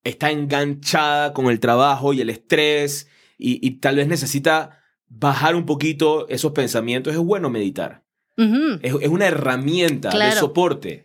está 0.02 0.30
enganchada 0.30 1.34
con 1.34 1.50
el 1.50 1.60
trabajo 1.60 2.14
y 2.14 2.22
el 2.22 2.30
estrés 2.30 3.06
y, 3.36 3.60
y 3.60 3.80
tal 3.80 3.96
vez 3.96 4.08
necesita 4.08 4.79
bajar 5.10 5.54
un 5.54 5.66
poquito 5.66 6.26
esos 6.28 6.52
pensamientos, 6.52 7.12
es 7.12 7.18
bueno 7.18 7.50
meditar. 7.50 8.04
Es, 8.80 8.94
es 9.02 9.08
una 9.08 9.26
herramienta 9.26 10.08
de 10.08 10.32
soporte, 10.32 11.04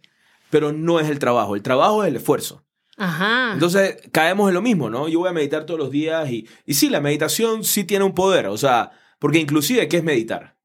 pero 0.50 0.72
no 0.72 1.02
es 1.02 1.10
el 1.10 1.20
trabajo. 1.20 1.58
El 1.58 1.64
trabajo 1.64 2.04
es 2.04 2.08
el 2.08 2.16
esfuerzo. 2.16 2.64
Ajá. 2.96 3.52
Entonces 3.52 3.98
caemos 4.14 4.48
en 4.48 4.54
lo 4.54 4.62
mismo, 4.62 4.90
¿no? 4.90 5.10
Yo 5.10 5.20
voy 5.20 5.28
a 5.28 5.34
meditar 5.34 5.66
todos 5.66 5.78
los 5.78 5.92
días 5.92 6.30
y, 6.30 6.48
y 6.66 6.76
sí, 6.76 6.88
la 6.88 7.02
meditación 7.02 7.66
sí 7.66 7.84
tiene 7.84 8.06
un 8.06 8.14
poder, 8.14 8.48
o 8.48 8.58
sea, 8.58 8.92
porque 9.20 9.40
inclusive, 9.40 9.90
¿qué 9.90 9.98
es 9.98 10.04
meditar? 10.06 10.56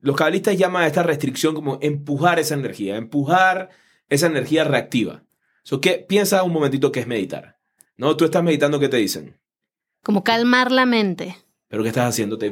Los 0.00 0.16
cabalistas 0.16 0.58
llaman 0.58 0.82
a 0.82 0.88
esta 0.88 1.04
restricción 1.04 1.54
como 1.54 1.78
empujar 1.80 2.40
esa 2.40 2.54
energía, 2.54 2.96
empujar 2.96 3.68
esa 4.08 4.26
energía 4.26 4.64
reactiva. 4.64 5.22
So, 5.62 5.80
¿qué? 5.80 6.04
Piensa 6.08 6.42
un 6.42 6.52
momentito 6.52 6.90
qué 6.90 7.00
es 7.00 7.06
meditar. 7.06 7.60
¿No? 7.96 8.16
Tú 8.16 8.24
estás 8.24 8.42
meditando, 8.42 8.80
¿qué 8.80 8.88
te 8.88 8.96
dicen? 8.96 9.38
Como 10.02 10.24
calmar 10.24 10.72
la 10.72 10.86
mente. 10.86 11.36
¿Pero 11.70 11.82
qué 11.84 11.88
estás 11.88 12.08
haciendo? 12.08 12.36
Te, 12.36 12.50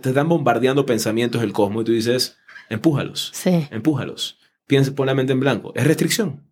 te 0.00 0.08
están 0.10 0.28
bombardeando 0.28 0.86
pensamientos 0.86 1.40
del 1.40 1.52
cosmos 1.52 1.82
y 1.82 1.84
tú 1.86 1.92
dices, 1.92 2.38
empújalos, 2.68 3.30
Sí. 3.34 3.66
empújalos. 3.72 4.38
Piensa, 4.68 4.94
pon 4.94 5.06
la 5.06 5.14
mente 5.14 5.32
en 5.32 5.40
blanco. 5.40 5.72
Es 5.74 5.84
restricción. 5.84 6.48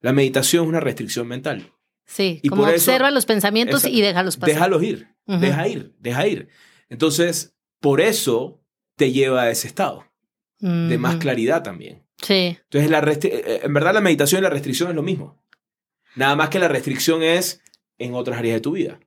La 0.00 0.12
meditación 0.12 0.64
es 0.64 0.68
una 0.68 0.80
restricción 0.80 1.28
mental. 1.28 1.72
Sí. 2.04 2.40
Y 2.42 2.48
como 2.48 2.62
por 2.64 2.74
eso- 2.74 2.90
observa 2.90 3.12
los 3.12 3.26
pensamientos 3.26 3.84
y 3.86 4.00
déjalos 4.00 4.36
pasar. 4.36 4.54
Déjalos 4.54 4.82
ir, 4.82 5.06
deja 5.26 5.68
ir, 5.68 5.94
deja 6.00 6.26
ir. 6.26 6.48
Entonces, 6.88 7.54
por 7.78 8.00
eso 8.00 8.60
te 8.96 9.12
lleva 9.12 9.42
a 9.42 9.50
ese 9.50 9.68
estado 9.68 10.04
de 10.58 10.98
más 10.98 11.16
claridad 11.16 11.62
también. 11.62 12.02
Sí. 12.20 12.58
Entonces, 12.64 12.90
la 12.90 12.98
eh, 12.98 13.60
en 13.62 13.72
verdad 13.72 13.94
la 13.94 14.00
meditación 14.00 14.40
y 14.40 14.42
la 14.42 14.50
restricción 14.50 14.90
es 14.90 14.96
lo 14.96 15.02
mismo. 15.02 15.40
Nada 16.16 16.34
más 16.34 16.48
que 16.48 16.58
la 16.58 16.66
restricción 16.68 17.22
es 17.22 17.62
en 17.98 18.14
otras 18.14 18.36
áreas 18.38 18.56
de 18.56 18.60
tu 18.60 18.72
vida. 18.72 18.98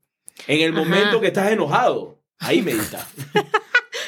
En 0.48 0.62
el 0.62 0.72
Ajá. 0.74 0.80
momento 0.84 1.22
que 1.22 1.28
estás 1.28 1.52
enojado, 1.52 2.19
ahí 2.39 2.62
medita. 2.62 3.08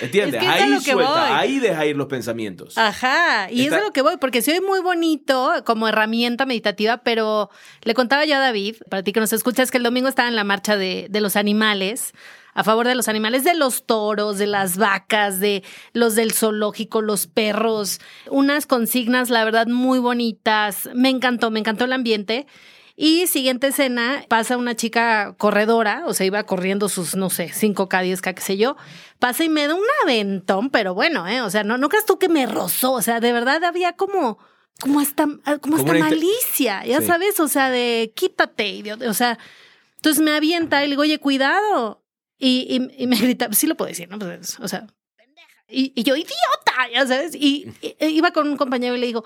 ¿Entiendes? 0.01 0.41
Es 0.43 0.47
que 0.49 0.53
ahí 0.63 0.79
suelta, 0.81 1.11
voy. 1.29 1.31
ahí 1.31 1.59
deja 1.59 1.85
ir 1.85 1.95
los 1.95 2.07
pensamientos. 2.07 2.77
Ajá, 2.77 3.49
y 3.49 3.63
Está- 3.63 3.77
es 3.77 3.81
a 3.81 3.85
lo 3.85 3.93
que 3.93 4.01
voy, 4.01 4.17
porque 4.17 4.41
soy 4.41 4.59
muy 4.59 4.79
bonito 4.81 5.53
como 5.65 5.87
herramienta 5.87 6.45
meditativa, 6.45 6.97
pero 6.97 7.49
le 7.83 7.93
contaba 7.93 8.25
yo 8.25 8.35
a 8.35 8.39
David, 8.39 8.75
para 8.89 9.03
ti 9.03 9.13
que 9.13 9.21
nos 9.21 9.31
escuchas, 9.31 9.71
que 9.71 9.77
el 9.77 9.83
domingo 9.83 10.09
estaba 10.09 10.27
en 10.27 10.35
la 10.35 10.43
marcha 10.43 10.75
de, 10.75 11.07
de 11.09 11.21
los 11.21 11.37
animales, 11.37 12.11
a 12.53 12.63
favor 12.65 12.87
de 12.87 12.95
los 12.95 13.07
animales, 13.07 13.43
de 13.45 13.53
los 13.53 13.85
toros, 13.85 14.37
de 14.37 14.47
las 14.47 14.77
vacas, 14.77 15.39
de 15.39 15.63
los 15.93 16.15
del 16.15 16.33
zoológico, 16.33 17.01
los 17.01 17.27
perros, 17.27 17.99
unas 18.29 18.65
consignas, 18.65 19.29
la 19.29 19.45
verdad, 19.45 19.67
muy 19.67 19.99
bonitas. 19.99 20.89
Me 20.93 21.09
encantó, 21.09 21.51
me 21.51 21.59
encantó 21.59 21.85
el 21.85 21.93
ambiente. 21.93 22.47
Y 22.97 23.27
siguiente 23.27 23.67
escena, 23.67 24.23
pasa 24.29 24.55
una 24.55 24.73
chica 24.75 25.35
corredora, 25.37 26.03
o 26.05 26.13
sea, 26.13 26.25
iba 26.25 26.43
corriendo 26.43 26.87
sus, 26.87 27.15
no 27.15 27.29
sé, 27.29 27.49
5K, 27.49 27.89
10K, 27.89 28.33
qué 28.35 28.41
sé 28.41 28.55
yo. 28.57 28.77
Pasa 29.19 29.43
y 29.43 29.49
me 29.49 29.67
da 29.67 29.75
un 29.75 29.83
aventón, 30.03 30.69
pero 30.69 30.93
bueno, 30.93 31.27
¿eh? 31.27 31.41
O 31.41 31.49
sea, 31.49 31.63
no, 31.65 31.77
no 31.77 31.89
creas 31.89 32.05
tú 32.05 32.17
que 32.17 32.29
me 32.29 32.45
rozó, 32.45 32.93
o 32.93 33.01
sea, 33.01 33.19
de 33.19 33.33
verdad 33.33 33.61
había 33.65 33.93
como, 33.93 34.37
como 34.79 35.01
hasta, 35.01 35.27
como 35.59 35.75
hasta 35.75 35.93
malicia, 35.93 36.85
ya 36.85 37.01
Sí. 37.01 37.07
sabes, 37.07 37.37
o 37.41 37.49
sea, 37.49 37.69
de 37.69 38.13
quítate, 38.15 38.67
idiota, 38.69 39.09
o 39.09 39.13
sea, 39.13 39.37
entonces 39.97 40.23
me 40.23 40.31
avienta 40.31 40.81
y 40.83 40.87
le 40.87 40.91
digo, 40.91 41.01
oye, 41.01 41.19
cuidado. 41.19 42.01
Y, 42.37 42.67
y, 42.97 43.03
y 43.03 43.07
me 43.07 43.17
grita, 43.17 43.49
sí 43.51 43.67
lo 43.67 43.75
puedo 43.75 43.89
decir, 43.89 44.07
¿no? 44.09 44.17
Pues, 44.19 44.57
o 44.61 44.67
sea, 44.69 44.87
y, 45.67 45.91
y 45.95 46.03
yo, 46.03 46.15
idiota, 46.15 46.33
ya 46.93 47.05
sabes. 47.07 47.35
Y, 47.35 47.73
y- 47.81 48.05
iba 48.05 48.31
con 48.31 48.47
un 48.47 48.55
compañero 48.55 48.95
y 48.95 48.99
le 48.99 49.07
digo, 49.07 49.25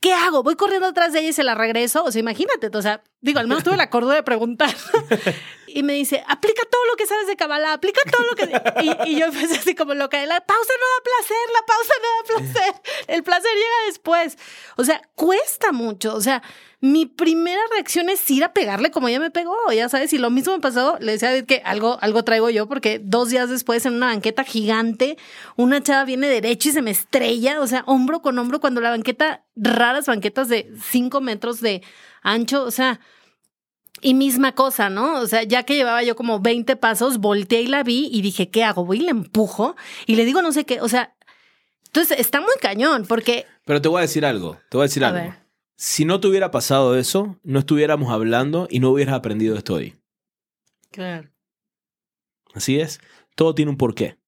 ¿qué 0.00 0.12
hago? 0.12 0.42
Voy 0.42 0.56
corriendo 0.56 0.88
atrás 0.88 1.12
de 1.12 1.20
ella 1.20 1.28
y 1.28 1.32
se 1.32 1.44
la 1.44 1.54
regreso. 1.54 2.04
O 2.04 2.10
sea, 2.10 2.20
imagínate, 2.20 2.70
o 2.76 2.82
sea, 2.82 3.02
digo, 3.20 3.38
al 3.38 3.46
menos 3.46 3.62
tuve 3.62 3.76
la 3.76 3.90
cordura 3.90 4.16
de 4.16 4.22
preguntar. 4.22 4.74
y 5.74 5.82
me 5.82 5.94
dice, 5.94 6.22
aplica 6.26 6.62
todo 6.70 6.84
lo 6.86 6.96
que 6.96 7.06
sabes 7.06 7.26
de 7.26 7.36
Kabbalah, 7.36 7.74
aplica 7.74 8.00
todo 8.10 8.26
lo 8.26 8.34
que... 8.36 8.50
Y, 9.06 9.12
y 9.12 9.18
yo 9.18 9.26
empecé 9.26 9.56
así 9.56 9.74
como 9.74 9.94
loca, 9.94 10.24
la 10.26 10.40
pausa 10.40 10.72
no 10.80 10.86
da 10.86 11.02
placer, 11.04 11.36
la 11.52 11.66
pausa 11.66 11.94
no 12.02 12.08
da 12.08 12.52
placer, 12.52 12.82
el 13.08 13.22
placer 13.22 13.50
llega 13.54 13.86
después. 13.86 14.38
O 14.76 14.84
sea, 14.84 15.02
cuesta 15.14 15.72
mucho, 15.72 16.14
o 16.14 16.20
sea, 16.20 16.42
mi 16.80 17.04
primera 17.04 17.60
reacción 17.72 18.08
es 18.08 18.28
ir 18.30 18.42
a 18.42 18.54
pegarle 18.54 18.90
como 18.90 19.08
ella 19.08 19.20
me 19.20 19.30
pegó, 19.30 19.54
ya 19.72 19.88
sabes, 19.90 20.12
y 20.14 20.18
lo 20.18 20.30
mismo 20.30 20.54
me 20.54 20.60
pasó, 20.60 20.96
le 20.98 21.12
decía 21.12 21.28
a 21.28 21.32
David 21.32 21.46
que 21.46 21.62
algo, 21.64 21.98
algo 22.00 22.24
traigo 22.24 22.48
yo, 22.48 22.66
porque 22.68 22.98
dos 23.02 23.28
días 23.28 23.50
después 23.50 23.84
en 23.84 23.94
una 23.94 24.06
banqueta 24.06 24.44
gigante, 24.44 25.18
una 25.56 25.82
chava 25.82 26.04
viene 26.04 26.28
derecho 26.28 26.70
y 26.70 26.72
se 26.72 26.80
me 26.80 26.90
estrella, 26.90 27.60
o 27.60 27.66
sea, 27.66 27.84
hombro 27.86 28.22
con 28.22 28.38
hombro, 28.38 28.60
cuando 28.60 28.80
la 28.80 28.90
banqueta, 28.90 29.44
raras 29.56 30.06
banquetas 30.06 30.48
de 30.48 30.72
cinco 30.82 31.20
metros 31.20 31.60
de 31.60 31.82
ancho, 32.22 32.64
o 32.64 32.70
sea, 32.70 33.00
y 34.02 34.14
misma 34.14 34.52
cosa, 34.54 34.90
¿no? 34.90 35.20
O 35.20 35.26
sea, 35.26 35.42
ya 35.42 35.62
que 35.64 35.74
llevaba 35.74 36.02
yo 36.02 36.16
como 36.16 36.40
20 36.40 36.76
pasos, 36.76 37.18
volteé 37.18 37.62
y 37.62 37.66
la 37.66 37.82
vi 37.82 38.08
y 38.12 38.22
dije, 38.22 38.50
¿qué 38.50 38.64
hago? 38.64 38.84
Voy 38.84 38.98
y 38.98 39.02
le 39.02 39.10
empujo 39.10 39.76
y 40.06 40.16
le 40.16 40.24
digo 40.24 40.42
no 40.42 40.52
sé 40.52 40.64
qué, 40.64 40.80
o 40.80 40.88
sea, 40.88 41.14
entonces 41.86 42.18
está 42.20 42.40
muy 42.40 42.54
cañón, 42.60 43.04
porque, 43.06 43.46
Pero 43.64 43.80
te 43.82 43.88
voy 43.88 43.98
a 43.98 44.02
decir 44.02 44.24
algo, 44.24 44.58
te 44.70 44.76
voy 44.76 44.84
a 44.84 44.88
decir 44.88 45.04
a 45.04 45.08
algo. 45.08 45.20
ver, 45.20 45.34
Si 45.76 46.04
no 46.04 46.20
te 46.20 46.28
hubiera 46.28 46.50
pasado 46.50 46.96
eso, 46.96 47.38
no 47.42 47.58
estuviéramos 47.60 48.12
hablando 48.12 48.68
y 48.70 48.80
no 48.80 48.90
hubieras 48.90 49.14
aprendido 49.14 49.56
esto 49.56 49.74
hoy. 49.74 49.94
claro. 50.90 51.28
Así 52.52 52.80
es. 52.80 53.00
Todo 53.36 53.54
tiene 53.54 53.70
un 53.70 53.76
porqué. 53.76 54.18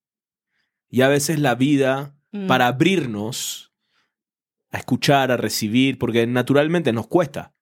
Y 0.88 1.00
a 1.02 1.08
veces 1.08 1.38
la 1.40 1.54
vida, 1.56 2.14
Mm. 2.34 2.46
para 2.46 2.66
abrirnos 2.68 3.72
a 4.70 4.78
escuchar, 4.78 5.30
a 5.32 5.36
recibir, 5.36 5.98
porque 5.98 6.26
naturalmente 6.26 6.92
nos 6.94 7.06
cuesta, 7.08 7.52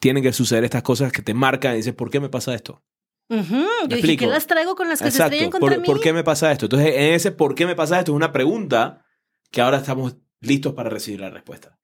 tienen 0.00 0.22
que 0.22 0.32
suceder 0.32 0.64
estas 0.64 0.82
cosas 0.82 1.12
que 1.12 1.22
te 1.22 1.34
marcan 1.34 1.74
y 1.74 1.76
dices, 1.78 1.94
¿por 1.94 2.10
qué 2.10 2.20
me 2.20 2.28
pasa 2.28 2.54
esto? 2.54 2.82
Ujú, 3.30 3.64
Yo 3.88 3.96
dije? 3.96 4.16
¿qué 4.18 4.26
las 4.26 4.46
traigo 4.46 4.74
con 4.74 4.88
las 4.88 5.00
que 5.00 5.10
se 5.10 5.22
estrellan 5.22 5.46
Exacto. 5.46 5.50
contra 5.60 5.76
¿Por, 5.76 5.80
mí? 5.80 5.86
por 5.86 6.00
qué 6.00 6.12
me 6.12 6.22
pasa 6.24 6.52
esto? 6.52 6.66
Entonces, 6.66 6.94
en 6.94 7.14
ese 7.14 7.32
¿por 7.32 7.54
qué 7.54 7.64
me 7.66 7.74
pasa 7.74 7.98
esto? 7.98 8.12
es 8.12 8.16
una 8.16 8.32
pregunta 8.32 9.04
que 9.50 9.62
ahora 9.62 9.78
estamos 9.78 10.16
listos 10.40 10.74
para 10.74 10.90
recibir 10.90 11.20
la 11.20 11.30
respuesta. 11.30 11.78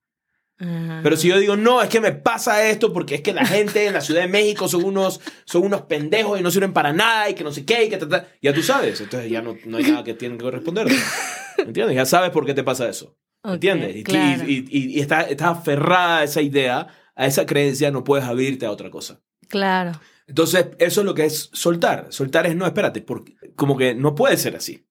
Pero 1.03 1.17
si 1.17 1.29
yo 1.29 1.39
digo, 1.39 1.57
no, 1.57 1.81
es 1.81 1.89
que 1.89 2.03
me 2.03 2.13
pasa 2.13 2.69
esto 2.69 2.93
porque 2.93 3.15
es 3.15 3.21
que 3.23 3.33
la 3.33 3.47
gente 3.47 3.87
en 3.87 3.95
la 3.95 4.03
Ciudad 4.03 4.21
de 4.21 4.29
México 4.29 4.69
son 4.69 4.85
unos, 4.85 5.19
son 5.47 5.63
unos 5.65 5.83
pendejos 5.83 6.39
y 6.39 6.43
no 6.43 6.51
sirven 6.51 6.75
para 6.75 6.93
nada 6.93 7.31
y 7.31 7.35
que 7.35 7.43
no 7.45 7.51
sé 7.51 7.65
qué 7.65 7.85
y 7.85 7.89
que 7.89 7.97
ta, 7.97 8.07
ta", 8.07 8.29
ya 8.43 8.53
tú 8.53 8.63
sabes. 8.63 9.01
Entonces 9.01 9.31
ya 9.31 9.41
no, 9.41 9.57
no 9.65 9.79
hay 9.79 9.85
nada 9.85 10.05
que 10.05 10.13
tienen 10.13 10.37
que 10.37 10.51
responder. 10.51 10.87
¿Entiendes? 11.57 11.97
Ya 11.97 12.05
sabes 12.05 12.29
por 12.31 12.45
qué 12.45 12.53
te 12.53 12.63
pasa 12.63 12.87
eso. 12.91 13.17
¿Entiendes? 13.43 13.97
Y, 13.97 14.03
claro. 14.05 14.45
y, 14.47 14.67
y- 14.71 14.99
y 14.99 15.01
estás, 15.01 15.31
estás 15.31 15.57
aferrada 15.57 16.19
a 16.19 16.25
esa 16.25 16.43
idea, 16.43 16.89
a 17.21 17.27
esa 17.27 17.45
creencia, 17.45 17.91
no 17.91 18.03
puedes 18.03 18.25
abrirte 18.25 18.65
a 18.67 18.71
otra 18.71 18.91
cosa. 18.91 19.21
Claro. 19.49 19.93
Entonces, 20.27 20.69
eso 20.79 21.01
es 21.01 21.05
lo 21.05 21.15
que 21.15 21.25
es 21.27 21.51
soltar. 21.53 22.07
Soltar 22.11 22.47
es 22.47 22.57
no, 22.57 22.65
espérate, 22.67 23.03
porque 23.03 23.37
como 23.57 23.77
que 23.77 23.95
no 23.95 24.15
puede 24.15 24.37
ser 24.37 24.57
así. 24.57 24.87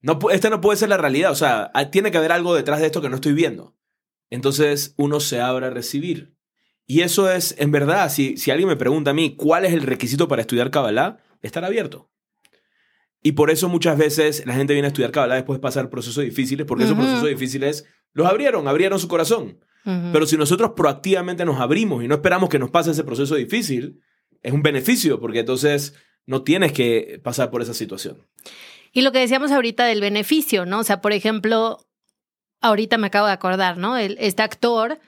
No, 0.00 0.18
esta 0.30 0.50
no 0.50 0.60
puede 0.60 0.76
ser 0.78 0.88
la 0.88 0.96
realidad. 0.96 1.30
O 1.30 1.34
sea, 1.36 1.70
hay- 1.74 1.90
tiene 1.90 2.10
que 2.10 2.18
haber 2.18 2.32
algo 2.32 2.54
detrás 2.54 2.80
de 2.80 2.86
esto 2.86 3.00
que 3.02 3.08
no 3.08 3.16
estoy 3.16 3.32
viendo. 3.34 3.76
Entonces, 4.30 4.94
uno 4.96 5.20
se 5.20 5.40
abre 5.40 5.66
a 5.66 5.70
recibir. 5.70 6.34
Y 6.86 7.02
eso 7.02 7.30
es, 7.30 7.54
en 7.58 7.70
verdad, 7.70 8.08
si, 8.10 8.36
si 8.36 8.50
alguien 8.50 8.68
me 8.68 8.76
pregunta 8.76 9.10
a 9.10 9.14
mí 9.14 9.36
cuál 9.36 9.64
es 9.64 9.72
el 9.72 9.82
requisito 9.82 10.26
para 10.28 10.42
estudiar 10.42 10.70
Kabbalah, 10.70 11.18
estar 11.42 11.64
abierto. 11.64 12.10
Y 13.22 13.32
por 13.32 13.50
eso 13.50 13.68
muchas 13.68 13.98
veces 13.98 14.44
la 14.46 14.54
gente 14.54 14.72
viene 14.72 14.86
a 14.86 14.90
estudiar 14.90 15.10
Kabbalah 15.12 15.34
después 15.34 15.58
de 15.58 15.62
pasar 15.62 15.90
procesos 15.90 16.24
difíciles, 16.24 16.66
porque 16.66 16.84
esos 16.84 16.96
procesos 16.96 17.28
difíciles 17.28 17.84
los 18.12 18.26
abrieron, 18.26 18.66
abrieron 18.68 18.98
su 18.98 19.08
corazón. 19.08 19.58
Pero 19.84 20.26
si 20.26 20.36
nosotros 20.36 20.72
proactivamente 20.76 21.44
nos 21.46 21.60
abrimos 21.60 22.04
y 22.04 22.08
no 22.08 22.16
esperamos 22.16 22.50
que 22.50 22.58
nos 22.58 22.70
pase 22.70 22.90
ese 22.90 23.04
proceso 23.04 23.36
difícil, 23.36 24.00
es 24.42 24.52
un 24.52 24.62
beneficio, 24.62 25.18
porque 25.18 25.40
entonces 25.40 25.94
no 26.26 26.42
tienes 26.42 26.72
que 26.72 27.20
pasar 27.24 27.50
por 27.50 27.62
esa 27.62 27.72
situación. 27.72 28.26
Y 28.92 29.00
lo 29.00 29.12
que 29.12 29.18
decíamos 29.20 29.50
ahorita 29.50 29.86
del 29.86 30.00
beneficio, 30.02 30.66
¿no? 30.66 30.80
O 30.80 30.84
sea, 30.84 31.00
por 31.00 31.12
ejemplo, 31.12 31.78
ahorita 32.60 32.98
me 32.98 33.06
acabo 33.06 33.26
de 33.28 33.32
acordar, 33.32 33.78
¿no? 33.78 33.96
El- 33.96 34.16
este 34.20 34.42
actor 34.42 34.98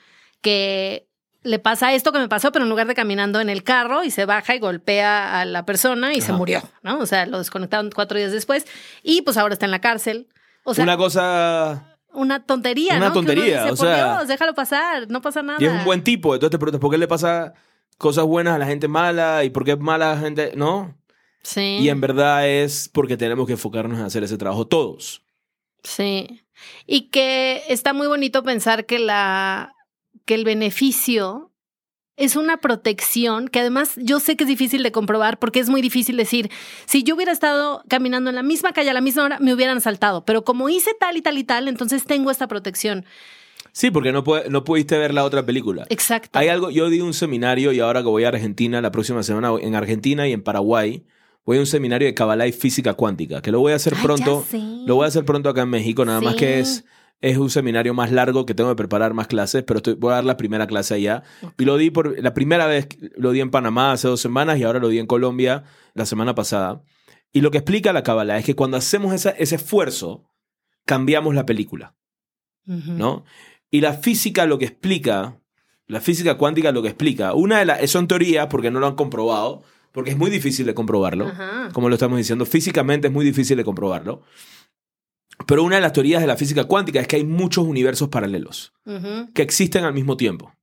que 0.40 1.08
le 1.42 1.58
pasa 1.58 1.92
esto 1.94 2.12
que 2.12 2.18
me 2.18 2.28
pasó, 2.28 2.52
pero 2.52 2.64
en 2.64 2.68
lugar 2.70 2.86
de 2.86 2.94
caminando 2.94 3.40
en 3.40 3.48
el 3.50 3.62
carro 3.62 4.04
y 4.04 4.10
se 4.10 4.24
baja 4.26 4.54
y 4.54 4.58
golpea 4.60 5.40
a 5.40 5.44
la 5.44 5.64
persona 5.66 6.14
y 6.14 6.20
se 6.20 6.32
murió, 6.32 6.62
¿no? 6.82 6.98
O 7.00 7.06
sea, 7.06 7.26
lo 7.26 7.38
desconectaron 7.38 7.90
cuatro 7.90 8.18
días 8.18 8.32
después 8.32 8.66
y 9.02 9.22
pues 9.22 9.36
ahora 9.36 9.54
está 9.54 9.64
en 9.66 9.70
la 9.72 9.80
cárcel. 9.80 10.28
O 10.64 10.74
sea, 10.74 10.84
Una 10.84 10.96
una, 12.12 12.44
tontería, 12.44 12.96
una 12.96 13.08
¿no? 13.08 13.14
Tontería, 13.14 13.62
dice, 13.62 13.72
o 13.72 13.76
"Por 13.76 13.86
sea, 13.86 14.16
Dios, 14.16 14.28
déjalo 14.28 14.54
pasar, 14.54 15.08
no 15.08 15.20
pasa 15.20 15.42
nada. 15.42 15.58
Y 15.60 15.66
es 15.66 15.72
un 15.72 15.84
buen 15.84 16.02
tipo, 16.02 16.34
entonces 16.34 16.50
te 16.50 16.58
preguntas, 16.58 16.80
¿por 16.80 16.90
qué 16.90 16.98
le 16.98 17.08
pasa 17.08 17.54
cosas 17.98 18.24
buenas 18.24 18.54
a 18.54 18.58
la 18.58 18.66
gente 18.66 18.88
mala? 18.88 19.44
¿Y 19.44 19.50
por 19.50 19.64
qué 19.64 19.72
es 19.72 19.78
mala 19.78 20.14
la 20.14 20.20
gente...? 20.20 20.52
No. 20.56 20.96
Sí. 21.42 21.78
Y 21.80 21.88
en 21.88 22.00
verdad 22.00 22.46
es 22.48 22.90
porque 22.92 23.16
tenemos 23.16 23.46
que 23.46 23.52
enfocarnos 23.52 23.98
en 23.98 24.04
hacer 24.04 24.22
ese 24.22 24.36
trabajo 24.36 24.66
todos. 24.66 25.22
Sí. 25.82 26.42
Y 26.86 27.08
que 27.08 27.62
está 27.68 27.92
muy 27.92 28.06
bonito 28.06 28.42
pensar 28.42 28.84
que 28.84 28.98
la 28.98 29.74
que 30.26 30.34
el 30.34 30.44
beneficio 30.44 31.49
es 32.20 32.36
una 32.36 32.58
protección 32.58 33.48
que 33.48 33.60
además 33.60 33.94
yo 33.96 34.20
sé 34.20 34.36
que 34.36 34.44
es 34.44 34.48
difícil 34.48 34.82
de 34.82 34.92
comprobar 34.92 35.38
porque 35.38 35.58
es 35.58 35.70
muy 35.70 35.80
difícil 35.80 36.16
decir, 36.16 36.50
si 36.84 37.02
yo 37.02 37.14
hubiera 37.14 37.32
estado 37.32 37.82
caminando 37.88 38.28
en 38.28 38.36
la 38.36 38.42
misma 38.42 38.72
calle 38.72 38.90
a 38.90 38.94
la 38.94 39.00
misma 39.00 39.24
hora, 39.24 39.38
me 39.40 39.54
hubieran 39.54 39.78
asaltado, 39.78 40.24
pero 40.24 40.44
como 40.44 40.68
hice 40.68 40.90
tal 41.00 41.16
y 41.16 41.22
tal 41.22 41.38
y 41.38 41.44
tal, 41.44 41.66
entonces 41.66 42.04
tengo 42.04 42.30
esta 42.30 42.46
protección. 42.46 43.06
Sí, 43.72 43.90
porque 43.90 44.12
no, 44.12 44.22
no 44.50 44.64
pudiste 44.64 44.98
ver 44.98 45.14
la 45.14 45.24
otra 45.24 45.46
película. 45.46 45.86
Exacto. 45.88 46.38
Hay 46.38 46.48
algo, 46.48 46.70
yo 46.70 46.90
di 46.90 47.00
un 47.00 47.14
seminario 47.14 47.72
y 47.72 47.80
ahora 47.80 48.02
que 48.02 48.08
voy 48.08 48.24
a 48.24 48.28
Argentina, 48.28 48.82
la 48.82 48.90
próxima 48.90 49.22
semana 49.22 49.52
en 49.60 49.74
Argentina 49.74 50.28
y 50.28 50.32
en 50.32 50.42
Paraguay, 50.42 51.04
voy 51.46 51.56
a 51.56 51.60
un 51.60 51.66
seminario 51.66 52.06
de 52.06 52.14
Kabbalah 52.14 52.46
y 52.46 52.52
física 52.52 52.94
cuántica, 52.94 53.40
que 53.40 53.50
lo 53.50 53.60
voy 53.60 53.72
a 53.72 53.76
hacer 53.76 53.94
Ay, 53.96 54.02
pronto. 54.02 54.44
Lo 54.86 54.96
voy 54.96 55.04
a 55.06 55.08
hacer 55.08 55.24
pronto 55.24 55.48
acá 55.48 55.62
en 55.62 55.70
México, 55.70 56.04
nada 56.04 56.20
más 56.20 56.34
que 56.34 56.60
es, 56.60 56.84
es 57.20 57.36
un 57.36 57.50
seminario 57.50 57.92
más 57.94 58.10
largo 58.12 58.46
que 58.46 58.54
tengo 58.54 58.70
que 58.70 58.76
preparar 58.76 59.12
más 59.14 59.26
clases, 59.26 59.62
pero 59.62 59.78
estoy- 59.78 59.94
voy 59.94 60.12
a 60.12 60.16
dar 60.16 60.24
la 60.24 60.36
primera 60.36 60.66
clase 60.66 60.94
allá. 60.94 61.22
Y 61.58 61.64
lo 61.64 61.76
di 61.76 61.90
por 61.90 62.18
la 62.22 62.32
primera 62.32 62.66
vez, 62.66 62.88
lo 63.16 63.32
di 63.32 63.40
en 63.40 63.50
Panamá 63.50 63.92
hace 63.92 64.08
dos 64.08 64.20
semanas 64.20 64.58
y 64.58 64.64
ahora 64.64 64.78
lo 64.78 64.88
di 64.88 64.98
en 64.98 65.06
Colombia 65.06 65.64
la 65.94 66.06
semana 66.06 66.34
pasada. 66.34 66.82
Y 67.32 67.42
lo 67.42 67.50
que 67.50 67.58
explica 67.58 67.92
la 67.92 68.02
Kabbalah 68.02 68.38
es 68.38 68.44
que 68.44 68.56
cuando 68.56 68.76
hacemos 68.78 69.12
esa- 69.14 69.30
ese 69.30 69.56
esfuerzo, 69.56 70.24
cambiamos 70.86 71.34
la 71.34 71.44
película. 71.46 71.94
¿no? 72.66 73.24
Y 73.70 73.80
la 73.80 73.94
física 73.94 74.46
lo 74.46 74.58
que 74.58 74.64
explica, 74.66 75.40
la 75.86 76.00
física 76.00 76.36
cuántica 76.36 76.72
lo 76.72 76.82
que 76.82 76.88
explica, 76.88 77.34
una 77.34 77.58
de 77.58 77.64
las, 77.66 77.90
son 77.90 78.06
teorías 78.08 78.46
porque 78.46 78.70
no 78.70 78.80
lo 78.80 78.86
han 78.86 78.94
comprobado, 78.94 79.62
porque 79.92 80.10
es 80.10 80.16
muy 80.16 80.30
difícil 80.30 80.66
de 80.66 80.74
comprobarlo, 80.74 81.26
Ajá. 81.28 81.68
como 81.72 81.88
lo 81.88 81.94
estamos 81.96 82.16
diciendo, 82.16 82.46
físicamente 82.46 83.08
es 83.08 83.12
muy 83.12 83.24
difícil 83.24 83.56
de 83.56 83.64
comprobarlo, 83.64 84.22
pero 85.46 85.64
una 85.64 85.76
de 85.76 85.82
las 85.82 85.92
teorías 85.92 86.20
de 86.20 86.26
la 86.26 86.36
física 86.36 86.64
cuántica 86.64 87.00
es 87.00 87.08
que 87.08 87.16
hay 87.16 87.24
muchos 87.24 87.64
universos 87.64 88.08
paralelos 88.08 88.72
que 89.34 89.42
existen 89.42 89.84
al 89.84 89.94
mismo 89.94 90.16
tiempo. 90.16 90.54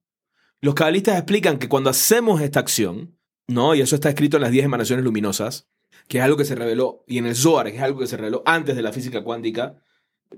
Los 0.62 0.76
cabalistas 0.76 1.18
explican 1.18 1.58
que 1.58 1.70
cuando 1.70 1.90
hacemos 1.90 2.42
esta 2.42 2.60
acción, 2.60 3.18
¿no? 3.48 3.76
Y 3.76 3.82
eso 3.82 3.96
está 3.96 4.10
escrito 4.10 4.38
en 4.38 4.44
las 4.44 4.52
10 4.52 4.66
emanaciones 4.66 5.06
luminosas, 5.06 5.68
que 6.08 6.18
es 6.18 6.24
algo 6.24 6.38
que 6.38 6.46
se 6.46 6.56
reveló, 6.56 7.04
y 7.08 7.18
en 7.20 7.26
el 7.26 7.36
Zohar, 7.36 7.70
que 7.70 7.78
es 7.78 7.84
algo 7.84 8.00
que 8.00 8.08
se 8.08 8.18
reveló 8.18 8.44
antes 8.46 8.76
de 8.76 8.82
la 8.82 8.92
física 8.92 9.24
cuántica, 9.24 9.76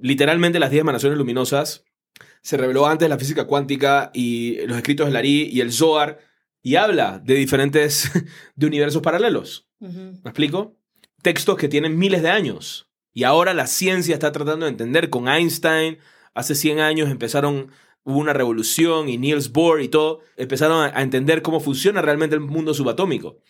literalmente 0.01 0.59
las 0.59 0.71
10 0.71 0.81
emanaciones 0.81 1.17
luminosas 1.17 1.85
se 2.41 2.57
reveló 2.57 2.87
antes 2.87 3.05
de 3.05 3.09
la 3.09 3.17
física 3.17 3.45
cuántica 3.45 4.11
y 4.13 4.65
los 4.65 4.77
escritos 4.77 5.07
del 5.07 5.15
Ari 5.15 5.49
y 5.51 5.61
el 5.61 5.71
Zohar, 5.71 6.19
y 6.61 6.75
habla 6.75 7.19
de 7.19 7.35
diferentes, 7.35 8.11
de 8.55 8.67
universos 8.67 9.01
paralelos. 9.01 9.67
¿Me 9.79 10.19
explico? 10.25 10.77
Textos 11.21 11.57
que 11.57 11.69
tienen 11.69 11.97
miles 11.97 12.21
de 12.21 12.29
años. 12.29 12.88
Y 13.19 13.25
ahora 13.25 13.53
la 13.53 13.67
ciencia 13.67 14.13
está 14.13 14.31
tratando 14.31 14.65
de 14.65 14.71
entender. 14.71 15.09
Con 15.09 15.27
Einstein, 15.27 15.97
hace 16.33 16.55
100 16.55 16.79
años 16.79 17.09
empezaron, 17.09 17.69
hubo 18.05 18.17
una 18.17 18.31
revolución 18.31 19.09
y 19.09 19.17
Niels 19.17 19.51
Bohr 19.51 19.81
y 19.81 19.89
todo, 19.89 20.21
empezaron 20.37 20.89
a, 20.95 21.01
entender 21.01 21.41
cómo 21.41 21.59
funciona 21.59 22.01
realmente 22.01 22.37
el 22.37 22.39
mundo 22.39 22.73
subatómico. 22.73 23.41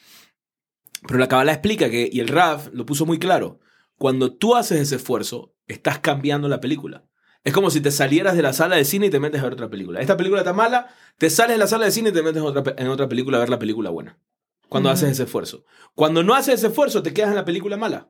Pero 1.06 1.20
la 1.20 1.28
Kabbalah 1.28 1.52
explica 1.52 1.88
que, 1.92 2.10
y 2.12 2.20
el 2.20 2.30
Raf 2.30 2.70
lo 2.74 2.84
puso 2.88 3.06
muy 3.06 3.20
claro, 3.20 3.60
cuando 4.00 4.34
tú 4.34 4.56
haces 4.56 4.80
ese 4.82 4.96
esfuerzo, 4.96 5.54
estás 5.68 6.00
cambiando 6.00 6.50
la 6.50 6.62
película. 6.62 7.06
Es 7.44 7.54
como 7.54 7.70
si 7.70 7.80
te 7.80 7.92
salieras 7.92 8.36
de 8.36 8.42
la 8.42 8.54
sala 8.54 8.76
de 8.76 8.86
cine 8.86 9.06
y 9.06 9.10
te 9.12 9.20
metes 9.20 9.40
a 9.40 9.44
ver 9.44 9.54
otra 9.54 9.70
película. 9.70 10.02
Esta 10.02 10.18
película 10.18 10.42
está 10.42 10.54
mala, 10.54 10.88
te 11.20 11.30
sales 11.30 11.58
de 11.58 11.60
la 11.60 11.68
sala 11.68 11.86
de 11.86 11.92
cine 11.92 12.10
y 12.10 12.14
te 12.14 12.24
metes 12.24 12.42
en 12.42 12.48
otra, 12.48 12.74
en 12.76 12.88
otra 12.88 13.08
película 13.08 13.38
a 13.38 13.42
ver 13.42 13.50
la 13.50 13.60
película 13.60 13.92
buena. 13.92 14.18
Cuando 14.68 14.90
haces 14.90 15.12
ese 15.12 15.24
esfuerzo. 15.26 15.64
Cuando 15.94 16.24
no 16.24 16.34
haces 16.34 16.56
ese 16.56 16.68
esfuerzo, 16.68 17.04
te 17.04 17.14
quedas 17.14 17.30
en 17.30 17.36
la 17.36 17.46
película 17.46 17.78
mala. 17.78 18.10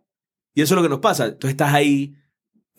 Y 0.54 0.62
eso 0.62 0.74
es 0.74 0.78
lo 0.78 0.84
que 0.84 0.90
nos 0.90 1.00
pasa. 1.00 1.26
Entonces 1.26 1.52
estás 1.52 1.74
ahí 1.74 2.16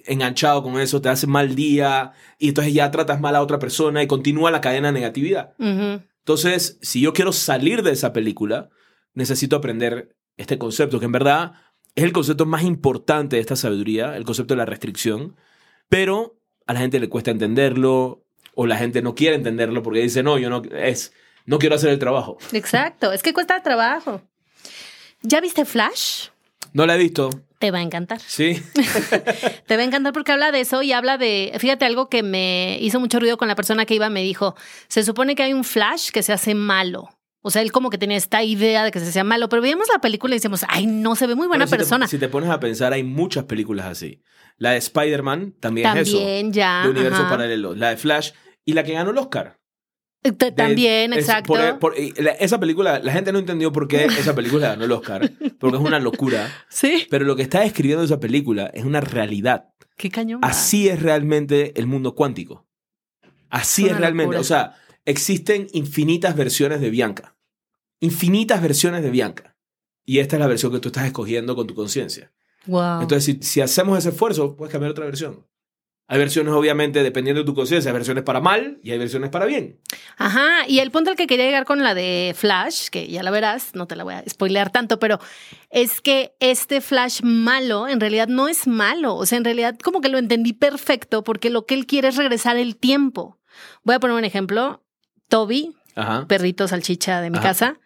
enganchado 0.05 0.63
con 0.63 0.81
eso, 0.81 1.01
te 1.01 1.09
hace 1.09 1.27
mal 1.27 1.55
día 1.55 2.13
y 2.39 2.49
entonces 2.49 2.73
ya 2.73 2.91
tratas 2.91 3.21
mal 3.21 3.37
a 3.37 3.43
otra 3.43 3.59
persona 3.59 4.03
y 4.03 4.07
continúa 4.07 4.51
la 4.51 4.61
cadena 4.61 4.89
de 4.89 4.95
negatividad. 4.95 5.55
Entonces, 5.59 6.79
si 6.81 7.01
yo 7.01 7.13
quiero 7.13 7.33
salir 7.33 7.83
de 7.83 7.93
esa 7.93 8.13
película, 8.13 8.71
necesito 9.15 9.57
aprender 9.57 10.17
este 10.37 10.59
concepto, 10.59 10.99
que 10.99 11.07
en 11.07 11.13
verdad 11.13 11.53
es 11.95 12.05
el 12.05 12.13
concepto 12.13 12.47
más 12.47 12.63
importante 12.63 13.37
de 13.37 13.41
esta 13.41 13.57
sabiduría, 13.57 14.17
el 14.17 14.25
concepto 14.25 14.55
de 14.55 14.59
la 14.59 14.67
restricción, 14.67 15.37
pero 15.89 16.39
a 16.67 16.73
la 16.73 16.81
gente 16.81 17.01
le 17.01 17.09
cuesta 17.09 17.31
entenderlo 17.31 18.25
o 18.55 18.67
la 18.67 18.77
gente 18.77 19.03
no 19.03 19.15
quiere 19.15 19.37
entenderlo 19.37 19.83
porque 19.83 20.01
dice, 20.01 20.23
no, 20.23 20.39
yo 20.39 20.51
no, 20.51 20.63
es, 20.73 21.13
no 21.47 21.59
quiero 21.59 21.75
hacer 21.75 21.91
el 21.91 21.99
trabajo. 21.99 22.39
Exacto. 22.53 23.13
Es 23.13 23.23
que 23.23 23.33
cuesta 23.33 23.63
trabajo. 23.63 24.23
¿Ya 25.23 25.41
viste 25.41 25.65
Flash? 25.65 26.29
No 26.73 26.87
la 26.87 26.95
he 26.95 26.99
visto, 26.99 27.31
Te 27.61 27.71
va 27.71 27.79
a 27.79 27.83
encantar. 27.83 28.19
¿sí? 28.27 28.61
Te 29.67 29.77
va 29.77 29.83
a 29.83 29.85
encantar 29.85 30.13
porque 30.13 30.33
habla 30.33 30.51
de 30.51 30.61
eso 30.61 30.83
y 30.83 30.93
habla 30.93 31.19
de, 31.19 31.53
fíjate, 31.59 31.85
algo 31.85 32.09
que 32.09 32.23
me 32.23 32.79
hizo 32.81 32.99
mucho 32.99 33.21
ruido 33.21 33.37
con 33.37 33.49
la 33.49 33.55
persona 33.55 33.85
que 33.85 33.95
iba, 33.95 34.09
me 34.11 34.23
dijo, 34.23 34.57
se 34.89 35.05
supone 35.05 35.35
que 35.35 35.43
hay 35.43 35.53
un 35.53 35.63
Flash 35.63 36.11
que 36.11 36.23
se 36.23 36.33
hace 36.33 36.55
malo. 36.55 37.11
O 37.43 37.51
sea, 37.51 37.61
él 37.63 37.71
como 37.71 37.91
que 37.91 37.99
tenía 37.99 38.17
esta 38.17 38.43
idea 38.43 38.83
de 38.83 38.91
que 38.91 38.99
se 38.99 39.09
hacía 39.11 39.25
malo, 39.25 39.49
pero 39.51 39.61
veíamos 39.63 39.87
la 39.93 40.01
película 40.01 40.35
y 40.35 40.39
decimos, 40.39 40.65
ay, 40.69 40.87
no, 40.87 41.17
se 41.17 41.27
ve 41.27 41.35
muy 41.35 41.47
buena 41.49 41.67
si 41.67 41.71
te- 41.73 41.77
persona. 41.77 42.09
si 42.09 42.19
te 42.19 42.29
pones 42.29 42.49
a 42.51 42.59
pensar, 42.61 42.93
hay 42.95 43.03
muchas 43.05 43.45
películas 43.45 43.87
así. 43.87 44.23
La 44.57 44.71
de 44.73 44.79
Spider-Man 44.79 45.55
también, 45.61 45.87
es 45.87 46.11
También 46.11 46.47
eso. 46.49 46.55
ya. 46.55 46.83
De 46.85 46.91
universos 46.91 47.27
paralelos. 47.31 47.77
La 47.79 47.91
de 47.91 47.99
Flash 47.99 48.31
y 48.65 48.73
la 48.73 48.85
que 48.85 48.93
ganó 48.95 49.11
el 49.11 49.19
Oscar. 49.19 49.60
De- 50.23 50.33
También, 50.53 51.13
es- 51.15 51.21
exacto. 51.21 51.55
por- 51.55 51.79
por- 51.79 51.95
esa 51.97 52.61
película, 52.61 52.99
la 52.99 53.13
gente 53.13 53.33
no 53.33 53.39
entendió 53.39 53.73
por 53.73 53.89
qué 53.89 54.05
esa 54.05 54.35
película 54.35 54.69
ganó 54.69 54.85
el 54.85 54.93
Oscar, 54.93 55.31
porque 55.59 55.77
es 55.79 55.83
una 55.83 55.99
locura. 55.99 56.47
Sí. 56.69 57.07
Pero 57.11 57.25
lo 57.25 57.37
que 57.37 57.43
está 57.43 57.61
describiendo 57.61 58.05
esa 58.05 58.21
película 58.21 58.67
es 58.75 58.85
una 58.85 59.01
realidad. 59.01 59.71
Qué 59.97 60.11
cañón. 60.11 60.41
Así 60.43 60.89
es 60.89 61.03
realmente 61.03 61.73
el 61.81 61.87
mundo 61.87 62.15
cuántico. 62.15 62.67
Así 63.49 63.87
Es 63.87 63.97
realmente. 63.97 64.25
locura. 64.37 64.41
O 64.41 64.45
sea, 64.45 64.77
existen 65.05 65.67
infinitas 65.73 66.37
versiones 66.37 66.81
de 66.81 66.91
Bianca. 66.91 67.37
Infinitas 68.01 68.63
versiones 68.63 69.03
de 69.03 69.11
Bianca. 69.11 69.57
Y 70.05 70.19
esta 70.19 70.37
es 70.37 70.41
la 70.41 70.47
versión 70.47 70.73
que 70.73 70.81
tú 70.81 70.89
estás 70.89 71.07
escogiendo 71.07 71.55
con 71.57 71.67
tu 71.67 71.75
conciencia. 71.75 72.33
Wow. 72.67 73.03
Entonces, 73.03 73.25
si, 73.25 73.39
si 73.43 73.61
hacemos 73.61 73.99
ese 73.99 74.11
esfuerzo, 74.11 74.57
puedes 74.57 74.73
cambiar 74.73 74.91
otra 74.93 75.05
versión. 75.07 75.47
Hay 76.13 76.19
versiones, 76.19 76.53
obviamente, 76.53 77.05
dependiendo 77.05 77.43
de 77.43 77.47
tu 77.47 77.55
conciencia, 77.55 77.89
hay 77.91 77.95
versiones 77.95 78.25
para 78.25 78.41
mal 78.41 78.81
y 78.83 78.91
hay 78.91 78.99
versiones 78.99 79.31
para 79.31 79.47
bien. 79.47 79.79
Ajá, 80.17 80.67
y 80.67 80.81
el 80.81 80.91
punto 80.91 81.11
al 81.11 81.17
que 81.17 81.29
quería 81.29 81.45
llegar 81.45 81.65
con 81.65 81.85
la 81.85 81.95
de 81.95 82.35
Flash, 82.37 82.89
que 82.89 83.07
ya 83.07 83.23
la 83.23 83.31
verás, 83.31 83.77
no 83.77 83.87
te 83.87 83.95
la 83.95 84.03
voy 84.03 84.15
a 84.15 84.25
spoilear 84.29 84.71
tanto, 84.73 84.99
pero 84.99 85.21
es 85.71 86.01
que 86.01 86.35
este 86.41 86.81
Flash 86.81 87.21
malo 87.23 87.87
en 87.87 88.01
realidad 88.01 88.27
no 88.27 88.49
es 88.49 88.67
malo, 88.67 89.15
o 89.15 89.25
sea, 89.25 89.39
en 89.39 89.45
realidad 89.45 89.79
como 89.79 90.01
que 90.01 90.09
lo 90.09 90.19
entendí 90.19 90.53
perfecto 90.53 91.23
porque 91.23 91.49
lo 91.49 91.65
que 91.65 91.75
él 91.75 91.87
quiere 91.87 92.09
es 92.09 92.17
regresar 92.17 92.57
el 92.57 92.75
tiempo. 92.77 93.39
Voy 93.85 93.95
a 93.95 94.01
poner 94.01 94.17
un 94.17 94.25
ejemplo, 94.25 94.83
Toby, 95.29 95.77
Ajá. 95.95 96.27
perrito 96.27 96.67
salchicha 96.67 97.21
de 97.21 97.31
mi 97.31 97.39
Ajá. 97.39 97.47
casa, 97.51 97.79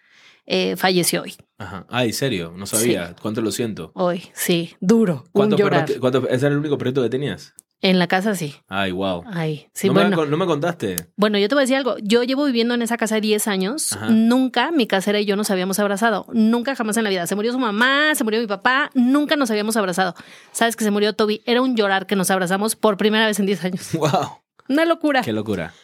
eh, 0.47 0.77
falleció 0.77 1.21
hoy. 1.23 1.35
Ajá. 1.59 1.87
Ay, 1.91 2.15
serio, 2.15 2.55
no 2.57 2.65
sabía. 2.65 3.15
¿Cuánto 3.21 3.43
lo 3.43 3.53
siento? 3.53 3.93
Hoy, 3.95 4.23
sí, 4.33 4.75
duro, 4.81 5.25
un 5.27 5.31
¿Cuántos 5.33 5.61
llorar. 5.61 5.81
perros 5.81 5.95
te- 5.95 6.01
cuántos- 6.01 6.25
¿Ese 6.31 6.47
era 6.47 6.55
el 6.55 6.59
único 6.61 6.79
perrito 6.79 7.03
que 7.03 7.11
tenías? 7.11 7.53
En 7.85 7.99
la 7.99 8.07
casa 8.07 8.35
sí. 8.35 8.55
Ay, 8.67 8.93
wow. 8.93 9.25
Ay, 9.27 9.69
sí, 9.75 9.89
no, 9.89 9.93
bueno. 9.93 10.17
me, 10.17 10.27
no 10.27 10.39
me 10.39 10.47
contaste. 10.47 10.97
Bueno, 11.17 11.37
yo 11.37 11.49
te 11.49 11.55
voy 11.55 11.61
a 11.61 11.65
decir 11.65 11.77
algo. 11.77 11.97
Yo 11.99 12.23
llevo 12.23 12.47
viviendo 12.47 12.73
en 12.73 12.81
esa 12.81 12.97
casa 12.97 13.21
10 13.21 13.47
años. 13.47 13.93
Ajá. 13.93 14.09
Nunca 14.09 14.71
mi 14.71 14.87
casera 14.87 15.21
y 15.21 15.27
yo 15.27 15.37
nos 15.37 15.51
habíamos 15.51 15.79
abrazado. 15.79 16.25
Nunca 16.33 16.75
jamás 16.77 16.97
en 16.97 17.05
la 17.05 17.11
vida. 17.11 17.27
Se 17.27 17.35
murió 17.35 17.53
su 17.53 17.59
mamá, 17.59 18.15
se 18.15 18.25
murió 18.25 18.41
mi 18.41 18.47
papá. 18.47 18.91
Nunca 18.95 19.37
nos 19.37 19.51
habíamos 19.51 19.77
abrazado. 19.77 20.15
¿Sabes 20.53 20.77
que 20.77 20.85
se 20.85 20.91
murió 20.91 21.13
Toby? 21.13 21.43
Era 21.45 21.61
un 21.61 21.77
llorar 21.77 22.07
que 22.07 22.17
nos 22.17 22.31
abrazamos 22.31 22.75
por 22.75 22.97
primera 22.97 23.27
vez 23.27 23.39
en 23.39 23.45
10 23.45 23.65
años. 23.65 23.91
Wow. 23.99 24.39
Una 24.71 24.87
locura. 24.87 25.21
Qué 25.21 25.35
locura. 25.35 25.75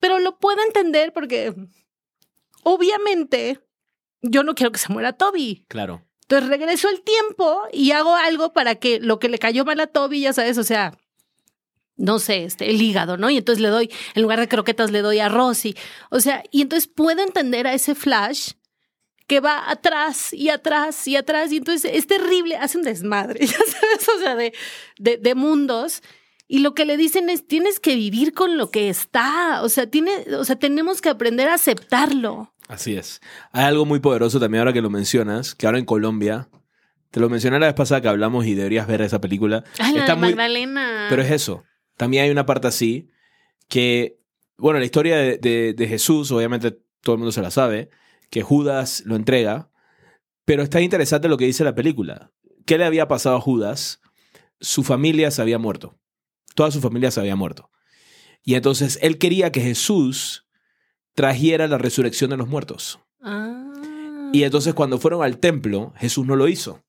Pero 0.00 0.20
lo 0.20 0.38
puedo 0.38 0.56
entender 0.66 1.12
porque 1.12 1.54
obviamente 2.62 3.60
yo 4.22 4.42
no 4.42 4.54
quiero 4.54 4.72
que 4.72 4.78
se 4.78 4.90
muera 4.90 5.12
Toby. 5.12 5.66
Claro. 5.68 6.02
Entonces 6.22 6.48
regreso 6.48 6.88
el 6.88 7.02
tiempo 7.02 7.60
y 7.74 7.90
hago 7.90 8.14
algo 8.14 8.54
para 8.54 8.76
que 8.76 9.00
lo 9.00 9.18
que 9.18 9.28
le 9.28 9.38
cayó 9.38 9.66
mal 9.66 9.80
a 9.80 9.86
Toby, 9.86 10.22
ya 10.22 10.32
sabes, 10.32 10.56
o 10.56 10.64
sea, 10.64 10.94
no 11.96 12.18
sé, 12.18 12.44
este, 12.44 12.68
el 12.70 12.80
hígado, 12.80 13.16
¿no? 13.16 13.30
Y 13.30 13.36
entonces 13.38 13.60
le 13.62 13.68
doy, 13.68 13.90
en 14.14 14.22
lugar 14.22 14.40
de 14.40 14.48
croquetas, 14.48 14.90
le 14.90 15.00
doy 15.02 15.18
arroz 15.20 15.64
y, 15.66 15.76
o 16.10 16.20
sea, 16.20 16.42
y 16.50 16.62
entonces 16.62 16.88
puedo 16.88 17.22
entender 17.22 17.66
a 17.66 17.74
ese 17.74 17.94
flash 17.94 18.52
que 19.28 19.40
va 19.40 19.70
atrás 19.70 20.32
y 20.32 20.48
atrás 20.50 21.06
y 21.06 21.16
atrás 21.16 21.52
y 21.52 21.58
entonces 21.58 21.90
es 21.94 22.06
terrible, 22.06 22.56
hace 22.56 22.78
un 22.78 22.84
desmadre, 22.84 23.40
ya 23.46 23.56
sabes, 23.56 24.08
o 24.16 24.18
sea, 24.20 24.34
de, 24.36 24.52
de, 24.98 25.16
de 25.16 25.34
mundos. 25.34 26.02
Y 26.48 26.58
lo 26.58 26.74
que 26.74 26.84
le 26.84 26.96
dicen 26.98 27.30
es, 27.30 27.46
tienes 27.46 27.80
que 27.80 27.94
vivir 27.94 28.34
con 28.34 28.58
lo 28.58 28.70
que 28.70 28.90
está, 28.90 29.62
o 29.62 29.68
sea, 29.70 29.86
tiene, 29.88 30.12
o 30.38 30.44
sea, 30.44 30.56
tenemos 30.56 31.00
que 31.00 31.08
aprender 31.08 31.48
a 31.48 31.54
aceptarlo. 31.54 32.52
Así 32.68 32.94
es. 32.96 33.20
Hay 33.52 33.64
algo 33.64 33.86
muy 33.86 34.00
poderoso 34.00 34.38
también 34.40 34.60
ahora 34.60 34.72
que 34.72 34.82
lo 34.82 34.90
mencionas, 34.90 35.54
que 35.54 35.66
ahora 35.66 35.78
en 35.78 35.84
Colombia, 35.86 36.48
te 37.10 37.20
lo 37.20 37.30
mencioné 37.30 37.58
la 37.58 37.66
vez 37.66 37.74
pasada 37.74 38.00
que 38.02 38.08
hablamos 38.08 38.44
y 38.46 38.54
deberías 38.54 38.86
ver 38.86 39.00
esa 39.02 39.20
película. 39.20 39.64
Ay, 39.78 39.94
la 39.94 40.00
Está 40.00 40.14
de 40.14 40.18
muy- 40.20 40.28
Magdalena. 40.30 41.06
Pero 41.08 41.22
es 41.22 41.30
eso. 41.30 41.64
También 41.96 42.24
hay 42.24 42.30
una 42.30 42.46
parte 42.46 42.68
así 42.68 43.08
que, 43.68 44.18
bueno, 44.56 44.78
la 44.78 44.84
historia 44.84 45.16
de, 45.16 45.38
de- 45.38 45.74
de 45.74 45.88
Jesús, 45.88 46.30
obviamente 46.30 46.72
todo 47.00 47.14
el 47.14 47.18
mundo 47.18 47.32
se 47.32 47.42
la 47.42 47.50
sabe, 47.50 47.90
que 48.30 48.42
Judas 48.42 49.02
lo 49.06 49.16
entrega, 49.16 49.70
pero 50.44 50.62
está 50.62 50.80
interesante 50.80 51.28
lo 51.28 51.36
que 51.36 51.46
dice 51.46 51.64
la 51.64 51.74
película. 51.74 52.32
¿Qué 52.66 52.78
le 52.78 52.84
había 52.84 53.08
pasado 53.08 53.36
a 53.36 53.40
Judas? 53.40 54.00
Su 54.60 54.82
familia 54.84 55.30
se 55.30 55.42
había 55.42 55.58
muerto. 55.58 55.98
Toda 56.54 56.70
su 56.70 56.80
familia 56.80 57.10
se 57.10 57.20
había 57.20 57.36
muerto. 57.36 57.70
Y 58.44 58.54
entonces 58.54 58.98
él 59.02 59.18
quería 59.18 59.52
que 59.52 59.60
Jesús 59.60 60.46
trajera 61.14 61.66
la 61.68 61.78
resurrección 61.78 62.30
de 62.30 62.36
los 62.36 62.48
muertos. 62.48 62.98
Ah. 63.20 64.30
Y 64.32 64.44
entonces 64.44 64.74
cuando 64.74 64.98
fueron 64.98 65.22
al 65.22 65.38
templo, 65.38 65.92
Jesús 65.96 66.26
no 66.26 66.36
lo 66.36 66.48
hizo. 66.48 66.82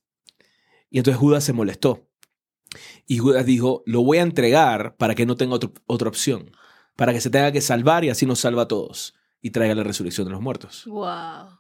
Y 0.90 1.00
entonces 1.00 1.20
Judas 1.20 1.44
se 1.44 1.54
molestó. 1.54 2.08
Y 3.08 3.18
Judas 3.20 3.46
dijo, 3.46 3.84
lo 3.86 4.04
voy 4.04 4.18
a 4.18 4.22
entregar 4.22 4.96
para 4.98 5.16
que 5.16 5.26
no 5.26 5.36
tenga 5.36 5.56
otro- 5.56 5.74
otra 5.86 6.10
opción. 6.10 6.52
Para 6.96 7.14
que 7.14 7.22
se 7.22 7.30
tenga 7.30 7.52
que 7.52 7.62
salvar 7.62 8.04
y 8.06 8.10
así 8.10 8.26
nos 8.26 8.40
salva 8.40 8.64
a 8.64 8.68
todos. 8.68 9.16
Y 9.42 9.50
traiga 9.52 9.76
la 9.76 9.84
resurrección 9.84 10.26
de 10.28 10.32
los 10.32 10.42
muertos. 10.42 10.84
Wow. 10.86 11.58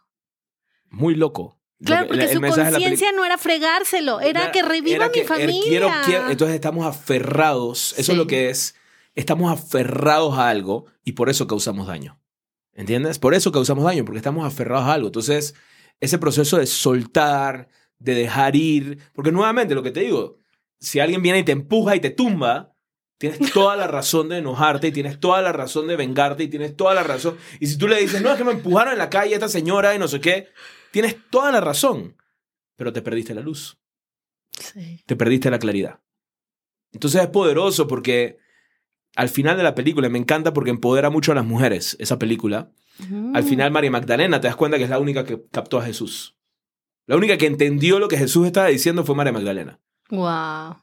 Muy 0.89 1.16
loco. 1.16 1.59
Lo 1.80 1.86
Claro, 1.88 2.03
que- 2.03 2.07
porque 2.09 2.24
el- 2.24 2.30
el 2.30 2.36
su 2.36 2.41
conciencia 2.41 3.11
no 3.11 3.26
era 3.26 3.38
fregárselo, 3.38 4.22
era 4.22 4.51
que 4.51 4.61
reviva 4.61 4.95
era 4.95 5.07
mi 5.07 5.11
que, 5.14 5.24
familia. 5.26 5.61
quiero- 5.68 5.89
quiero- 6.05 6.30
entonces 6.30 6.55
estamos 6.55 6.86
aferrados. 6.86 7.93
Eso 7.97 8.03
Sí. 8.03 8.11
es 8.14 8.18
lo 8.18 8.28
que 8.28 8.49
es. 8.49 8.76
Estamos 9.16 9.51
aferrados 9.51 10.38
a 10.38 10.49
algo 10.49 10.86
y 11.03 11.11
por 11.14 11.30
eso 11.30 11.45
causamos 11.47 11.88
daño. 11.88 12.20
¿Entiendes? 12.74 13.20
Por 13.20 13.34
eso 13.34 13.51
causamos 13.51 13.84
daño, 13.84 14.05
porque 14.05 14.18
estamos 14.18 14.45
aferrados 14.45 14.88
a 14.88 14.93
algo. 14.93 15.07
Entonces, 15.07 15.53
ese 15.99 16.18
proceso 16.18 16.57
de 16.57 16.66
soltar, 16.68 17.68
de 17.99 18.16
dejar 18.16 18.55
ir, 18.55 18.97
porque 19.14 19.32
nuevamente 19.32 19.76
lo 19.76 19.84
que 19.84 19.91
te 19.91 19.99
digo, 19.99 20.38
si 20.84 20.99
alguien 20.99 21.21
viene 21.21 21.39
y 21.39 21.43
te 21.43 21.51
empuja 21.53 21.95
y 21.95 21.99
te 21.99 22.09
tumba, 22.09 22.73
tienes 23.17 23.39
toda 23.53 23.75
la 23.75 23.88
razón 23.88 24.29
de 24.29 24.38
enojarte 24.39 24.88
y 24.88 24.91
tienes 24.91 25.19
toda 25.19 25.41
la 25.41 25.51
razón 25.51 25.88
de 25.88 25.95
vengarte 25.95 26.43
y 26.43 26.47
tienes 26.49 26.75
toda 26.75 26.93
la 26.93 27.03
razón. 27.03 27.38
Y 27.59 27.67
si 27.67 27.77
tú 27.77 27.88
le 27.88 27.99
dices, 27.99 28.21
no, 28.21 28.31
es 28.31 28.38
que 28.38 28.43
me 28.43 28.51
empujaron 28.51 28.93
en 28.93 28.99
la 28.99 29.09
calle 29.09 29.34
esta 29.34 29.49
señora 29.49 29.95
y 29.95 29.99
no 29.99 30.07
sé 30.07 30.19
qué, 30.19 30.49
tienes 30.91 31.15
toda 31.29 31.51
la 31.51 31.61
razón, 31.61 32.17
pero 32.75 32.91
te 32.93 33.01
perdiste 33.01 33.34
la 33.34 33.41
luz 33.41 33.77
Sí. 34.59 35.01
te 35.07 35.15
perdiste 35.15 35.49
la 35.49 35.57
claridad. 35.57 35.99
Entonces 36.91 37.21
es 37.23 37.27
poderoso 37.29 37.88
porque 37.88 38.38
al 39.15 39.29
final 39.29 39.57
de 39.57 39.63
la 39.63 39.73
película, 39.73 40.09
me 40.09 40.19
encanta 40.19 40.53
porque 40.53 40.69
empodera 40.69 41.09
mucho 41.09 41.31
a 41.31 41.36
las 41.36 41.45
mujeres, 41.45 41.95
esa 41.99 42.19
película. 42.19 42.71
Al 43.34 43.43
final 43.43 43.71
María 43.71 43.89
Magdalena 43.89 44.39
te 44.39 44.47
das 44.47 44.55
cuenta 44.55 44.77
que 44.77 44.84
es 44.84 44.89
la 44.89 44.99
única 44.99 45.25
que 45.25 45.43
captó 45.51 45.79
a 45.79 45.86
Jesús. 45.86 46.36
La 47.07 47.15
única 47.15 47.38
que 47.38 47.47
entendió 47.47 47.97
lo 47.99 48.07
que 48.07 48.17
Jesús 48.17 48.45
estaba 48.45 48.67
diciendo 48.67 49.03
fue 49.03 49.15
María 49.15 49.34
Magdalena. 49.34 49.79
Wow. 50.14 50.78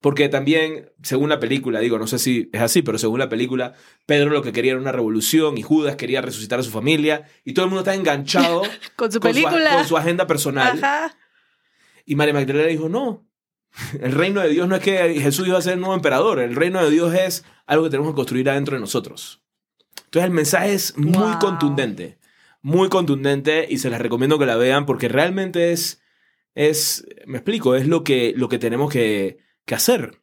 Porque 0.00 0.28
también, 0.28 0.90
según 1.02 1.30
la 1.30 1.40
película, 1.40 1.80
digo, 1.80 1.98
no 1.98 2.06
sé 2.06 2.18
si 2.18 2.50
es 2.52 2.60
así, 2.60 2.82
pero 2.82 2.98
según 2.98 3.18
la 3.20 3.28
película, 3.30 3.72
Pedro 4.04 4.30
lo 4.30 4.42
que 4.42 4.52
quería 4.52 4.72
era 4.72 4.80
una 4.80 4.92
revolución 4.92 5.56
y 5.56 5.62
Judas 5.62 5.96
quería 5.96 6.20
resucitar 6.20 6.58
a 6.60 6.62
su 6.62 6.70
familia 6.70 7.26
y 7.44 7.54
todo 7.54 7.64
el 7.64 7.70
mundo 7.70 7.80
está 7.80 7.94
enganchado 7.94 8.62
Con 8.96 9.10
su 9.12 9.20
con, 9.20 9.32
su, 9.32 9.40
película. 9.40 9.76
con 9.76 9.86
su 9.86 9.96
agenda 9.96 10.26
personal. 10.26 10.78
Ajá. 10.82 11.16
Y 12.04 12.16
María 12.16 12.34
Magdalena 12.34 12.68
dijo, 12.68 12.88
no, 12.90 13.26
el 13.98 14.12
reino 14.12 14.42
de 14.42 14.50
Dios 14.50 14.68
no 14.68 14.76
es 14.76 14.82
que 14.82 15.20
Jesús 15.20 15.48
iba 15.48 15.56
a 15.58 15.62
ser 15.62 15.72
el 15.74 15.80
nuevo 15.80 15.94
emperador, 15.94 16.38
el 16.38 16.54
reino 16.54 16.84
de 16.84 16.90
Dios 16.90 17.14
es 17.14 17.44
algo 17.66 17.84
que 17.84 17.90
tenemos 17.90 18.12
que 18.12 18.16
construir 18.16 18.50
adentro 18.50 18.74
de 18.76 18.80
nosotros. 18.80 19.42
Entonces 20.04 20.24
el 20.28 20.34
mensaje 20.34 20.74
es 20.74 20.98
muy 20.98 21.12
Wow. 21.16 21.38
contundente, 21.38 22.18
muy 22.60 22.90
contundente 22.90 23.66
y 23.70 23.78
se 23.78 23.88
les 23.88 23.98
recomiendo 24.00 24.38
que 24.38 24.44
la 24.46 24.56
vean 24.56 24.84
porque 24.84 25.08
realmente 25.08 25.72
es, 25.72 26.02
es 26.54 27.04
me 27.26 27.38
explico, 27.38 27.74
es 27.74 27.86
lo 27.86 28.04
que, 28.04 28.32
lo 28.36 28.48
que 28.48 28.58
tenemos 28.58 28.92
que, 28.92 29.38
que 29.66 29.74
hacer. 29.74 30.20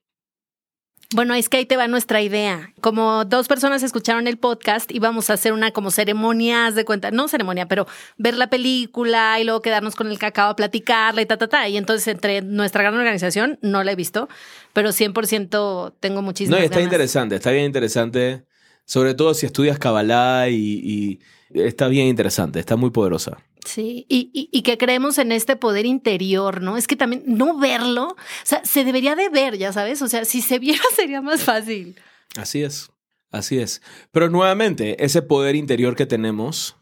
Bueno, 1.14 1.34
es 1.34 1.50
que 1.50 1.58
ahí 1.58 1.66
te 1.66 1.76
va 1.76 1.90
nuestra 1.90 2.22
idea. 2.22 2.74
Como 2.80 3.26
dos 3.26 3.50
personas 3.50 3.84
escucharon 3.84 4.28
el 4.28 4.38
podcast, 4.38 4.90
íbamos 4.94 5.30
a 5.30 5.34
hacer 5.34 5.52
una 5.52 5.72
como 5.72 5.92
ceremonia, 5.92 6.68
haz 6.68 6.76
de 6.76 6.86
cuenta, 6.86 7.12
no 7.12 7.28
ceremonia, 7.28 7.68
pero 7.68 7.86
ver 8.18 8.36
la 8.38 8.50
película 8.50 9.38
y 9.38 9.44
luego 9.44 9.62
quedarnos 9.62 9.98
con 9.98 10.08
el 10.10 10.18
cacao 10.18 10.52
a 10.52 10.56
platicarla 10.56 11.22
y 11.22 11.26
ta, 11.26 11.36
ta, 11.38 11.50
ta. 11.50 11.68
Y 11.68 11.76
entonces 11.76 12.08
entre 12.08 12.42
nuestra 12.42 12.84
gran 12.84 12.96
organización, 12.96 13.60
no 13.62 13.84
la 13.84 13.92
he 13.92 13.96
visto, 13.98 14.30
pero 14.72 14.94
100% 14.94 15.96
tengo 16.00 16.22
muchísimas 16.22 16.60
No, 16.60 16.64
está 16.64 16.76
ganas. 16.78 16.86
interesante, 16.86 17.36
está 17.36 17.52
bien 17.52 17.66
interesante, 17.66 18.46
sobre 18.86 19.14
todo 19.14 19.34
si 19.34 19.46
estudias 19.46 19.80
Kabbalah 19.80 20.48
y, 20.48 21.20
y 21.54 21.60
está 21.62 21.90
bien 21.90 22.08
interesante, 22.08 22.62
está 22.62 22.78
muy 22.78 22.92
poderosa. 22.92 23.38
Sí, 23.66 24.06
y, 24.10 24.30
y, 24.34 24.50
y 24.52 24.62
que 24.64 24.78
creemos 24.78 25.18
en 25.20 25.32
este 25.32 25.56
poder 25.56 25.86
interior, 25.86 26.62
¿no? 26.62 26.78
Es 26.78 26.88
que 26.88 26.96
también 26.96 27.24
no 27.28 27.58
verlo, 27.58 28.08
o 28.08 28.16
sea, 28.44 28.64
se 28.66 28.84
debería 28.84 29.16
de 29.16 29.30
ver, 29.30 29.58
ya 29.58 29.72
sabes, 29.72 30.02
o 30.02 30.08
sea, 30.08 30.26
si 30.26 30.42
se 30.42 30.58
viera 30.60 30.82
sería 30.96 31.22
más 31.22 31.44
fácil. 31.44 31.96
Así 32.38 32.64
es, 32.64 32.90
así 33.30 33.60
es. 33.60 33.82
Pero 34.12 34.30
nuevamente, 34.30 35.04
ese 35.06 35.22
poder 35.22 35.56
interior 35.56 35.96
que 35.96 36.06
tenemos, 36.06 36.76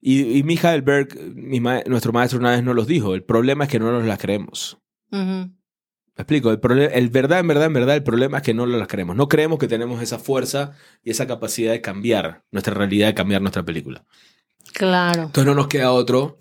y, 0.00 0.38
y 0.38 0.42
Michael 0.42 0.82
Berg, 0.82 1.18
mi 1.34 1.60
ma- 1.60 1.82
nuestro 1.86 2.12
maestro 2.12 2.38
una 2.38 2.50
vez 2.52 2.62
nos 2.62 2.74
los 2.74 2.86
dijo, 2.86 3.14
el 3.14 3.22
problema 3.22 3.64
es 3.64 3.70
que 3.70 3.78
no 3.78 3.92
nos 3.92 4.04
las 4.04 4.18
creemos. 4.18 4.78
¿Me 6.16 6.22
explico? 6.22 6.50
El, 6.52 6.60
el 6.92 7.08
verdad, 7.10 7.40
en 7.40 7.48
verdad, 7.48 7.66
en 7.66 7.72
verdad, 7.72 7.96
el 7.96 8.02
problema 8.02 8.38
es 8.38 8.42
que 8.44 8.54
no 8.54 8.66
las 8.66 8.86
creemos. 8.88 9.16
No 9.16 9.28
creemos 9.28 9.58
que 9.58 9.66
tenemos 9.68 10.00
esa 10.00 10.18
fuerza 10.18 10.72
y 11.02 11.10
esa 11.10 11.26
capacidad 11.26 11.72
de 11.72 11.80
cambiar 11.80 12.44
nuestra 12.52 12.72
realidad, 12.74 13.08
de 13.08 13.14
cambiar 13.14 13.40
nuestra 13.42 13.64
película. 13.64 14.04
Claro. 14.74 15.22
Entonces 15.22 15.46
no 15.46 15.54
nos 15.54 15.68
queda 15.68 15.92
otro 15.92 16.36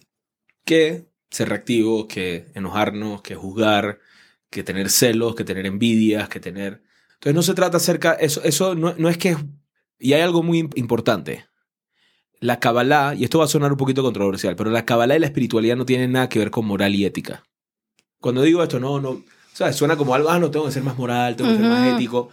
que 0.66 1.06
ser 1.30 1.50
reactivos, 1.50 2.08
que 2.08 2.52
enojarnos, 2.56 3.22
que 3.22 3.36
juzgar, 3.36 4.00
que 4.50 4.64
tener 4.64 4.90
celos, 4.90 5.36
que 5.36 5.44
tener 5.44 5.66
envidias, 5.66 6.28
que 6.30 6.40
tener... 6.40 6.84
Entonces 7.14 7.36
no 7.36 7.44
se 7.44 7.54
trata 7.54 7.78
acerca... 7.78 8.14
Eso, 8.14 8.44
eso 8.44 8.76
no, 8.76 8.96
no 8.98 9.08
es 9.08 9.18
que... 9.18 9.38
Y 10.00 10.14
hay 10.14 10.22
algo 10.22 10.42
muy 10.44 10.64
im- 10.64 10.74
importante. 10.76 11.46
La 12.40 12.60
Kabbalah, 12.60 13.14
y 13.16 13.24
esto 13.24 13.40
va 13.40 13.46
a 13.46 13.48
sonar 13.48 13.72
un 13.72 13.78
poquito 13.78 14.04
controversial, 14.04 14.56
pero 14.56 14.72
la 14.72 14.84
Kabbalah 14.84 15.16
y 15.16 15.20
la 15.20 15.28
espiritualidad 15.28 15.78
no 15.78 15.86
tienen 15.86 16.12
nada 16.12 16.28
que 16.28 16.40
ver 16.40 16.52
con 16.52 16.66
moral 16.66 16.94
y 16.96 17.06
ética. 17.06 17.44
Cuando 18.20 18.42
digo 18.42 18.64
esto, 18.64 18.80
no, 18.80 19.00
no... 19.00 19.10
O 19.12 19.24
sea, 19.56 19.72
suena 19.72 19.96
como 19.96 20.16
algo, 20.16 20.30
ah, 20.30 20.40
no, 20.40 20.50
tengo 20.50 20.66
que 20.66 20.72
ser 20.72 20.84
más 20.84 20.98
moral, 20.98 21.36
tengo 21.36 21.52
que 21.52 21.58
ser 21.58 21.68
más 21.68 21.94
ético. 21.94 22.32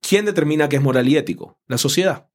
¿Quién 0.00 0.24
determina 0.24 0.68
qué 0.68 0.76
es 0.76 0.82
moral 0.82 1.08
y 1.08 1.16
ético? 1.16 1.58
La 1.66 1.78
sociedad. 1.78 2.28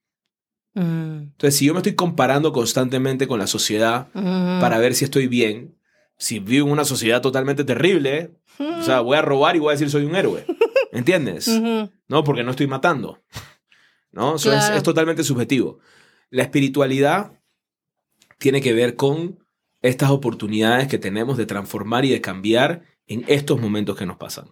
Mm, 0.73 1.23
Entonces, 1.33 1.57
si 1.57 1.65
yo 1.65 1.73
me 1.73 1.79
estoy 1.79 1.95
comparando 1.95 2.51
constantemente 2.53 3.27
con 3.27 3.39
la 3.39 3.47
sociedad, 3.47 4.07
mm. 4.13 4.59
para 4.61 4.77
ver 4.79 4.93
si 4.95 5.05
estoy 5.05 5.27
bien. 5.27 5.77
Si 6.17 6.39
vivo 6.39 6.67
en 6.67 6.73
una 6.73 6.85
sociedad 6.85 7.21
totalmente 7.21 7.63
terrible, 7.63 8.31
o 8.59 8.83
sea, 8.83 8.99
voy 9.01 9.17
a 9.17 9.21
robar 9.23 9.55
y 9.55 9.59
voy 9.59 9.69
a 9.69 9.71
decir 9.71 9.89
soy 9.89 10.05
un 10.05 10.15
héroe. 10.15 10.45
¿Entiendes? 10.91 11.47
No, 12.07 12.23
porque 12.23 12.43
no 12.43 12.51
estoy 12.51 12.67
matando. 12.67 13.19
¿No? 14.11 14.35
Eso 14.35 14.53
es- 14.53 14.69
es, 14.69 14.83
totalmente 14.83 15.23
subjetivo. 15.23 15.79
La 16.29 16.43
espiritualidad 16.43 17.31
tiene 18.37 18.61
que 18.61 18.73
ver 18.73 18.95
con 18.95 19.39
estas 19.81 20.11
oportunidades 20.11 20.87
que 20.87 20.97
tenemos 20.99 21.37
de 21.37 21.45
transformar 21.45 22.05
y 22.05 22.09
de 22.09 22.21
cambiar 22.21 22.83
en 23.07 23.23
estos 23.27 23.59
momentos 23.59 23.97
que 23.97 24.05
nos 24.05 24.17
pasan. 24.17 24.45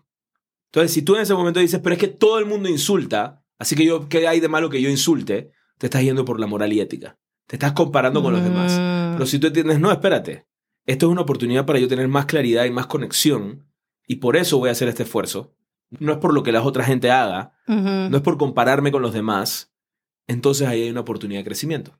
Entonces, 0.71 0.91
si 0.93 1.01
tú 1.01 1.15
en 1.15 1.21
ese 1.21 1.33
momento 1.33 1.59
dices, 1.59 1.79
pero 1.83 1.93
es 1.93 1.99
que 1.99 2.07
todo 2.07 2.39
el 2.39 2.45
mundo 2.45 2.67
insulta, 2.69 3.43
así 3.57 3.75
que 3.75 3.85
yo, 3.85 4.07
¿qué 4.09 4.27
hay 4.27 4.39
de 4.39 4.47
malo 4.47 4.69
que 4.69 4.81
yo 4.81 4.89
insulte? 4.89 5.51
Te 5.79 5.87
estás 5.87 6.03
yendo 6.03 6.23
por 6.23 6.39
la 6.39 6.45
moral 6.45 6.71
y 6.71 6.79
ética. 6.79 7.17
Te 7.47 7.55
estás 7.55 7.71
comparando 7.71 8.21
con 8.21 8.33
los 8.33 8.43
demás. 8.43 8.73
Mm. 8.73 9.13
Pero 9.13 9.25
si 9.25 9.39
tú 9.39 9.47
entiendes, 9.47 9.79
no, 9.79 9.91
espérate, 9.91 10.45
esto 10.85 11.07
es 11.07 11.11
una 11.11 11.21
oportunidad 11.21 11.65
para 11.65 11.79
yo 11.79 11.87
tener 11.87 12.07
más 12.07 12.27
claridad 12.27 12.65
y 12.65 12.71
más 12.71 12.85
conexión 12.85 13.65
y 14.05 14.17
por 14.17 14.37
eso 14.37 14.59
voy 14.59 14.69
a 14.69 14.73
hacer 14.73 14.87
este 14.87 15.01
esfuerzo 15.01 15.55
no 15.91 16.11
es 16.13 16.17
por 16.19 16.33
lo 16.33 16.43
que 16.43 16.51
la 16.51 16.61
otra 16.61 16.83
gente 16.83 17.11
haga, 17.11 17.53
no 17.67 18.15
es 18.15 18.23
por 18.23 18.37
compararme 18.37 18.91
con 18.91 19.01
los 19.01 19.13
demás, 19.13 19.73
entonces 20.27 20.67
ahí 20.67 20.83
hay 20.83 20.89
una 20.89 21.01
oportunidad 21.01 21.39
de 21.39 21.45
crecimiento. 21.45 21.99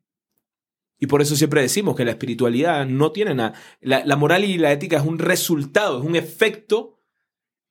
Y 1.00 1.08
por 1.08 1.22
eso 1.22 1.36
siempre 1.36 1.62
decimos 1.62 1.96
que 1.96 2.06
la 2.06 2.12
espiritualidad 2.12 2.86
no 2.86 3.12
tiene 3.12 3.34
nada. 3.34 3.54
La, 3.80 4.04
la 4.06 4.18
moral 4.18 4.44
y 4.44 4.58
la 4.58 4.72
ética 4.72 4.98
es 4.98 5.06
un 5.06 5.18
resultado, 5.18 6.00
es 6.00 6.06
un 6.06 6.18
efecto 6.18 7.00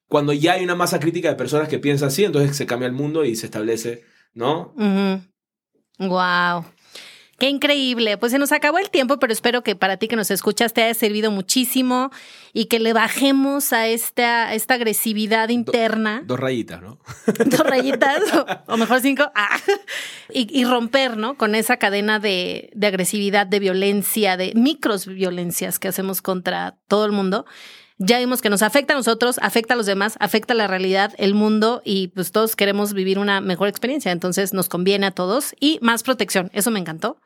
cuando 0.09 0.33
ya 0.33 0.55
hay 0.55 0.65
una 0.65 0.75
masa 0.75 0.99
crítica 0.99 1.29
de 1.29 1.35
personas 1.35 1.69
que 1.69 1.79
piensan 1.79 2.09
así, 2.09 2.25
entonces 2.25 2.57
se 2.57 2.65
cambia 2.65 2.87
el 2.87 2.95
mundo 2.95 3.27
y 3.27 3.37
se 3.37 3.47
establece, 3.47 4.05
¿no? 4.33 4.75
Wow. 5.99 6.65
Qué 7.39 7.49
increíble. 7.49 8.19
Pues 8.19 8.33
se 8.33 8.39
nos 8.39 8.51
acabó 8.51 8.79
el 8.79 8.91
tiempo, 8.91 9.21
pero 9.21 9.33
espero 9.33 9.63
que 9.63 9.77
para 9.77 9.97
ti 9.97 10.09
que 10.09 10.17
nos 10.17 10.33
escuchas 10.33 10.73
te 10.73 10.83
haya 10.83 10.95
servido 10.95 11.31
muchísimo 11.31 12.11
y 12.53 12.65
que 12.65 12.81
le 12.81 12.93
bajemos 12.93 13.73
a 13.73 13.87
esta, 13.87 14.53
esta 14.55 14.75
agresividad 14.75 15.49
interna. 15.49 16.23
Dos 16.25 16.41
rayitas, 16.41 16.83
¿no? 16.83 16.99
dos 17.47 17.61
rayitas, 17.61 18.23
o, 18.35 18.73
o 18.73 18.77
mejor 18.77 19.01
cinco, 19.01 19.31
ah, 19.37 19.57
y, 20.33 20.49
y 20.51 20.65
romper, 20.65 21.17
¿no? 21.17 21.37
Con 21.37 21.55
esa 21.55 21.77
cadena 21.77 22.19
de, 22.19 22.71
de 22.75 22.87
agresividad, 22.89 23.47
de 23.47 23.61
violencia, 23.61 24.37
de 24.37 24.53
micros 24.57 25.07
violencias 25.07 25.79
que 25.79 25.87
hacemos 25.87 26.23
contra 26.23 26.77
todo 26.89 27.07
el 27.07 27.13
mundo. 27.13 27.47
Ya 28.01 28.19
vimos 28.19 28.41
que 28.41 28.49
nos 28.49 28.63
afecta 28.63 28.95
a 28.95 28.97
nosotros, 28.97 29.39
afecta 29.43 29.75
a 29.75 29.77
los 29.77 29.87
demás, 29.87 30.17
afecta 30.21 30.55
a 30.55 30.57
la 30.57 30.69
realidad, 30.69 31.13
el 31.19 31.35
mundo 31.35 31.83
y 31.85 32.09
pues 32.09 32.31
todos 32.31 32.55
queremos 32.55 32.93
vivir 32.93 33.19
una 33.19 33.41
mejor 33.41 33.69
experiencia. 33.69 34.13
Entonces 34.13 34.53
nos 34.55 34.69
conviene 34.69 35.07
a 35.07 35.11
todos 35.11 35.55
y 35.59 35.79
más 35.83 36.05
protección. 36.05 36.49
Eso 36.53 36.71
me 36.71 36.79
encantó. 36.79 37.21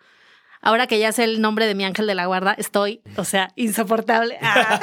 Ahora 0.63 0.87
que 0.87 0.99
ya 0.99 1.13
sé 1.13 1.25
el 1.25 1.41
nombre 1.43 1.67
de 1.67 1.75
mi 1.75 1.85
ángel 1.85 2.07
de 2.07 2.15
la 2.15 2.25
guarda, 2.27 2.55
estoy, 2.57 3.03
o 3.17 3.25
sea, 3.25 3.51
insoportable. 3.57 4.39
Ah. 4.41 4.81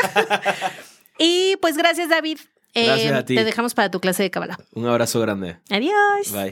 y 1.18 1.56
pues 1.58 1.76
gracias, 1.76 2.10
David. 2.10 2.38
Eh, 2.76 2.86
Gracias 2.86 3.14
a 3.14 3.26
ti. 3.26 3.36
Te 3.36 3.44
dejamos 3.44 3.74
para 3.74 3.90
tu 3.90 4.00
clase 4.00 4.22
de 4.22 4.30
Kabbalah. 4.30 4.60
Un 4.76 4.86
abrazo 4.86 5.20
grande. 5.22 5.58
Adiós. 5.72 6.32
Bye. 6.32 6.52